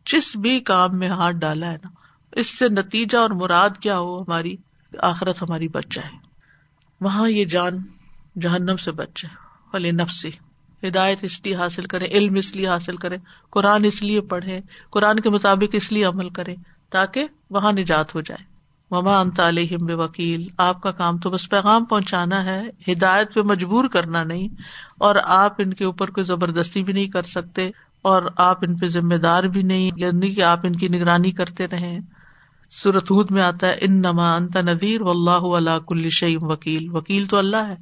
جس 0.05 0.35
بھی 0.35 0.59
کام 0.59 0.99
میں 0.99 1.09
ہاتھ 1.09 1.35
ڈالا 1.35 1.71
ہے 1.71 1.77
نا، 1.83 1.89
اس 2.31 2.59
سے 2.59 2.69
نتیجہ 2.69 3.17
اور 3.17 3.29
مراد 3.29 3.69
کیا 3.79 3.99
ہو، 3.99 4.21
ہماری 4.21 4.55
آخرت 5.01 5.41
ہماری 5.41 5.67
بچ 5.67 5.85
جائے۔ 5.91 6.17
وہاں 7.01 7.29
یہ 7.29 7.45
جان 7.45 7.77
جہنم 8.41 8.75
سے 8.75 8.91
بچ 8.91 9.21
جائے۔ 9.21 9.35
ولی 9.73 9.91
نفسی، 9.91 10.31
ہدایت 10.87 11.17
اس 11.21 11.45
لیے 11.45 11.55
حاصل 11.55 11.81
کرے 11.81 12.05
علم 12.05 12.35
اس 12.35 12.55
لیے 12.55 12.67
حاصل 12.67 12.95
کرے 12.95 13.17
قرآن 13.49 13.85
اس 13.85 14.03
لیے 14.03 14.21
پڑھے 14.21 14.59
قرآن 14.89 15.19
کے 15.19 15.29
مطابق 15.29 15.69
اس 15.73 15.91
لیے 15.91 16.05
عمل 16.05 16.29
کرے 16.29 16.55
تاکہ 16.89 17.27
وہاں 17.49 17.71
نجات 17.71 18.15
ہو 18.15 18.21
جائے۔ 18.21 18.54
مما 18.95 19.19
انت 19.19 19.39
علیہم 19.39 19.85
بے 19.85 19.93
وکیل 19.93 20.47
آپ 20.57 20.81
کا 20.81 20.91
کام 20.91 21.17
تو 21.17 21.29
بس 21.29 21.49
پیغام 21.49 21.85
پہنچانا 21.85 22.43
ہے، 22.45 22.61
ہدایت 22.87 23.33
پہ 23.33 23.41
مجبور 23.45 23.87
کرنا 23.89 24.23
نہیں، 24.23 24.47
اور 24.97 25.15
آپ 25.35 25.53
ان 25.57 25.73
کے 25.73 25.85
اوپر 25.85 26.09
کوئی 26.09 26.25
زبردستی 26.25 26.83
بھی 26.83 26.93
نہیں 26.93 27.07
کر 27.07 27.23
سکتے، 27.29 27.69
اور 28.05 28.23
آپ 28.37 28.57
ان 28.61 28.75
پہ 28.77 28.87
ذمہ 28.87 29.15
دار 29.15 29.43
بھی 29.43 29.63
نہیں 29.63 29.91
یعنی 29.95 30.33
کہ 30.35 30.43
آپ 30.43 30.59
ان 30.63 30.75
کی 30.75 30.87
نگرانی 30.87 31.31
کرتے 31.31 31.67
رہے 31.67 31.97
سورت 32.71 33.31
میں 33.31 33.41
آتا 33.43 33.67
ہے 33.67 33.75
ان 33.81 34.01
نما 34.01 34.29
انت 34.35 34.55
نذیر 34.57 35.01
و 35.01 35.09
اللہ 35.09 35.45
اللہ 35.55 35.77
کل 35.87 36.09
شعیم 36.09 36.43
وکیل۔ 36.43 36.89
وکیل 36.91 37.25
تو 37.25 37.37
اللہ 37.37 37.67
ہے، 37.67 37.75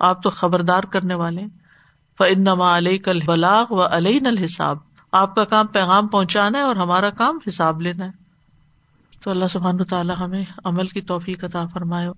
آپ 0.00 0.22
تو 0.22 0.30
خبردار 0.30 0.82
کرنے 0.82 1.14
والے 1.14 1.42
ان 2.20 2.42
نما 2.44 2.76
علیہ 2.78 2.98
کل 2.98 3.20
و 3.28 3.82
علیہ 3.86 4.20
الحساب۔ 4.26 4.76
آپ 5.12 5.34
کا 5.34 5.44
کام 5.44 5.66
پیغام 5.66 6.06
پہنچانا 6.06 6.58
ہے 6.58 6.64
اور 6.64 6.76
ہمارا 6.76 7.10
کام 7.10 7.38
حساب 7.46 7.80
لینا 7.80 8.04
ہے۔ 8.04 8.27
تو 9.28 9.32
اللہ 9.32 9.44
سبحان 9.52 9.84
تعالیٰ 9.84 10.14
ہمیں 10.20 10.44
عمل 10.64 10.86
کی 10.86 11.00
توفیق 11.00 11.44
عطا 11.44 11.66
فرمائے۔ 11.72 12.08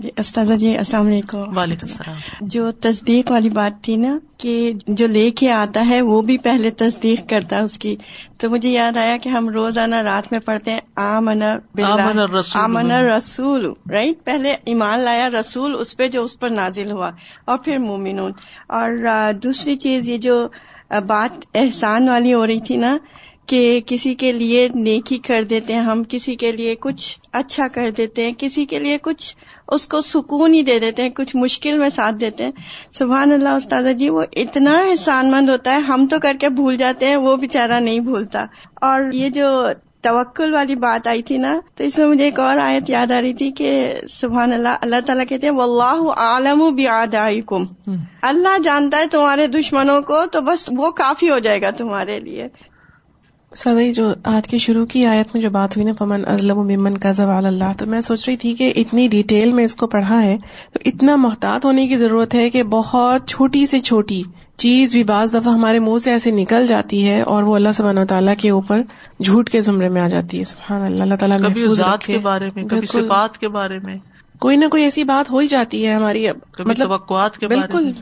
جی 0.00 0.10
استاذہ 0.16 0.54
جی 0.54 0.78
السلام 0.78 1.06
علیکم۔ 1.06 1.58
وعلیکم 1.58 1.86
السلام۔ 1.90 2.16
جو 2.40 2.72
تصدیق 2.72 3.30
والی 3.30 3.48
بات 3.48 3.84
تھی 3.84 3.96
نا 3.96 4.18
کہ 4.36 4.72
جو 4.86 5.06
لے 5.06 5.30
کے 5.30 5.52
آتا 5.52 5.86
ہے 5.86 6.02
وہ 6.02 6.22
بھی 6.22 6.38
پہلے 6.38 6.70
تصدیق 6.70 7.28
کرتا 7.28 7.56
ہے 7.56 7.60
اس 7.60 7.78
کی۔ 7.78 7.96
تو 8.38 8.50
مجھے 8.50 8.68
یاد 8.68 8.96
آیا 8.96 9.16
کہ 9.22 9.28
ہم 9.28 9.48
روزانہ 9.48 9.94
رات 9.94 10.32
میں 10.32 10.40
پڑھتے 10.40 10.70
ہیں 10.70 10.80
آمن 10.96 11.42
آمن 11.42 12.18
الرسول۔ 12.18 12.62
آمن 12.62 12.90
رسول 12.90 13.72
رائٹ 13.90 14.24
پہلے 14.24 14.56
ایمان 14.64 14.98
لایا 14.98 15.28
رسول 15.30 15.76
اس 15.80 15.96
پہ 15.96 16.08
جو 16.08 16.22
اس 16.24 16.40
پر 16.40 16.48
نازل 16.48 16.90
ہوا 16.92 17.10
اور 17.44 17.58
پھر 17.58 17.78
مومنون۔ 17.78 18.32
اور 18.66 18.90
دوسری 19.32 19.76
چیز 19.76 20.08
یہ 20.08 20.18
جو 20.18 20.48
بات 21.06 21.44
احسان 21.54 22.08
والی 22.08 22.34
ہو 22.34 22.46
رہی 22.46 22.60
تھی 22.60 22.76
نا 22.76 22.96
کہ 23.50 23.80
کسی 23.86 24.14
کے 24.14 24.32
لیے 24.32 24.68
نیکی 24.74 25.18
کر 25.18 25.42
دیتے 25.42 25.72
ہیں 25.72 25.80
ہم 25.80 26.02
کسی 26.08 26.34
کے 26.36 26.52
لیے 26.52 26.74
کچھ 26.80 27.18
اچھا 27.32 27.68
کر 27.68 27.90
دیتے 27.90 28.24
ہیں 28.24 28.32
کسی 28.38 28.64
کے 28.66 28.78
لیے 28.78 28.98
کچھ 29.02 29.36
اس 29.68 29.86
کو 29.86 30.00
سکون 30.00 30.54
ہی 30.54 30.62
دے 30.62 30.78
دیتے 30.78 31.02
ہیں 31.02 31.10
کچھ 31.10 31.36
مشکل 31.36 31.76
میں 31.78 31.88
ساتھ 31.88 32.14
دیتے 32.14 32.44
ہیں۔ 32.44 32.52
سبحان 32.92 33.32
اللہ 33.32 33.48
استاذہ 33.48 33.92
جی 33.92 34.08
وہ 34.10 34.22
اتنا 34.36 34.78
احسان 34.80 35.30
مند 35.30 35.48
ہوتا 35.48 35.72
ہے 35.72 35.78
ہم 35.78 36.06
تو 36.10 36.18
کر 36.18 36.36
کے 36.40 36.48
بھول 36.48 36.76
جاتے 36.76 37.06
ہیں 37.06 37.16
وہ 37.16 37.36
بےچارا 37.36 37.78
نہیں 37.78 38.00
بھولتا۔ 38.00 38.44
اور 38.80 39.12
یہ 39.12 39.28
جو 39.28 39.50
توکل 40.02 40.54
والی 40.54 40.74
بات 40.74 41.06
آئی 41.06 41.22
تھی 41.22 41.36
نا 41.36 41.58
تو 41.74 41.84
اس 41.84 41.98
میں 41.98 42.06
مجھے 42.06 42.24
ایک 42.24 42.40
اور 42.40 42.58
آیت 42.58 42.90
یاد 42.90 43.10
آ 43.10 43.20
رہی 43.22 43.34
تھی 43.34 43.50
کہ 43.50 43.70
سبحان 44.08 44.52
اللہ 44.52 44.76
اللہ 44.82 45.00
تعالیٰ 45.06 45.24
کہتے 45.28 45.46
ہیں 45.46 45.54
واللہ 45.54 46.10
عالم 46.16 46.62
بیادائکم 46.74 47.64
اللہ 48.22 48.58
جانتا 48.64 48.98
ہے 48.98 49.06
تمہارے 49.06 49.46
دشمنوں 49.46 50.00
کو 50.02 50.26
تو 50.32 50.40
بس 50.40 50.68
وہ 50.76 50.90
کافی 50.90 51.30
ہو 51.30 51.38
جائے 51.38 51.62
گا 51.62 51.70
تمہارے 51.70 52.20
لیے۔ 52.20 52.48
سدائی 53.54 53.92
جو 53.92 54.14
آج 54.24 54.48
کی 54.48 54.58
شروع 54.58 54.86
کی 54.86 55.06
آیت 55.06 55.34
میں 55.34 55.42
جو 55.42 55.50
بات 55.50 55.76
ہوئی 55.76 55.86
نا 55.86 55.92
فمن 55.98 56.22
ازلم 56.26 56.58
ممن 56.58 56.98
کا 56.98 57.12
زوال 57.12 57.46
اللہ 57.46 57.72
تو 57.78 57.86
میں 57.86 58.00
سوچ 58.00 58.28
رہی 58.28 58.36
تھی 58.36 58.54
کہ 58.54 58.72
اتنی 58.76 59.08
ڈیٹیل 59.08 59.52
میں 59.52 59.64
اس 59.64 59.74
کو 59.74 59.86
پڑھا 59.86 60.22
ہے 60.22 60.36
تو 60.72 60.78
اتنا 60.84 61.16
محتاط 61.16 61.64
ہونے 61.64 61.88
کی 61.88 61.96
ضرورت 61.96 62.34
ہے 62.34 62.50
کہ 62.50 62.62
بہت 62.62 63.28
چھوٹی 63.28 63.66
سے 63.66 63.78
چھوٹی 63.78 64.22
چیز 64.56 64.92
بھی 64.92 65.04
بعض 65.04 65.34
دفعہ 65.34 65.54
ہمارے 65.54 65.78
منہ 65.78 65.98
سے 65.98 66.10
ایسے 66.10 66.30
نکل 66.30 66.66
جاتی 66.66 67.08
ہے 67.08 67.22
اور 67.22 67.42
وہ 67.42 67.54
اللہ 67.56 67.72
سبحانہ 67.74 68.00
و 68.00 68.04
تعالیٰ 68.04 68.34
کے 68.38 68.50
اوپر 68.50 68.80
جھوٹ 69.24 69.50
کے 69.50 69.60
زمرے 69.60 69.88
میں 69.88 70.02
آ 70.02 70.08
جاتی 70.08 70.38
ہے 70.38 70.44
سبحان 70.44 70.82
اللہ 70.82 71.02
اللہ 71.02 71.14
تعالیٰ 71.14 71.38
کبھی 71.38 71.68
ذات 71.68 72.04
کے 72.04 72.18
بارے 72.18 72.50
میں 72.54 72.64
کبھی۔ 72.64 72.86
صفات 72.86 73.38
کے 73.38 73.48
بارے 73.48 73.78
میں۔ 73.78 73.96
کوئی 74.40 74.56
نہ 74.56 74.64
کوئی 74.70 74.82
ایسی 74.82 75.04
بات 75.04 75.30
ہو 75.30 75.38
ہی 75.38 75.48
جاتی 75.48 75.86
ہے 75.86 75.94
ہماری 75.94 76.28
اب 76.28 76.36
کبھی 76.50 76.74
توقعات 76.74 77.38
کے 77.38 77.48
بارے 77.48 77.72
بالکل۔ 77.72 77.92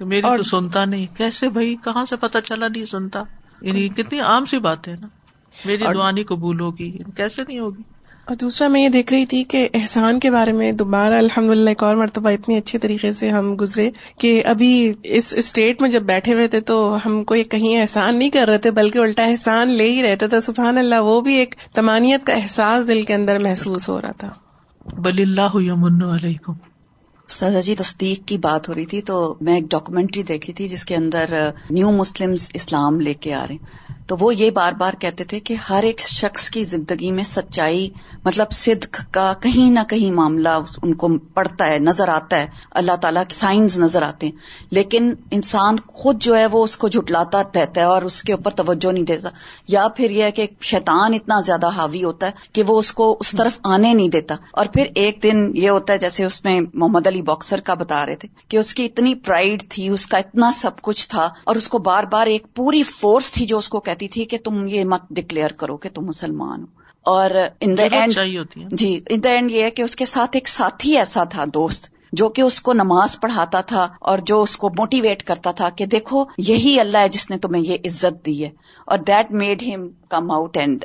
میری 0.00 0.36
تو 0.36 0.42
سنتا 0.42 0.84
نہیں۔ 0.84 1.04
کیسے 1.16 1.48
بھائی؟ 1.48 1.76
کہاں 1.84 2.04
سے 2.04 2.16
پتا 2.16 2.40
چلا 2.40 2.68
نہیں 2.68 2.84
سنتا؟ 2.84 3.22
یعنی 3.62 3.88
کتنی 3.88 4.20
عام 4.20 4.44
سی 4.44 4.58
بات 4.58 4.88
ہے 4.88 4.94
نا۔ 5.00 5.06
میری 5.64 5.84
دعا 5.94 6.10
نہیں 6.10 6.24
قبول 6.24 6.60
ہوگی 6.60 6.98
کیسے 7.16 7.42
نہیں 7.48 7.58
ہوگی؟ 7.58 7.82
اور 8.24 8.36
دوسرا 8.36 8.68
میں 8.68 8.80
یہ 8.80 8.88
دیکھ 8.88 9.12
رہی 9.12 9.26
تھی 9.26 9.44
کہ 9.44 9.68
احسان 9.74 10.20
کے 10.20 10.30
بارے 10.30 10.52
میں 10.52 10.72
دوبارہ 10.72 11.14
الحمد 11.14 11.50
للہ 11.50 11.68
ایک 11.68 11.82
اور 11.82 11.96
مرتبہ 11.96 12.30
اتنی 12.30 12.56
اچھے 12.56 12.78
طریقے 12.78 13.12
سے 13.12 13.28
ہم 13.28 13.56
گزرے 13.60 13.90
کہ 14.18 14.42
ابھی 14.44 14.92
اس 15.02 15.34
اسٹیٹ 15.36 15.82
میں 15.82 15.90
جب 15.90 16.02
بیٹھے 16.02 16.34
ہوئے 16.34 16.48
تھے 16.48 16.60
تو 16.60 16.96
ہم 17.06 17.24
کو 17.24 17.34
یہ 17.34 17.44
کہیں 17.44 17.80
احسان 17.80 18.18
نہیں 18.18 18.30
کر 18.30 18.48
رہے 18.48 18.58
تھے 18.58 18.70
بلکہ 18.70 18.98
الٹا 18.98 19.24
احسان 19.24 19.70
لے 19.70 19.90
ہی 19.90 20.02
رہتے 20.02 20.28
تھے۔ 20.28 20.40
سبحان 20.40 20.78
اللہ 20.78 21.00
وہ 21.00 21.20
بھی 21.20 21.34
ایک 21.34 21.54
تمانیت 21.74 22.26
کا 22.26 22.32
احساس 22.32 22.88
دل 22.88 23.02
کے 23.02 23.14
اندر 23.14 23.38
محسوس 23.38 23.88
ہو 23.88 24.00
رہا 24.00 24.12
تھا۔ 24.12 24.28
بل 24.96 25.20
اللہ 25.20 25.50
یمن 25.54 26.02
علیکم۔ 26.02 26.52
سر 27.28 27.60
جی 27.62 27.74
تصدیق 27.74 28.28
کی 28.28 28.38
بات 28.38 28.68
ہو 28.68 28.74
رہی 28.74 28.86
تھی 28.86 29.00
تو 29.00 29.34
میں 29.40 29.54
ایک 29.54 29.64
ڈاکومنٹری 29.70 30.22
دیکھی 30.22 30.52
تھی 30.52 30.68
جس 30.68 30.84
کے 30.84 30.96
اندر 30.96 31.24
uh, 31.30 31.50
نیو 31.70 31.90
مسلم 31.90 32.34
اسلام 32.54 33.00
لے 33.00 33.14
کے 33.14 33.34
آ 33.34 33.46
رہے 33.46 33.54
ہیں۔ 33.54 33.87
تو 34.08 34.16
وہ 34.20 34.34
یہ 34.34 34.50
بار 34.50 34.72
بار 34.72 34.92
کہتے 34.98 35.24
تھے 35.24 35.40
کہ 35.40 35.54
ہر 35.54 35.82
ایک 35.82 36.00
شخص 36.00 36.50
کی 36.50 36.64
زندگی 36.64 37.12
میں 37.12 37.24
سچائی 37.24 37.90
مطلب 38.24 38.50
صدق 38.50 39.00
کا 39.10 39.32
کہیں 39.40 39.70
نہ 39.70 39.80
کہیں 39.88 40.10
معاملہ 40.10 40.48
ان 40.82 40.94
کو 40.94 41.18
پڑتا 41.18 41.66
ہے، 41.66 41.78
نظر 41.78 42.08
آتا 42.08 42.38
ہے۔ 42.38 42.46
اللہ 42.70 42.96
تعالیٰ 42.96 43.22
کے 43.28 43.34
سائنز 43.34 43.78
نظر 43.78 44.02
آتے 44.02 44.26
ہیں۔ 44.26 44.36
لیکن 44.70 45.14
انسان 45.30 45.76
خود 45.86 46.22
جو 46.22 46.38
ہے 46.38 46.46
وہ 46.46 46.64
اس 46.64 46.76
کو 46.76 46.88
جھٹلاتا 46.88 47.42
رہتا 47.42 47.80
ہے 47.80 47.82
اور 47.82 48.02
اس 48.02 48.22
کے 48.22 48.32
اوپر 48.32 48.50
توجہ 48.50 48.92
نہیں 48.92 49.04
دیتا۔ 49.04 49.28
یا 49.68 49.88
پھر 49.88 50.10
یہ 50.10 50.22
ہے 50.22 50.30
کہ 50.30 50.46
شیطان 50.60 51.14
اتنا 51.14 51.40
زیادہ 51.40 51.66
حاوی 51.66 52.04
ہوتا 52.04 52.26
ہے 52.26 52.32
کہ 52.52 52.62
وہ 52.62 52.78
اس 52.78 52.92
کو 52.92 53.16
اس 53.20 53.34
طرف 53.38 53.58
آنے 53.64 53.94
نہیں 53.94 54.08
دیتا۔ 54.08 54.34
اور 54.52 54.66
پھر 54.66 54.86
ایک 54.94 55.18
دن 55.22 55.50
یہ 55.54 55.70
ہوتا 55.70 55.92
ہے 55.92 55.98
جیسے 55.98 56.24
اس 56.24 56.44
میں 56.44 56.60
محمد 56.74 57.06
علی 57.06 57.22
باکسر 57.22 57.60
کا 57.60 57.74
بتا 57.74 58.06
رہے 58.06 58.16
تھے 58.16 58.28
کہ 58.48 58.56
اس 58.56 58.74
کی 58.74 58.84
اتنی 58.84 59.14
پرائڈ 59.14 59.70
تھی، 59.70 59.88
اس 59.88 60.06
کا 60.06 60.18
اتنا 60.18 60.50
سب 60.52 60.70
کچھ 60.82 61.10
تھا 61.10 61.28
اور 61.44 61.56
اس 61.56 61.68
کو 61.68 61.78
بار 61.78 62.04
بار 62.04 62.26
ایک 62.26 62.46
پوری 62.54 62.82
فورس 62.82 63.32
تھی 63.32 63.46
جو 63.46 63.58
اس 63.58 63.68
کو 63.68 63.80
کہتی 63.80 63.97
تھی 64.06 64.24
کہ 64.24 64.38
تم 64.44 64.68
یہ 64.68 64.84
مت 64.84 65.02
ڈکلیئر 65.10 65.50
کرو 65.50 65.76
کہ 65.76 65.88
تم 65.94 66.06
مسلمان 66.06 66.60
ہو۔ 66.60 66.66
اور 67.02 67.30
ان 67.60 67.78
دا 67.78 67.82
and 67.92 68.18
G 68.72 69.00
in 69.08 69.24
the 69.24 69.30
and 69.30 69.52
یہ 69.52 69.62
ہے 69.62 69.70
کہ 69.70 69.82
اس 69.82 69.96
کے 69.96 70.04
ساتھ 70.04 70.30
ایک 70.34 70.48
ساتھی 70.48 70.98
ایسا 70.98 71.24
تھا 71.24 71.44
دوست 71.54 71.86
جو 72.12 72.28
کہ 72.28 72.42
اس 72.42 72.60
کو 72.60 72.72
نماز 72.72 73.20
پڑھاتا 73.20 73.60
تھا 73.60 73.88
اور 74.00 74.18
جو 74.18 74.42
اس 74.42 74.56
کو 74.56 74.68
موٹیویٹ 74.68 75.22
کرتا 75.22 75.52
تھا 75.52 75.70
کہ 75.70 75.86
دیکھو 75.86 76.24
یہی 76.38 76.80
اللہ 76.80 76.98
ہے 76.98 77.08
جس 77.08 77.30
نے 77.30 77.38
تمہیں 77.38 77.62
یہ 77.62 77.76
عزت 77.84 78.26
دی 78.26 78.44
ہے۔ 78.44 78.50
اور 78.86 78.98
دیٹ 78.98 79.30
میڈ 79.30 79.62
ہم 79.62 79.88
come 80.08 80.30
out 80.30 80.56
and 80.56 80.84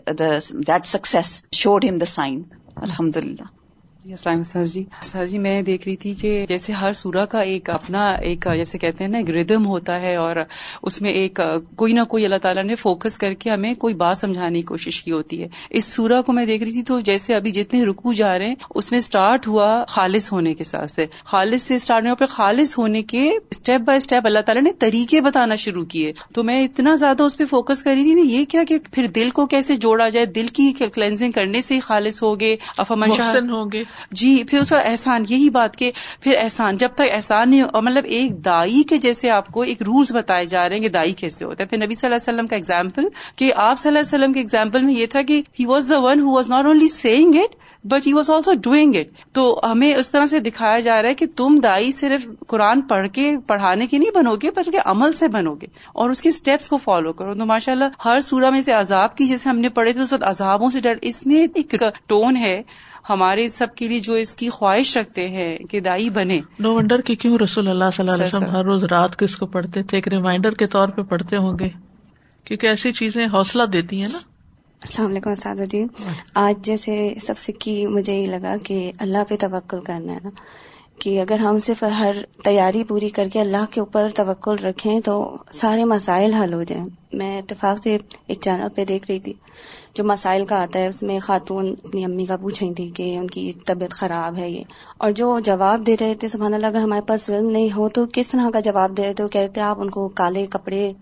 that 0.67 0.85
success 0.85 1.45
should 1.51 1.85
ہم 1.85 1.97
دا 1.97 2.05
سائن 2.05 2.43
الحمد 2.75 3.17
للہ 3.17 3.43
جی 4.05 4.11
السلام 4.11 4.35
علیکم 4.35 4.63
جی۔ 4.63 4.83
سر 5.01 5.25
جی 5.25 5.37
میں 5.39 5.61
دیکھ 5.61 5.87
رہی 5.87 5.95
تھی 5.95 6.13
کہ 6.13 6.45
جیسے 6.47 6.73
ہر 6.73 6.93
سورہ 6.93 7.25
کا 7.25 7.39
ایک 7.39 7.69
اپنا 7.69 8.11
ایک، 8.11 8.47
جیسے 8.55 8.77
کہتے 8.77 9.03
ہیں 9.03 9.11
نا، 9.11 9.17
ایک 9.17 9.29
ردم 9.29 9.65
ہوتا 9.65 10.01
ہے 10.01 10.15
اور 10.15 10.35
اس 10.83 11.01
میں 11.01 11.11
ایک 11.11 11.39
کوئی 11.75 11.93
نہ 11.93 11.99
کوئی 12.09 12.25
اللہ 12.25 12.35
تعالیٰ 12.41 12.63
نے 12.63 12.75
فوکس 12.75 13.17
کر 13.17 13.33
کے 13.33 13.49
ہمیں 13.49 13.73
کوئی 13.73 13.93
بات 13.93 14.17
سمجھانے 14.17 14.61
کی 14.61 14.65
کوشش 14.65 15.03
کی 15.03 15.11
ہوتی 15.11 15.43
ہے۔ 15.43 15.47
اس 15.69 15.85
سورہ 15.85 16.21
کو 16.21 16.33
میں 16.33 16.45
دیکھ 16.45 16.63
رہی 16.63 16.71
تھی 16.71 16.83
تو 16.83 16.99
جیسے 16.99 17.35
ابھی 17.35 17.51
جتنے 17.51 17.83
رکو 17.83 18.13
جا 18.13 18.37
رہے 18.37 18.47
ہیں، 18.47 18.55
اس 18.75 18.91
میں 18.91 18.97
اسٹارٹ 18.97 19.47
ہوا 19.47 19.83
خالص 19.87 20.31
ہونے 20.31 20.53
کے 20.53 20.63
ساتھ 20.63 20.91
سے۔ 20.91 21.05
خالص 21.25 21.63
سے 21.63 21.75
اسٹارٹ 21.75 22.03
ہونے 22.03 22.15
پہ 22.15 22.25
خالص 22.25 22.77
ہونے 22.77 23.03
کے 23.03 23.31
اسٹیپ 23.51 23.81
بائی 23.81 23.97
اسٹیپ 23.97 24.25
اللہ 24.25 24.39
تعالیٰ 24.39 24.63
نے 24.63 24.71
طریقے 24.79 25.21
بتانا 25.21 25.55
شروع 25.55 25.85
کیے۔ 25.85 26.13
تو 26.33 26.43
میں 26.43 26.63
اتنا 26.63 26.95
زیادہ 26.95 27.23
اس 27.23 27.37
پہ 27.37 27.45
فوکس 27.45 27.83
کر 27.83 27.91
رہی 27.91 28.03
تھی 28.03 28.13
نا، 28.13 28.21
یہ 28.21 28.45
کیا 28.45 28.63
کہ 28.67 28.77
پھر 28.91 29.07
دل 29.07 29.29
کو 29.29 29.45
کیسے 29.47 29.75
جوڑا 29.75 30.09
جائے؟ 30.09 30.25
دل 30.25 30.47
کی 30.47 30.73
کلینزنگ 30.93 31.31
کرنے 31.31 31.61
سے 31.61 31.75
ہی 31.75 31.79
خالص 31.79 32.23
ہو 32.23 32.39
گئے۔ 32.39 32.57
افامن 32.77 33.49
ہوں 33.49 33.65
گے۔ 33.73 33.83
جی 34.11 34.43
پھر 34.49 34.59
اس 34.59 34.69
کا 34.69 34.79
احسان 34.79 35.23
یہی 35.29 35.49
بات 35.49 35.75
کہ 35.77 35.91
پھر 36.21 36.35
احسان، 36.37 36.77
جب 36.77 36.89
تک 36.95 37.03
احسان 37.11 37.49
نہیں، 37.49 37.61
اور 37.61 37.83
مطلب 37.83 38.03
ایک 38.05 38.45
دائی 38.45 38.83
کے 38.83 38.97
جیسے 38.97 39.29
آپ 39.29 39.47
کو 39.47 39.61
ایک 39.61 39.81
رولز 39.81 40.15
بتائے 40.15 40.45
جا 40.45 40.69
رہے 40.69 40.75
ہیں 40.75 40.83
کہ 40.83 40.89
دائی 40.89 41.13
کیسے 41.13 41.45
ہوتا 41.45 41.63
ہے۔ 41.63 41.67
پھر 41.67 41.77
نبی 41.77 41.95
صلی 41.95 42.07
اللہ 42.07 42.15
علیہ 42.15 42.33
وسلم 42.33 42.47
کا 42.47 42.55
اگزامپل 42.55 43.07
کہ 43.35 43.53
آپ 43.55 43.77
صلی 43.77 43.89
اللہ 43.89 43.99
علیہ 43.99 44.19
وسلم 44.19 44.33
کے 44.33 44.39
اگزامپل 44.39 44.81
میں 44.81 44.93
یہ 44.93 45.05
تھا 45.05 45.21
کہ 45.21 45.41
he 45.59 45.65
was 45.65 45.89
the 45.89 45.99
one 45.99 46.19
who 46.19 46.33
was 46.33 46.49
not 46.49 46.65
only 46.65 46.87
seeing 46.87 47.35
it 47.35 47.55
but 47.85 48.07
he 48.07 48.13
was 48.13 48.31
also 48.31 48.53
doing 48.53 48.95
it 48.95 49.33
تو 49.33 49.61
ہمیں 49.71 49.95
اس 49.95 50.11
طرح 50.11 50.25
سے 50.25 50.39
دکھایا 50.39 50.79
جا 50.79 51.01
رہا 51.01 51.09
ہے 51.09 51.15
کہ 51.15 51.25
تم 51.35 51.59
دائی 51.63 51.91
صرف 51.91 52.27
قرآن 52.47 52.81
پڑھ 52.81 53.07
کے، 53.13 53.35
پڑھانے 53.47 53.87
کے 53.87 53.97
نہیں 53.97 54.11
بنو 54.15 54.35
گے، 54.35 54.51
بلکہ 54.51 54.79
عمل 54.85 55.13
سے 55.13 55.27
بنو 55.27 55.53
گے۔ 55.53 55.67
اور 55.93 56.09
اس 56.09 56.21
کے 56.21 56.29
اسٹیپس 56.29 56.69
کو 56.69 56.77
فالو 56.77 57.13
کرو۔ 57.13 57.33
تو 57.33 57.45
ماشاء 57.45 57.73
اللہ 57.73 57.83
ہر 58.05 58.19
سورہ 58.19 58.49
میں 58.49 58.61
سے 58.61 58.71
عذاب 58.71 59.17
کی 59.17 59.25
جیسے 59.25 59.49
ہم 59.49 59.59
نے 59.59 59.69
پڑھے 59.69 59.93
تھے 59.93 60.01
اس 60.01 60.13
وقت 60.13 60.23
عذابوں 60.23 60.69
سے 60.69 60.79
ڈر۔ 60.79 60.93
اس 61.01 61.25
میں 61.25 61.47
ایک 61.55 61.75
ٹون 62.07 62.37
ہے۔ 62.37 62.61
ہمارے 63.09 63.49
سب 63.49 63.67
کے 63.75 63.87
لیے 63.87 63.99
جو 63.99 64.13
اس 64.13 64.35
کی 64.35 64.49
خواہش 64.49 64.97
رکھتے 64.97 65.29
ہیں 65.29 65.57
کہ 65.57 65.79
دائی 65.79 66.09
بنے۔ 66.09 66.39
نو 66.59 66.75
ونڈر 66.75 67.01
کہ 67.01 67.15
کیوں 67.15 67.37
رسول 67.43 67.67
اللہ 67.67 67.83
صلی 67.93 68.09
اللہ 68.09 68.23
علیہ 68.23 68.37
وسلم۔ 68.37 68.49
ہر 68.49 68.63
روز 68.63 68.83
رات 68.83 69.15
کو 69.15 69.25
اس 69.25 69.35
کو 69.37 69.45
پڑھتے 69.45 69.83
تھے؟ 69.83 69.97
ایک 69.97 70.07
ریمائنڈر 70.07 70.51
کے 70.51 70.67
طور 70.67 70.87
پہ 70.87 71.01
پڑھتے 71.01 71.37
ہوں 71.37 71.59
گے۔ 71.59 71.69
کیونکہ 72.43 72.67
ایسی 72.67 72.91
چیزیں 72.91 73.27
حوصلہ 73.33 73.63
دیتی 73.63 74.01
ہیں 74.01 74.09
نا۔ 74.11 74.17
السلام 74.81 75.09
علیکم 75.11 75.29
اساتذہ 75.29 75.63
جی۔ 75.63 75.83
آج 76.35 76.65
جیسے 76.65 77.13
سب 77.21 77.37
سے 77.37 77.51
کی 77.51 77.87
مجھے 77.87 78.15
یہ 78.15 78.27
لگا 78.27 78.55
کہ 78.63 78.91
اللہ 78.99 79.23
پہ 79.29 79.35
توکل 79.39 79.79
کرنا 79.79 80.13
ہے 80.13 80.19
نا۔ 80.23 80.29
کہ 80.99 81.21
اگر 81.21 81.39
ہم 81.39 81.57
صرف 81.57 81.83
ہر 81.99 82.15
تیاری 82.43 82.83
پوری 82.83 83.09
کر 83.09 83.27
کے 83.33 83.41
اللہ 83.41 83.65
کے 83.71 83.79
اوپر 83.79 84.07
توکل 84.15 84.55
رکھیں 84.55 84.99
تو 84.99 85.37
سارے 85.51 85.85
مسائل 85.85 86.33
حل 86.33 86.53
ہو 86.53 86.63
جائیں۔ 86.63 86.85
میں 87.13 87.39
اتفاق 87.39 87.79
سے 87.79 87.97
ایک 88.27 88.41
چینل 88.41 88.67
پہ 88.75 88.85
دیکھ 88.85 89.05
رہی 89.09 89.19
تھی۔ 89.19 89.33
جو 89.93 90.03
مسائل 90.03 90.45
کا 90.45 90.61
آتا 90.61 90.79
ہے، 90.79 90.87
اس 90.87 91.03
میں 91.03 91.19
خاتون 91.19 91.73
اپنی 91.83 92.05
امی 92.05 92.25
کا 92.25 92.37
پوچھ 92.37 92.63
رہی 92.63 92.73
تھی 92.73 92.89
کہ 92.89 93.17
ان 93.17 93.27
کی 93.27 93.51
طبیعت 93.65 93.89
خراب 93.89 94.37
ہے 94.37 94.49
یہ۔ 94.49 94.63
اور 94.97 95.11
جو 95.11 95.39
جواب 95.39 95.87
دے 95.87 95.95
رہے 95.99 96.15
تھے، 96.15 96.27
سبحان 96.27 96.53
اللہ، 96.53 96.67
اگر 96.67 96.79
ہمارے 96.79 97.01
پاس 97.01 97.29
علم 97.29 97.49
نہیں 97.49 97.69
ہو 97.77 97.89
تو 97.89 98.05
کس 98.13 98.27
طرح 98.27 98.49
کا 98.53 98.59
جواب 98.59 98.97
دے 98.97 99.05
رہے 99.05 99.13
تھے؟ 99.13 99.23
وہ 99.23 99.29
کہتے 99.29 99.61
آپ 99.61 99.79
ان 99.79 99.89
کو 99.89 100.07
کالے 100.07 100.45
کپڑے 100.45 100.93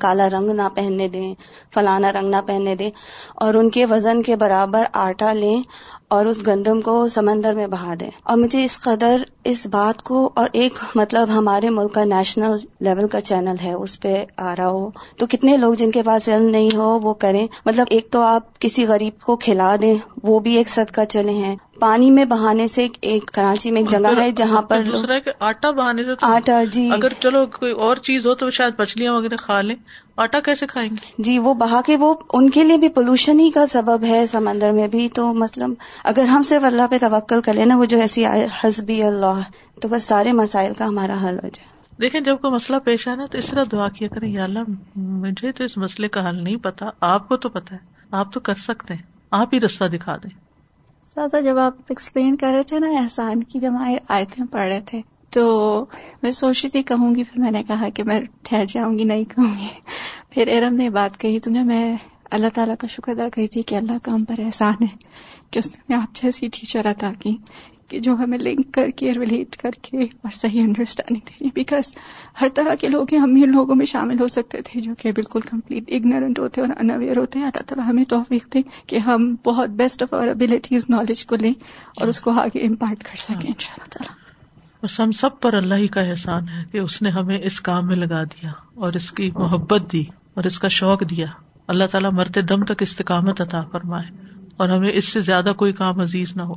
کالا 0.00 0.30
رنگ 0.30 0.50
نہ 0.50 0.62
پہننے 0.74 1.08
دیں، 1.08 1.34
فلانا 1.74 2.12
رنگ 2.12 2.30
نہ 2.30 2.36
پہننے 2.46 2.74
دیں، 2.74 2.90
اور 3.34 3.54
ان 3.54 3.70
کے 3.70 3.86
وزن 3.86 4.22
کے 4.22 4.36
برابر 4.36 4.84
آٹا 4.92 5.32
لیں 5.32 5.62
اور 6.08 6.26
اس 6.26 6.46
گندم 6.46 6.80
کو 6.80 7.08
سمندر 7.08 7.54
میں 7.54 7.66
بہا 7.66 7.94
دیں۔ 8.00 8.10
اور 8.22 8.38
مجھے 8.38 8.64
اس 8.64 8.80
قدر، 8.80 9.22
اس 9.44 9.66
بات 9.66 10.02
کو، 10.02 10.30
اور 10.34 10.48
ایک 10.52 10.74
مطلب 10.94 11.28
ہمارے 11.34 11.70
ملک 11.70 11.94
کا 11.94 12.04
نیشنل 12.04 12.56
لیول 12.80 13.08
کا 13.08 13.20
چینل 13.20 13.56
ہے، 13.64 13.72
اس 13.72 14.00
پہ 14.00 14.24
آ 14.36 14.54
رہا 14.58 14.68
ہو۔ 14.68 14.90
تو 15.18 15.26
کتنے 15.26 15.56
لوگ 15.56 15.74
جن 15.74 15.90
کے 15.90 16.02
پاس 16.02 16.28
علم 16.28 16.44
نہیں 16.44 16.76
ہو، 16.76 17.00
وہ 17.00 17.14
کریں۔ 17.14 17.46
مطلب 17.66 17.86
ایک 17.90 18.10
تو 18.10 18.20
آپ 18.20 18.60
کسی 18.60 18.86
غریب 18.86 19.20
کو 19.20 19.36
کھلا 19.36 19.76
دیں، 19.82 19.94
وہ 20.22 20.40
بھی 20.40 20.56
ایک 20.56 20.68
صدقہ 20.68 21.00
چلے 21.08 21.32
ہیں۔ 21.32 21.56
پانی 21.80 22.10
میں 22.10 22.24
بہانے 22.24 22.68
سے 22.68 22.88
ایک 23.00 23.26
کراچی 23.26 23.70
میں 23.70 23.80
ایک 23.80 23.90
جگہ 23.90 24.16
ہے 24.16 24.30
جہاں 24.30 24.62
پر 24.62 24.82
دوسرا 24.82 25.14
ہے 25.14 25.20
کہ 25.20 25.30
آٹا 25.40 25.70
بہانے 25.70 26.04
سے 26.04 26.10
آٹا 26.22 26.64
جی۔ 26.64 26.90
اگر 26.92 27.12
چلو 27.20 27.46
کوئی 27.46 27.72
اور 27.72 27.96
چیز 27.96 28.26
ہو 28.26 28.34
تو 28.34 28.50
شاید 28.50 28.72
مچھلیاں 28.78 29.12
وغیرہ 29.12 29.36
کھا 29.36 29.60
لیں۔ 29.60 29.76
آٹا 30.16 30.40
کیسے 30.40 30.66
کھائیں 30.66 30.90
گے؟ 30.90 31.12
جی 31.18 31.38
وہ 31.38 31.54
بہا 31.54 31.80
کے 31.86 31.96
وہ 31.96 32.14
ان 32.32 32.50
کے 32.50 32.64
لیے 32.64 32.76
بھی 32.76 32.88
پولوشن 32.88 33.40
ہی 33.40 33.50
کا 33.50 33.66
سبب 33.66 34.04
ہے 34.04 34.26
سمندر 34.26 34.72
میں 34.72 34.88
بھی۔ 34.88 35.08
تو 35.08 35.32
مثلاً 35.34 35.74
اگر 36.04 36.24
ہم 36.24 36.42
صرف 36.42 36.64
اللہ 36.64 36.82
پہ 36.90 36.98
توکل 36.98 37.40
کر 37.40 37.54
لیں 37.54 37.66
نا 37.66 37.76
وہ 37.76 37.84
جو 37.84 38.00
ایسی 38.00 38.24
حسبی 38.64 39.02
اللہ 39.02 39.40
تو 39.80 39.88
بس 39.88 40.04
سارے 40.04 40.32
مسائل 40.32 40.72
کا 40.78 40.88
ہمارا 40.88 41.14
حل 41.22 41.34
ہو 41.34 41.48
جائے۔ 41.48 41.72
دیکھیں 42.00 42.20
جب 42.20 42.40
کوئی 42.40 42.52
مسئلہ 42.52 42.78
پیش 42.78 43.08
آنا 43.08 43.26
تو 43.26 43.38
اس 43.38 43.46
طرح 43.46 43.64
دعا 43.72 43.88
کیا 43.88 44.08
کریں 44.08 44.28
یا 44.28 44.44
اللہ 44.44 44.58
مجھے 44.96 45.52
تو 45.52 45.64
اس 45.64 45.76
مسئلے 45.76 46.08
کا 46.08 46.28
حل 46.28 46.44
نہیں 46.44 46.56
پتا 46.56 46.86
آپ 47.00 47.28
کو 47.28 47.36
تو 47.36 47.48
پتا 47.48 47.74
ہے 47.74 47.80
آپ 48.10 48.32
تو 48.32 48.40
کر 48.40 48.54
سکتے 48.54 48.94
ہیں 48.94 49.02
آپ 49.30 49.54
ہی 49.54 49.60
رستہ 49.60 49.84
دکھا 49.84 50.16
دیں۔ 50.16 50.43
سازا، 51.04 51.40
جب 51.40 51.58
آپ 51.58 51.72
ایکسپلین 51.88 52.36
کر 52.36 52.50
رہے 52.54 52.62
تھے 52.62 52.78
نا 52.78 52.86
احسان 53.02 53.42
کی، 53.42 53.58
جب 53.58 53.72
آئے 54.08 54.24
تھے 54.30 54.44
پڑھ 54.50 54.68
رہے 54.68 54.80
تھے، 54.80 55.00
تو 55.30 55.86
میں 56.22 56.30
سوچ 56.30 56.64
رہی 56.64 56.70
تھی 56.70 56.82
کہوں 56.82 57.14
گی، 57.14 57.24
پھر 57.24 57.40
میں 57.40 57.50
نے 57.50 57.62
کہا 57.62 57.88
کہ 57.94 58.02
میں 58.02 58.20
ٹھہر 58.42 58.64
جاؤں 58.68 58.98
گی، 58.98 59.04
نہیں 59.04 59.24
کہوں 59.24 59.54
گی۔ 59.60 59.68
پھر 60.30 60.48
ارم 60.48 60.74
نے 60.74 60.90
بات 60.90 61.20
کہی، 61.20 61.38
تو 61.38 61.50
نے 61.50 61.62
میں 61.62 61.96
اللہ 62.30 62.46
تعالیٰ 62.54 62.74
کا 62.78 62.86
شکر 62.86 63.12
ادا 63.12 63.28
کہی 63.28 63.48
تھی 63.48 63.62
کہ 63.62 63.74
اللہ 63.74 63.98
کا 64.02 64.14
ہم 64.14 64.24
پر 64.24 64.34
احسان 64.38 64.82
ہے 64.82 64.96
کہ 65.50 65.58
اس 65.58 65.72
نے 65.88 65.96
آپ 65.96 66.22
جیسی 66.22 66.48
ٹیچر 66.48 66.90
عطا 66.90 67.12
کی۔ 67.20 67.36
کہ 67.94 68.00
جو 68.00 68.12
ہمیں 68.12 68.38
لنک 68.38 68.72
کر 68.74 68.90
کے 68.90 69.12
ریلیٹ 69.14 69.56
کر 69.56 69.70
کے 69.82 69.98
اور 69.98 70.30
صحیح 70.30 70.62
انڈرسٹینڈنگ 70.62 71.20
دے 71.26 71.34
رہی 71.40 71.50
بیکاز 71.54 71.92
ہر 72.40 72.48
طرح 72.54 72.74
کے 72.74 72.88
لوگ 72.88 73.06
ہیں 73.12 73.20
ہم 73.20 73.34
ان 73.36 73.52
لوگوں 73.52 73.74
میں 73.74 73.86
شامل 73.86 74.20
ہو 74.20 74.28
سکتے 74.28 74.60
تھے 74.64 74.80
جو 74.80 74.94
کہ 74.98 75.12
بالکل 75.12 75.40
کمپلیٹ 75.40 75.92
اگنورنٹ 75.92 76.38
ہوتے 76.38 76.60
اور 76.60 76.68
انویئر 76.80 77.16
ہوتے 77.16 77.38
ہیں. 77.38 77.46
اللہ 77.46 77.62
تعالیٰ 77.62 77.88
ہمیں 77.88 78.04
توفیق 78.04 78.54
دے 78.54 78.62
کہ 78.86 78.98
ہم 78.98 79.34
بہت 79.44 79.70
best 79.70 80.02
of 80.02 80.14
our 80.14 80.28
abilities 80.28 80.86
knowledge 80.88 81.26
کو 81.26 81.36
لیں 81.36 81.52
اور 82.00 82.08
اس 82.08 82.20
کو 82.20 82.30
آگے 82.30 82.58
امپارٹ 82.58 83.04
کر 83.04 83.16
سکیں 83.16 83.48
ان 83.48 83.58
شاء 83.58 83.74
اللہ 83.78 83.90
تعالیٰ. 83.90 84.16
بس 84.82 85.00
ہم 85.00 85.12
سب 85.12 85.40
پر 85.40 85.54
اللہ 85.54 85.74
ہی 85.74 85.88
کا 85.88 86.00
احسان 86.00 86.48
ہے 86.48 86.64
کہ 86.72 86.78
اس 86.78 87.00
نے 87.02 87.10
ہمیں 87.10 87.38
اس 87.38 87.60
کام 87.60 87.86
میں 87.86 87.96
لگا 87.96 88.24
دیا 88.24 88.50
اور 88.74 88.92
اس 88.92 89.12
کی 89.12 89.30
محبت 89.34 89.92
دی 89.92 90.04
اور 90.34 90.44
اس 90.44 90.58
کا 90.58 90.68
شوق 90.68 91.00
دیا. 91.10 91.26
اللہ 91.68 91.84
تعالیٰ 91.84 92.12
مرتے 92.12 92.42
دم 92.42 92.64
تک 92.64 92.82
استقامت 92.82 93.40
عطا 93.40 93.62
فرمائے 93.72 94.10
اور 94.56 94.68
ہمیں 94.68 94.90
اس 94.92 95.08
سے 95.08 95.20
زیادہ 95.20 95.52
کوئی 95.56 95.72
کام 95.72 96.00
عزیز 96.00 96.36
نہ 96.36 96.42
ہو. 96.42 96.54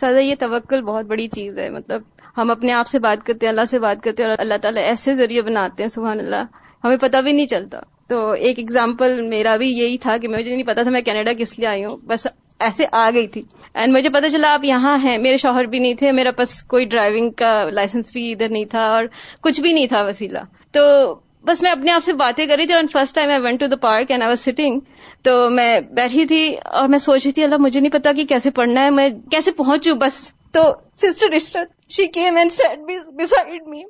سادہ 0.00 0.16
یہ 0.16 0.34
توکل 0.38 0.82
بہت 0.82 1.04
بڑی 1.04 1.28
چیز 1.28 1.58
ہے۔ 1.58 1.70
مطلب 1.70 2.02
ہم 2.36 2.50
اپنے 2.50 2.72
آپ 2.72 2.88
سے 2.88 2.98
بات 2.98 3.26
کرتے 3.26 3.46
ہیں، 3.46 3.50
اللہ 3.50 3.64
سے 3.64 3.78
بات 3.78 4.04
کرتے 4.04 4.22
ہیں 4.22 4.30
اور 4.30 4.38
اللہ 4.38 4.54
تعالیٰ 4.62 4.82
ایسے 4.82 5.14
ذریعے 5.14 5.42
بناتے 5.42 5.82
ہیں، 5.82 5.88
سبحان 5.88 6.18
اللہ۔ 6.20 6.42
ہمیں 6.84 6.96
پتہ 6.96 7.16
بھی 7.16 7.32
نہیں 7.32 7.46
چلتا۔ 7.46 7.80
تو 8.08 8.30
ایک 8.30 8.58
ایگزامپل 8.58 9.28
میرا 9.28 9.56
بھی 9.56 9.68
یہی 9.68 9.98
تھا 9.98 10.16
کہ 10.16 10.28
مجھے 10.28 10.50
نہیں 10.50 10.62
پتا 10.62 10.82
تھا 10.82 10.90
میں 10.90 11.00
کینیڈا 11.00 11.32
کس 11.38 11.58
لیے 11.58 11.68
آئی 11.68 11.84
ہوں۔ 11.84 11.96
بس 11.96 12.26
ایسے 12.58 12.84
آ 12.92 13.10
گئی 13.14 13.26
تھی۔ 13.26 13.42
اینڈ 13.74 13.96
مجھے 13.96 14.08
پتا 14.08 14.30
چلا 14.30 14.54
آپ 14.54 14.64
یہاں 14.64 14.98
ہیں۔ 15.04 15.18
میرے 15.18 15.36
شوہر 15.36 15.64
بھی 15.64 15.78
نہیں 15.78 15.94
تھے، 15.94 16.12
میرا 16.12 16.30
پاس 16.30 16.62
کوئی 16.62 16.84
ڈرائیونگ 16.84 17.30
کا 17.30 17.70
لائسنس 17.70 18.12
بھی 18.12 18.32
ادھر 18.32 18.48
نہیں 18.48 18.64
تھا 18.64 18.80
اور 18.80 19.04
کچھ 19.40 19.60
بھی 19.60 19.72
نہیں 19.72 19.86
تھا 19.86 20.02
وسیلہ۔ 20.02 20.38
تو 20.70 21.14
بس 21.44 21.62
میں 21.62 21.70
اپنے 21.70 21.92
آپ 21.92 22.04
سے 22.04 22.12
باتیں 22.12 22.46
کر 22.46 22.56
رہی 22.56 22.66
تھی 22.66 22.74
اور 22.74 22.82
first 22.92 23.14
time 23.14 23.30
I 23.30 23.40
went 23.40 23.60
to 23.60 23.66
the 23.66 23.76
park 23.76 24.10
and 24.10 24.22
I 24.22 24.28
was 24.28 24.40
sitting 24.40 24.80
تو 25.24 25.50
میں 25.50 25.80
بیٹھی 25.80 26.26
تھی 26.26 26.56
اور 26.64 26.88
میں 26.88 26.98
سوچ 26.98 27.24
رہی 27.24 27.32
تھی، 27.32 27.44
اللہ، 27.44 27.56
مجھے 27.58 27.80
نہیں 27.80 27.92
پتا 27.92 28.12
کہ 28.12 28.24
کیسے 28.24 28.50
پڑھنا 28.50 28.84
ہے، 28.84 28.90
میں 28.90 29.08
کیسے 29.30 29.52
پہنچوں؟ 29.52 29.96
بس 29.96 30.32
تو 30.52 30.60
sister 30.94 31.36
Ishrat 31.36 31.90
she 31.90 32.06
came 32.06 32.36
and 32.36 32.52
sat 32.52 32.78
beside 33.06 33.68
me 33.68 33.82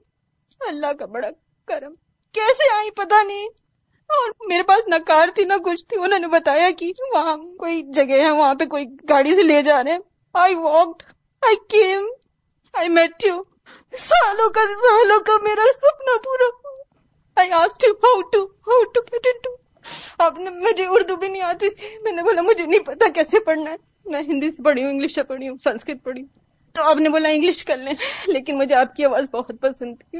اللہ 0.68 0.92
کا 0.92 1.06
بڑا 1.06 1.28
کرم، 1.64 1.94
کیسے 2.32 2.74
آئی 2.76 2.90
پتا 2.90 3.22
نہیں۔ 3.22 3.48
اور 4.08 4.48
میرے 4.48 4.62
پاس 4.62 4.88
نہ 4.88 4.94
کار 5.06 5.28
تھی، 5.34 5.44
نہ 5.44 5.54
کچھ 5.54 5.84
تھی۔ 5.86 5.96
انہوں 5.96 6.18
نے 6.18 6.26
بتایا 6.26 6.70
کہ 6.70 6.92
وہاں 7.14 7.36
کوئی 7.36 7.82
جگہ 7.82 8.22
ہے، 8.22 8.30
وہاں 8.30 8.54
پہ 8.54 8.64
کوئی 8.64 8.84
گاڑی 9.08 9.34
سے 9.34 9.42
لے 9.42 9.62
جا 9.62 9.84
رہے 9.84 9.92
ہیں۔ 9.92 9.98
I 10.34 10.54
walked 10.54 11.02
I 11.42 11.56
came 11.68 12.06
I 12.72 12.88
met 12.88 13.26
you 13.26 13.42
سالوں 13.98 14.50
کا 14.50 14.60
سالوں 14.60 15.20
کا 15.20 15.32
میرا 15.42 15.72
سپنا 15.72 16.18
پورا۔ 16.24 16.68
I 17.36 17.50
asked 17.50 17.84
you 17.84 17.94
how 17.94 18.22
to 18.22 18.44
how 18.44 18.84
to 18.84 19.00
get 19.00 19.26
in 19.26 19.40
to 19.44 19.63
آپ 20.18 20.38
نے 20.38 20.50
مجھے 20.50 20.86
اردو 20.86 21.16
بھی 21.16 21.28
نہیں 21.28 21.42
آتی۔ 21.42 21.70
تھی 21.70 22.02
میں 22.02 22.12
نے 22.12 22.22
بولا، 22.22 22.42
مجھے 22.42 22.66
نہیں 22.66 22.80
پتا 22.80 23.10
کیسے 23.14 23.40
پڑھنا 23.40 23.70
ہے۔ 23.70 23.76
میں 24.04 24.20
ہندی 24.20 24.50
سے 24.50 24.62
پڑھی 24.62 24.82
ہوں، 24.82 24.90
انگلش 24.90 25.14
سے 25.14 25.22
پڑھی 25.22 25.48
ہوں، 25.48 25.56
سنسکرت 25.58 26.04
پڑھی 26.04 26.22
ہوں۔ 26.22 26.38
تو 26.72 26.82
آپ 26.82 26.96
نے 26.96 27.08
بولا، 27.08 27.28
انگلش 27.28 27.64
کر 27.64 27.76
لیں۔ 27.76 27.92
لیکن 28.26 28.58
مجھے 28.58 28.74
آپ 28.74 28.96
کی 28.96 29.04
آواز 29.04 29.30
بہت 29.32 29.52
پسند 29.60 29.96
تھی۔ 29.98 30.18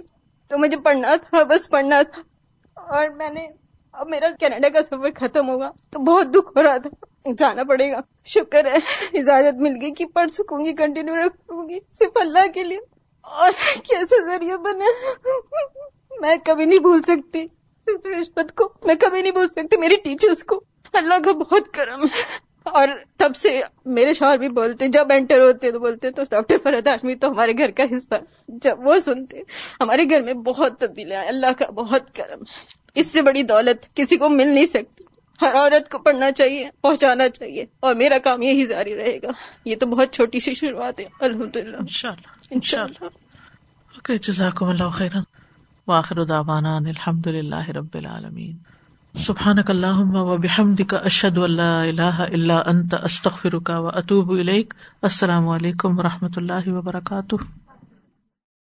تو 0.49 0.59
مجھے 0.59 0.77
پڑھنا 0.77 1.17
تھا، 1.17 1.43
بس 1.43 1.71
پڑھنا 1.71 2.03
تھا۔ 2.03 2.23
اور 2.81 3.09
میں 3.09 3.31
نے 3.31 3.49
اب 3.93 4.09
میرا 4.09 4.27
کینیڈا 4.41 4.69
کا 4.69 4.83
سفر 4.83 5.11
ختم 5.17 5.49
ہوگا، 5.49 5.71
تو 5.91 5.99
بہت 5.99 6.29
دکھ 6.35 6.59
ہو 6.59 6.63
رہا 6.63 6.77
تھا۔ 6.77 7.07
جانا 7.39 7.65
پڑے 7.65 7.91
گا۔ 7.91 8.01
شکر 8.25 8.65
ہے، 8.65 8.77
اجازت 9.19 9.55
مل 9.55 9.73
گئی 9.81 9.95
کہ 9.95 10.07
پڑھ 10.07 10.31
سکوں 10.31 10.67
گی 10.67 10.73
کنٹینیو 10.73 11.17
رکھوں 11.17 11.69
گی، 11.69 11.79
صرف 11.91 12.17
اللہ 12.17 12.53
کے 12.55 12.63
لیے۔ 12.63 12.79
اور 13.23 13.53
کیسے 13.75 14.27
ذریعہ 14.27 14.57
بنے؟ 14.57 14.85
میں 16.21 16.37
کبھی 16.47 16.65
نہیں 16.65 16.79
بھول 16.79 17.03
سکتی۔ 17.03 17.47
رشوت 17.89 18.53
کو۔ 18.55 18.73
میں 18.83 18.95
کبھی 18.95 19.23
نہیں 19.23 19.33
بول 19.33 19.49
سکتی 19.49 19.77
میری 19.77 19.97
ٹیچرس 19.97 20.45
کو۔ 20.45 20.65
اللہ 20.93 21.15
کا 21.25 21.33
بہت 21.33 21.75
کرم۔ 21.75 22.05
ہے 22.05 22.45
اور 22.65 22.89
تب 23.17 23.33
سے 23.37 23.61
میرے 23.85 24.15
شوہر 24.15 24.39
بھی 24.39 24.49
بولتے 24.49 24.89
جب 24.89 25.07
انٹر 25.11 25.41
ہوتے 25.41 25.73
تو 25.73 25.79
بولتے 25.79 26.11
تو 26.11 26.23
ڈاکٹر 26.31 26.57
فرحت 26.63 26.89
ہاشمی 26.89 27.15
تو 27.15 27.31
ہمارے 27.31 27.53
گھر 27.53 27.71
کا 27.71 27.83
حصہ۔ 27.83 28.15
جب 28.49 28.79
وہ 28.81 28.99
سنتے 28.99 29.41
ہمارے 29.81 30.05
گھر 30.05 30.23
میں 30.23 30.35
بہت 30.35 30.81
تبدیلیاں 30.81 31.27
اللہ 31.27 31.47
کا 31.59 31.71
بہت 31.71 32.15
کرم۔ 32.15 32.41
ہے 32.41 32.63
اس 32.95 33.07
سے 33.07 33.23
بڑی 33.23 33.43
دولت 33.43 33.95
کسی 33.95 34.17
کو 34.17 34.29
مل 34.29 34.49
نہیں 34.49 34.67
سکتی۔ 34.67 35.05
ہر 35.43 35.55
عورت 35.55 35.91
کو 35.91 35.99
پڑھنا 35.99 36.33
چاہیے 36.33 36.69
پہنچانا 36.81 37.29
چاہیے۔ 37.29 37.65
اور 37.81 37.95
میرا 37.95 38.19
کام 38.19 38.43
یہی 38.43 38.67
جاری 38.67 38.97
رہے 38.97 39.19
گا۔ 39.23 39.29
یہ 39.65 39.77
تو 39.77 39.87
بہت 39.87 40.13
چھوٹی 40.13 40.41
سی 40.41 40.55
شروعات 40.55 41.01
ہے۔ 41.01 41.05
الحمد 41.21 41.57
للہ 41.57 41.77
ان 42.51 42.61
شاء 42.61 42.83
اللہ 42.83 44.17
جزاکم 44.23 44.69
اللہ 44.69 44.89
خیر 44.89 45.11
واخر 45.87 46.25
دعوانا 46.25 46.77
الحمد 46.77 47.27
للہ 47.27 47.69
رب 47.69 47.95
العالمین. 47.95 48.53
سبحانک 49.15 49.71
اللہم 49.71 50.17
و 50.17 50.37
بحمدک 50.37 50.95
اشہد 50.95 51.39
اللہ 51.39 51.63
الہ 51.63 52.03
الا 52.03 52.63
انت، 52.67 52.95
استغفرک 53.03 53.71
و 53.75 53.89
اتوب 53.89 54.31
الیک. 54.31 54.75
السلام 55.03 55.49
علیکم 55.49 55.99
و 55.99 56.03
رحمۃ 56.03 56.37
اللہ 56.37 56.69
وبرکاتہ. 56.69 57.35